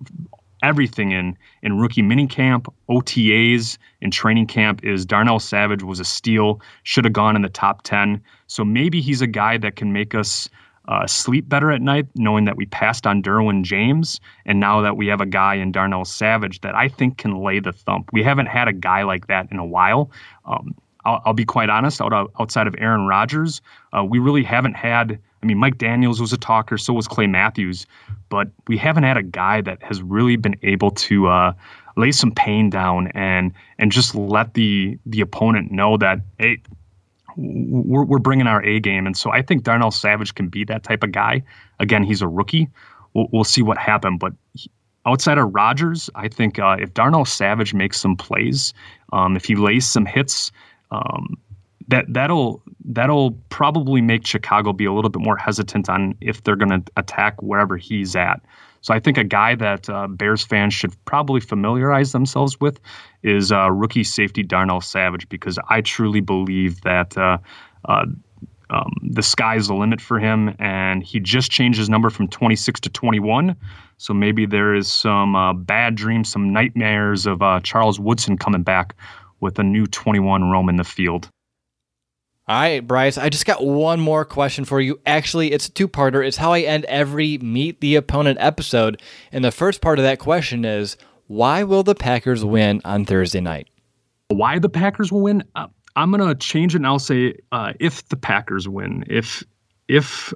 everything 0.63 1.11
in 1.11 1.37
in 1.61 1.77
rookie 1.77 2.01
minicamp, 2.01 2.67
OTAs, 2.89 3.77
and 4.01 4.11
training 4.11 4.47
camp 4.47 4.83
is 4.83 5.05
Darnell 5.05 5.39
Savage 5.39 5.83
was 5.83 5.99
a 5.99 6.05
steal, 6.05 6.61
should 6.83 7.05
have 7.05 7.13
gone 7.13 7.35
in 7.35 7.41
the 7.41 7.49
top 7.49 7.83
10. 7.83 8.21
So 8.47 8.65
maybe 8.65 9.01
he's 9.01 9.21
a 9.21 9.27
guy 9.27 9.57
that 9.57 9.75
can 9.75 9.93
make 9.93 10.15
us 10.15 10.49
uh, 10.89 11.05
sleep 11.05 11.47
better 11.47 11.71
at 11.71 11.81
night, 11.81 12.07
knowing 12.15 12.45
that 12.45 12.57
we 12.57 12.65
passed 12.65 13.05
on 13.05 13.21
Derwin 13.21 13.63
James, 13.63 14.19
and 14.45 14.59
now 14.59 14.81
that 14.81 14.97
we 14.97 15.05
have 15.07 15.21
a 15.21 15.25
guy 15.25 15.53
in 15.53 15.71
Darnell 15.71 16.03
Savage 16.03 16.61
that 16.61 16.73
I 16.73 16.89
think 16.89 17.17
can 17.17 17.43
lay 17.43 17.59
the 17.59 17.71
thump. 17.71 18.09
We 18.11 18.23
haven't 18.23 18.47
had 18.47 18.67
a 18.67 18.73
guy 18.73 19.03
like 19.03 19.27
that 19.27 19.47
in 19.51 19.59
a 19.59 19.65
while. 19.65 20.09
Um, 20.45 20.73
I'll, 21.05 21.21
I'll 21.25 21.33
be 21.33 21.45
quite 21.45 21.69
honest, 21.69 22.01
out, 22.01 22.31
outside 22.39 22.65
of 22.65 22.75
Aaron 22.79 23.05
Rodgers, 23.05 23.61
uh, 23.93 24.03
we 24.03 24.17
really 24.17 24.43
haven't 24.43 24.73
had. 24.73 25.19
I 25.41 25.45
mean, 25.45 25.57
Mike 25.57 25.77
Daniels 25.77 26.19
was 26.19 26.33
a 26.33 26.37
talker, 26.37 26.77
so 26.77 26.91
was 26.91 27.07
Clay 27.07 27.27
Matthews, 27.27 27.85
but 28.27 28.49
we 28.67 28.75
haven't 28.75 29.03
had 29.03 29.15
a 29.15 29.23
guy 29.23 29.61
that 29.61 29.81
has 29.83 30.01
really 30.01 30.35
been 30.35 30.57
able 30.63 30.91
to 30.91 31.27
uh, 31.27 31.53
lay 31.95 32.11
some 32.11 32.31
pain 32.31 32.69
down 32.69 33.07
and 33.13 33.53
and 33.77 33.91
just 33.91 34.15
let 34.15 34.55
the 34.55 34.97
the 35.05 35.21
opponent 35.21 35.71
know 35.71 35.97
that 35.97 36.19
hey, 36.39 36.57
we're 37.37 38.03
we're 38.03 38.19
bringing 38.19 38.47
our 38.47 38.63
A 38.63 38.79
game. 38.79 39.05
And 39.05 39.15
so 39.15 39.31
I 39.31 39.41
think 39.41 39.63
Darnell 39.63 39.91
Savage 39.91 40.35
can 40.35 40.47
be 40.47 40.63
that 40.65 40.83
type 40.83 41.03
of 41.03 41.11
guy. 41.11 41.43
Again, 41.79 42.03
he's 42.03 42.21
a 42.21 42.27
rookie. 42.27 42.67
We'll, 43.13 43.27
we'll 43.31 43.43
see 43.43 43.61
what 43.61 43.77
happens, 43.77 44.17
but. 44.19 44.33
He, 44.53 44.71
outside 45.05 45.37
of 45.37 45.53
Rodgers, 45.53 46.09
I 46.15 46.27
think 46.27 46.59
uh, 46.59 46.75
if 46.79 46.93
Darnell 46.93 47.25
Savage 47.25 47.73
makes 47.73 47.99
some 47.99 48.15
plays, 48.15 48.73
um, 49.13 49.35
if 49.35 49.45
he 49.45 49.55
lays 49.55 49.87
some 49.87 50.05
hits, 50.05 50.51
um, 50.91 51.37
that 51.87 52.05
that'll 52.09 52.61
that'll 52.85 53.31
probably 53.49 54.01
make 54.01 54.25
Chicago 54.25 54.73
be 54.73 54.85
a 54.85 54.93
little 54.93 55.09
bit 55.09 55.21
more 55.21 55.37
hesitant 55.37 55.89
on 55.89 56.15
if 56.21 56.43
they're 56.43 56.55
going 56.55 56.69
to 56.69 56.91
attack 56.97 57.41
wherever 57.41 57.77
he's 57.77 58.15
at. 58.15 58.41
So 58.81 58.93
I 58.93 58.99
think 58.99 59.17
a 59.17 59.23
guy 59.23 59.55
that 59.55 59.89
uh, 59.89 60.07
Bears 60.07 60.43
fans 60.43 60.73
should 60.73 60.93
probably 61.05 61.41
familiarize 61.41 62.11
themselves 62.11 62.59
with 62.59 62.79
is 63.23 63.51
uh, 63.51 63.69
rookie 63.71 64.03
safety 64.03 64.43
Darnell 64.43 64.81
Savage 64.81 65.27
because 65.29 65.59
I 65.69 65.81
truly 65.81 66.21
believe 66.21 66.81
that 66.81 67.17
uh, 67.17 67.37
uh 67.85 68.05
um, 68.71 68.93
the 69.01 69.23
sky's 69.23 69.67
the 69.67 69.73
limit 69.73 69.99
for 69.99 70.19
him, 70.19 70.55
and 70.59 71.03
he 71.03 71.19
just 71.19 71.49
changed 71.49 71.79
his 71.79 71.89
number 71.89 72.09
from 72.09 72.27
26 72.27 72.79
to 72.81 72.89
21. 72.89 73.55
So 73.97 74.13
maybe 74.13 74.45
there 74.45 74.75
is 74.75 74.91
some 74.91 75.35
uh, 75.35 75.53
bad 75.53 75.95
dreams, 75.95 76.29
some 76.29 76.53
nightmares 76.53 77.25
of 77.25 77.41
uh, 77.41 77.61
Charles 77.61 77.99
Woodson 77.99 78.37
coming 78.37 78.61
back 78.61 78.95
with 79.39 79.57
a 79.57 79.63
new 79.63 79.87
21 79.87 80.51
roam 80.51 80.69
in 80.69 80.75
the 80.75 80.83
field. 80.83 81.29
All 82.49 82.59
right, 82.59 82.79
Brice, 82.79 83.19
I 83.19 83.29
just 83.29 83.45
got 83.45 83.63
one 83.63 83.99
more 83.99 84.25
question 84.25 84.65
for 84.65 84.81
you. 84.81 84.99
Actually, 85.05 85.51
it's 85.51 85.67
a 85.67 85.71
two 85.71 85.87
parter. 85.87 86.25
It's 86.25 86.37
how 86.37 86.51
I 86.51 86.61
end 86.61 86.83
every 86.85 87.37
Meet 87.37 87.79
the 87.79 87.95
Opponent 87.95 88.39
episode. 88.41 89.03
And 89.31 89.45
the 89.45 89.51
first 89.51 89.81
part 89.81 89.99
of 89.99 90.03
that 90.03 90.17
question 90.17 90.65
is 90.65 90.97
why 91.27 91.61
will 91.61 91.83
the 91.83 91.93
Packers 91.93 92.43
win 92.43 92.81
on 92.83 93.05
Thursday 93.05 93.39
night? 93.39 93.69
Why 94.29 94.57
the 94.57 94.67
Packers 94.67 95.11
will 95.11 95.21
win? 95.21 95.43
Uh, 95.53 95.67
I'm 95.95 96.09
gonna 96.09 96.33
change 96.33 96.73
it 96.73 96.79
and 96.79 96.87
I'll 96.87 96.97
say 96.97 97.35
uh, 97.51 97.73
if 97.79 98.09
the 98.09 98.17
Packers 98.17 98.67
win, 98.67 99.03
if 99.07 99.43
if 99.87 100.33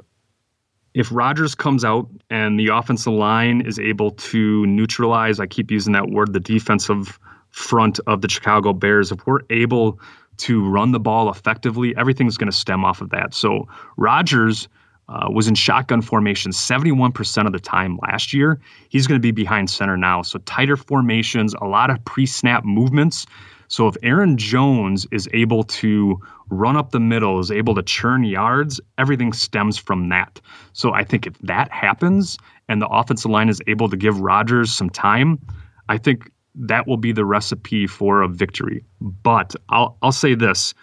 if 0.94 1.12
Rodgers 1.12 1.56
comes 1.56 1.84
out 1.84 2.08
and 2.30 2.60
the 2.60 2.68
offensive 2.68 3.14
line 3.14 3.62
is 3.62 3.80
able 3.80 4.12
to 4.12 4.68
neutralize, 4.68 5.40
I 5.40 5.48
keep 5.48 5.72
using 5.72 5.94
that 5.94 6.12
word, 6.12 6.34
the 6.34 6.40
defensive 6.40 7.18
front 7.50 8.00
of 8.06 8.22
the 8.22 8.30
Chicago 8.30 8.72
Bears, 8.72 9.12
if 9.12 9.26
we're 9.26 9.40
able 9.50 10.00
to 10.44 10.68
run 10.68 10.92
the 10.92 11.00
ball 11.00 11.30
effectively, 11.30 11.96
everything's 11.96 12.38
going 12.38 12.52
to 12.52 12.58
stem 12.58 12.84
off 12.84 13.00
of 13.00 13.10
that. 13.12 13.34
So 13.34 13.66
Rodgers 13.96 14.68
uh, 15.08 15.28
was 15.30 15.48
in 15.48 15.56
shotgun 15.56 16.02
formation 16.02 16.52
71% 16.52 17.46
of 17.46 17.54
the 17.54 17.60
time 17.60 17.98
last 18.02 18.34
year. 18.34 18.60
He's 18.90 19.08
going 19.08 19.20
to 19.20 19.22
be 19.22 19.32
behind 19.32 19.70
center 19.70 19.96
now. 19.96 20.22
So 20.22 20.40
tighter 20.40 20.76
formations, 20.76 21.54
a 21.62 21.66
lot 21.66 21.90
of 21.90 22.04
pre 22.04 22.26
snap 22.26 22.66
movements. 22.66 23.26
So 23.70 23.88
if 23.88 23.96
Aaron 24.04 24.38
Jones 24.38 25.08
is 25.12 25.30
able 25.34 25.64
to 25.64 26.20
run 26.50 26.76
up 26.76 26.92
the 26.92 27.00
middle, 27.00 27.40
is 27.40 27.50
able 27.50 27.74
to 27.76 27.82
churn 27.82 28.26
yards, 28.26 28.82
everything 28.98 29.32
stems 29.32 29.78
from 29.78 30.10
that. 30.10 30.42
So 30.74 30.94
I 30.94 31.06
think 31.06 31.26
if 31.26 31.38
that 31.40 31.72
happens 31.72 32.38
and 32.68 32.82
the 32.82 32.88
offensive 32.88 33.32
line 33.32 33.48
is 33.48 33.62
able 33.68 33.90
to 33.90 33.96
give 33.96 34.20
Rodgers 34.20 34.74
some 34.74 34.90
time, 34.90 35.40
I 35.88 35.98
think 35.98 36.30
that 36.56 36.88
will 36.88 36.98
be 36.98 37.12
the 37.12 37.26
recipe 37.26 37.88
for 37.88 38.22
a 38.22 38.28
victory. 38.28 38.84
But 39.02 39.56
I'll 39.70 39.98
I'll 40.02 40.12
say 40.12 40.36
this. 40.36 40.74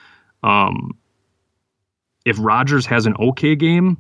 Um, 0.43 0.97
if 2.25 2.37
Rodgers 2.39 2.87
has 2.87 3.07
an 3.07 3.15
okay 3.19 3.55
game, 3.57 3.97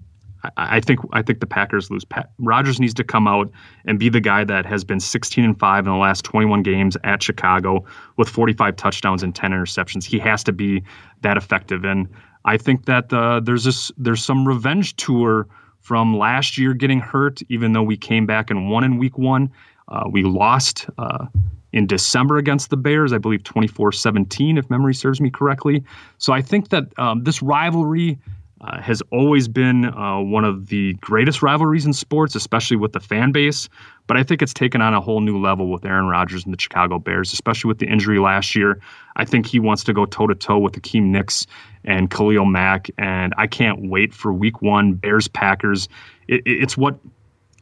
I, 0.56 0.80
think 0.80 1.00
I 1.12 1.22
think 1.22 1.40
the 1.40 1.46
Packers 1.46 1.90
lose. 1.90 2.04
Pat, 2.04 2.30
Rodgers 2.38 2.80
needs 2.80 2.94
to 2.94 3.04
come 3.04 3.28
out 3.28 3.50
and 3.84 3.98
be 3.98 4.08
the 4.08 4.20
guy 4.20 4.44
that 4.44 4.64
has 4.66 4.84
been 4.84 5.00
16 5.00 5.44
and 5.44 5.58
five 5.58 5.86
in 5.86 5.92
the 5.92 5.98
last 5.98 6.24
21 6.24 6.62
games 6.62 6.96
at 7.04 7.22
Chicago 7.22 7.84
with 8.16 8.28
45 8.28 8.76
touchdowns 8.76 9.22
and 9.22 9.34
10 9.34 9.50
interceptions. 9.52 10.04
He 10.04 10.18
has 10.18 10.42
to 10.44 10.52
be 10.52 10.82
that 11.22 11.36
effective, 11.36 11.84
and 11.84 12.08
I 12.44 12.56
think 12.56 12.86
that 12.86 13.12
uh, 13.12 13.40
there's 13.40 13.64
this 13.64 13.92
there's 13.98 14.24
some 14.24 14.46
revenge 14.46 14.96
tour 14.96 15.46
from 15.80 16.16
last 16.16 16.56
year 16.56 16.72
getting 16.72 17.00
hurt. 17.00 17.40
Even 17.48 17.72
though 17.72 17.82
we 17.82 17.96
came 17.96 18.26
back 18.26 18.50
and 18.50 18.70
won 18.70 18.84
in 18.84 18.96
Week 18.96 19.18
One, 19.18 19.50
uh, 19.90 20.04
we 20.10 20.22
lost. 20.22 20.86
Uh, 20.98 21.26
in 21.72 21.86
December 21.86 22.36
against 22.36 22.70
the 22.70 22.76
Bears, 22.76 23.12
I 23.12 23.18
believe 23.18 23.44
24 23.44 23.92
17, 23.92 24.58
if 24.58 24.68
memory 24.70 24.92
serves 24.92 25.20
me 25.20 25.30
correctly. 25.30 25.84
So 26.18 26.32
I 26.32 26.42
think 26.42 26.70
that 26.70 26.86
um, 26.98 27.22
this 27.22 27.42
rivalry 27.42 28.18
uh, 28.62 28.80
has 28.80 29.02
always 29.10 29.48
been 29.48 29.86
uh, 29.86 30.20
one 30.20 30.44
of 30.44 30.66
the 30.66 30.92
greatest 30.94 31.42
rivalries 31.42 31.86
in 31.86 31.92
sports, 31.92 32.34
especially 32.34 32.76
with 32.76 32.92
the 32.92 33.00
fan 33.00 33.32
base. 33.32 33.68
But 34.06 34.16
I 34.16 34.22
think 34.22 34.42
it's 34.42 34.52
taken 34.52 34.82
on 34.82 34.92
a 34.92 35.00
whole 35.00 35.20
new 35.20 35.38
level 35.38 35.70
with 35.70 35.84
Aaron 35.84 36.06
Rodgers 36.06 36.44
and 36.44 36.52
the 36.52 36.60
Chicago 36.60 36.98
Bears, 36.98 37.32
especially 37.32 37.68
with 37.68 37.78
the 37.78 37.86
injury 37.86 38.18
last 38.18 38.54
year. 38.54 38.80
I 39.16 39.24
think 39.24 39.46
he 39.46 39.60
wants 39.60 39.84
to 39.84 39.94
go 39.94 40.04
toe 40.04 40.26
to 40.26 40.34
toe 40.34 40.58
with 40.58 40.74
Akiem 40.74 41.14
Hicks 41.14 41.46
and 41.84 42.10
Khalil 42.10 42.44
Mack, 42.44 42.90
and 42.98 43.32
I 43.38 43.46
can't 43.46 43.88
wait 43.88 44.12
for 44.12 44.32
Week 44.32 44.60
One 44.60 44.92
Bears 44.94 45.28
Packers. 45.28 45.88
It, 46.28 46.42
it's 46.44 46.76
what 46.76 46.98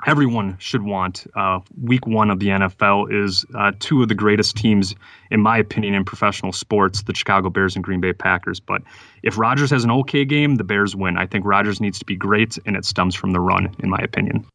everyone 0.06 0.56
should 0.58 0.82
want. 0.82 1.26
Uh, 1.34 1.60
week 1.82 2.06
one 2.06 2.30
of 2.30 2.38
the 2.38 2.48
NFL 2.48 3.12
is 3.12 3.44
uh, 3.54 3.72
two 3.78 4.02
of 4.02 4.08
the 4.08 4.14
greatest 4.14 4.56
teams, 4.56 4.94
in 5.30 5.40
my 5.40 5.58
opinion, 5.58 5.94
in 5.94 6.04
professional 6.04 6.52
sports, 6.52 7.02
the 7.02 7.14
Chicago 7.14 7.50
Bears 7.50 7.74
and 7.74 7.84
Green 7.84 8.00
Bay 8.00 8.12
Packers. 8.12 8.60
But 8.60 8.82
if 9.22 9.38
Rodgers 9.38 9.70
has 9.70 9.84
an 9.84 9.90
okay 9.90 10.24
game, 10.24 10.56
the 10.56 10.64
Bears 10.64 10.94
win. 10.94 11.18
I 11.18 11.26
think 11.26 11.44
Rodgers 11.44 11.80
needs 11.80 11.98
to 11.98 12.04
be 12.04 12.16
great, 12.16 12.58
and 12.66 12.76
it 12.76 12.84
stems 12.84 13.14
from 13.14 13.32
the 13.32 13.40
run, 13.40 13.74
in 13.80 13.90
my 13.90 13.98
opinion. 14.02 14.46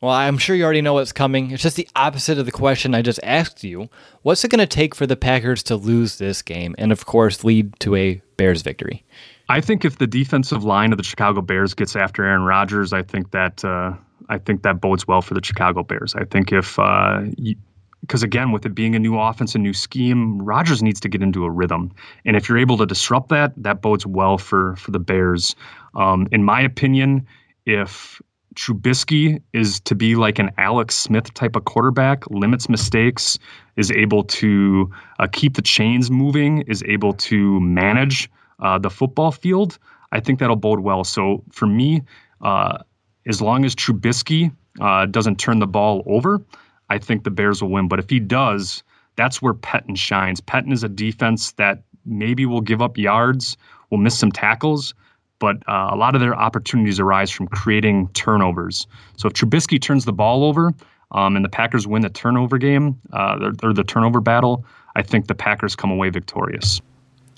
Well, 0.00 0.12
I'm 0.12 0.36
sure 0.36 0.54
you 0.54 0.64
already 0.64 0.82
know 0.82 0.94
what's 0.94 1.12
coming. 1.12 1.50
It's 1.50 1.62
just 1.62 1.76
the 1.76 1.88
opposite 1.96 2.38
of 2.38 2.44
the 2.44 2.52
question 2.52 2.94
I 2.94 3.00
just 3.00 3.20
asked 3.22 3.64
you. 3.64 3.88
What's 4.22 4.44
it 4.44 4.50
going 4.50 4.58
to 4.58 4.66
take 4.66 4.94
for 4.94 5.06
the 5.06 5.16
Packers 5.16 5.62
to 5.64 5.76
lose 5.76 6.18
this 6.18 6.42
game 6.42 6.74
and, 6.76 6.92
of 6.92 7.06
course, 7.06 7.44
lead 7.44 7.78
to 7.80 7.94
a 7.94 8.20
Bears 8.36 8.60
victory? 8.62 9.04
I 9.48 9.60
think 9.60 9.84
if 9.84 9.98
the 9.98 10.06
defensive 10.06 10.64
line 10.64 10.92
of 10.92 10.98
the 10.98 11.04
Chicago 11.04 11.40
Bears 11.40 11.72
gets 11.72 11.96
after 11.96 12.24
Aaron 12.24 12.42
Rodgers, 12.42 12.92
I 12.92 13.02
think 13.02 13.30
that 13.30 13.64
uh, 13.64 13.94
I 14.28 14.38
think 14.38 14.62
that 14.62 14.80
bodes 14.80 15.06
well 15.06 15.22
for 15.22 15.34
the 15.34 15.42
Chicago 15.42 15.82
Bears. 15.82 16.14
I 16.14 16.24
think 16.24 16.52
if 16.52 16.76
because 16.76 18.22
uh, 18.22 18.26
again, 18.26 18.52
with 18.52 18.66
it 18.66 18.74
being 18.74 18.94
a 18.94 18.98
new 18.98 19.18
offense, 19.18 19.54
a 19.54 19.58
new 19.58 19.72
scheme, 19.72 20.40
Rodgers 20.42 20.82
needs 20.82 21.00
to 21.00 21.08
get 21.08 21.22
into 21.22 21.44
a 21.44 21.50
rhythm, 21.50 21.92
and 22.24 22.36
if 22.36 22.48
you're 22.48 22.58
able 22.58 22.76
to 22.78 22.86
disrupt 22.86 23.28
that, 23.30 23.52
that 23.56 23.82
bodes 23.82 24.06
well 24.06 24.38
for 24.38 24.76
for 24.76 24.90
the 24.90 24.98
Bears. 24.98 25.54
Um, 25.94 26.28
in 26.32 26.44
my 26.44 26.60
opinion, 26.60 27.26
if 27.64 28.20
Trubisky 28.56 29.40
is 29.52 29.80
to 29.80 29.94
be 29.94 30.16
like 30.16 30.38
an 30.38 30.50
Alex 30.58 30.96
Smith 30.96 31.32
type 31.34 31.56
of 31.56 31.64
quarterback, 31.64 32.28
limits 32.30 32.68
mistakes, 32.68 33.38
is 33.76 33.90
able 33.92 34.24
to 34.24 34.90
uh, 35.18 35.28
keep 35.30 35.54
the 35.54 35.62
chains 35.62 36.10
moving, 36.10 36.62
is 36.62 36.82
able 36.86 37.12
to 37.12 37.60
manage 37.60 38.30
uh, 38.60 38.78
the 38.78 38.90
football 38.90 39.30
field. 39.30 39.78
I 40.12 40.20
think 40.20 40.38
that'll 40.38 40.56
bode 40.56 40.80
well. 40.80 41.04
So 41.04 41.44
for 41.52 41.66
me, 41.66 42.02
uh, 42.40 42.78
as 43.26 43.40
long 43.40 43.64
as 43.64 43.74
Trubisky 43.74 44.52
uh, 44.80 45.06
doesn't 45.06 45.36
turn 45.36 45.58
the 45.58 45.66
ball 45.66 46.02
over, 46.06 46.40
I 46.88 46.98
think 46.98 47.24
the 47.24 47.30
Bears 47.30 47.62
will 47.62 47.70
win. 47.70 47.88
But 47.88 47.98
if 47.98 48.08
he 48.08 48.20
does, 48.20 48.82
that's 49.16 49.42
where 49.42 49.54
Pettine 49.54 49.96
shines. 49.96 50.40
Pettine 50.40 50.72
is 50.72 50.84
a 50.84 50.88
defense 50.88 51.52
that 51.52 51.82
maybe 52.04 52.46
will 52.46 52.60
give 52.60 52.80
up 52.80 52.96
yards, 52.96 53.56
will 53.90 53.98
miss 53.98 54.18
some 54.18 54.30
tackles, 54.30 54.94
but 55.38 55.56
uh, 55.68 55.90
a 55.92 55.96
lot 55.96 56.14
of 56.14 56.20
their 56.20 56.34
opportunities 56.34 57.00
arise 57.00 57.30
from 57.30 57.48
creating 57.48 58.08
turnovers. 58.14 58.86
So 59.16 59.28
if 59.28 59.34
Trubisky 59.34 59.80
turns 59.80 60.04
the 60.04 60.12
ball 60.12 60.44
over 60.44 60.72
um, 61.10 61.36
and 61.36 61.44
the 61.44 61.48
Packers 61.48 61.86
win 61.86 62.02
the 62.02 62.08
turnover 62.08 62.58
game 62.58 63.00
uh, 63.12 63.52
or 63.62 63.72
the 63.72 63.84
turnover 63.84 64.20
battle, 64.20 64.64
I 64.94 65.02
think 65.02 65.26
the 65.26 65.34
Packers 65.34 65.76
come 65.76 65.90
away 65.90 66.10
victorious. 66.10 66.80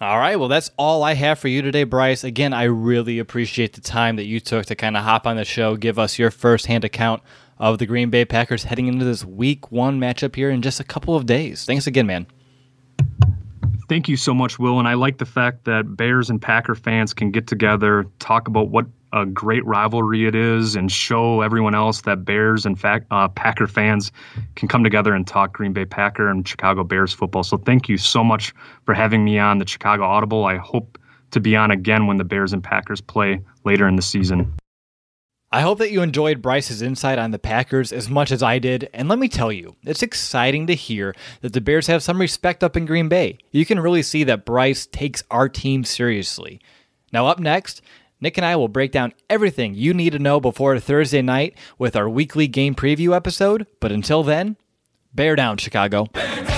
All 0.00 0.18
right. 0.18 0.36
Well, 0.36 0.48
that's 0.48 0.70
all 0.76 1.02
I 1.02 1.14
have 1.14 1.40
for 1.40 1.48
you 1.48 1.60
today, 1.60 1.82
Brice. 1.82 2.22
Again, 2.22 2.52
I 2.52 2.64
really 2.64 3.18
appreciate 3.18 3.72
the 3.72 3.80
time 3.80 4.14
that 4.16 4.26
you 4.26 4.38
took 4.38 4.66
to 4.66 4.76
kind 4.76 4.96
of 4.96 5.02
hop 5.02 5.26
on 5.26 5.36
the 5.36 5.44
show, 5.44 5.74
give 5.74 5.98
us 5.98 6.20
your 6.20 6.30
firsthand 6.30 6.84
account 6.84 7.20
of 7.58 7.78
the 7.78 7.86
Green 7.86 8.08
Bay 8.08 8.24
Packers 8.24 8.62
heading 8.62 8.86
into 8.86 9.04
this 9.04 9.24
week 9.24 9.72
one 9.72 9.98
matchup 9.98 10.36
here 10.36 10.50
in 10.50 10.62
just 10.62 10.78
a 10.78 10.84
couple 10.84 11.16
of 11.16 11.26
days. 11.26 11.64
Thanks 11.64 11.88
again, 11.88 12.06
man. 12.06 12.28
Thank 13.88 14.08
you 14.08 14.16
so 14.16 14.32
much, 14.32 14.58
Will. 14.60 14.78
And 14.78 14.86
I 14.86 14.94
like 14.94 15.18
the 15.18 15.26
fact 15.26 15.64
that 15.64 15.96
Bears 15.96 16.30
and 16.30 16.40
Packer 16.40 16.76
fans 16.76 17.12
can 17.12 17.32
get 17.32 17.48
together, 17.48 18.06
talk 18.20 18.46
about 18.46 18.68
what 18.68 18.86
a 19.12 19.26
great 19.26 19.64
rivalry 19.64 20.26
it 20.26 20.34
is 20.34 20.76
and 20.76 20.90
show 20.90 21.40
everyone 21.40 21.74
else 21.74 22.02
that 22.02 22.24
Bears 22.24 22.66
and 22.66 22.78
uh, 23.10 23.28
Packer 23.28 23.66
fans 23.66 24.12
can 24.54 24.68
come 24.68 24.84
together 24.84 25.14
and 25.14 25.26
talk 25.26 25.52
Green 25.52 25.72
Bay 25.72 25.84
Packer 25.84 26.28
and 26.28 26.46
Chicago 26.46 26.84
Bears 26.84 27.12
football. 27.12 27.42
So 27.42 27.56
thank 27.56 27.88
you 27.88 27.96
so 27.96 28.22
much 28.22 28.54
for 28.84 28.94
having 28.94 29.24
me 29.24 29.38
on 29.38 29.58
the 29.58 29.66
Chicago 29.66 30.04
Audible. 30.04 30.44
I 30.44 30.56
hope 30.56 30.98
to 31.30 31.40
be 31.40 31.56
on 31.56 31.70
again 31.70 32.06
when 32.06 32.16
the 32.16 32.24
Bears 32.24 32.52
and 32.52 32.62
Packers 32.62 33.00
play 33.00 33.40
later 33.64 33.86
in 33.88 33.96
the 33.96 34.02
season. 34.02 34.52
I 35.50 35.62
hope 35.62 35.78
that 35.78 35.90
you 35.90 36.02
enjoyed 36.02 36.42
Brice's 36.42 36.82
insight 36.82 37.18
on 37.18 37.30
the 37.30 37.38
Packers 37.38 37.90
as 37.90 38.10
much 38.10 38.30
as 38.30 38.42
I 38.42 38.58
did, 38.58 38.90
and 38.92 39.08
let 39.08 39.18
me 39.18 39.28
tell 39.28 39.50
you, 39.50 39.76
it's 39.82 40.02
exciting 40.02 40.66
to 40.66 40.74
hear 40.74 41.14
that 41.40 41.54
the 41.54 41.62
Bears 41.62 41.86
have 41.86 42.02
some 42.02 42.20
respect 42.20 42.62
up 42.62 42.76
in 42.76 42.84
Green 42.84 43.08
Bay. 43.08 43.38
You 43.50 43.64
can 43.64 43.80
really 43.80 44.02
see 44.02 44.24
that 44.24 44.44
Brice 44.44 44.84
takes 44.84 45.24
our 45.30 45.48
team 45.48 45.84
seriously. 45.84 46.60
Now, 47.14 47.26
up 47.26 47.38
next, 47.38 47.80
Nick 48.20 48.36
and 48.36 48.44
I 48.44 48.56
will 48.56 48.68
break 48.68 48.92
down 48.92 49.12
everything 49.30 49.74
you 49.74 49.94
need 49.94 50.10
to 50.10 50.18
know 50.18 50.40
before 50.40 50.78
Thursday 50.80 51.22
night 51.22 51.56
with 51.78 51.94
our 51.94 52.08
weekly 52.08 52.48
game 52.48 52.74
preview 52.74 53.14
episode, 53.14 53.66
but 53.80 53.92
until 53.92 54.22
then, 54.22 54.56
bear 55.14 55.36
down, 55.36 55.56
Chicago. 55.56 56.06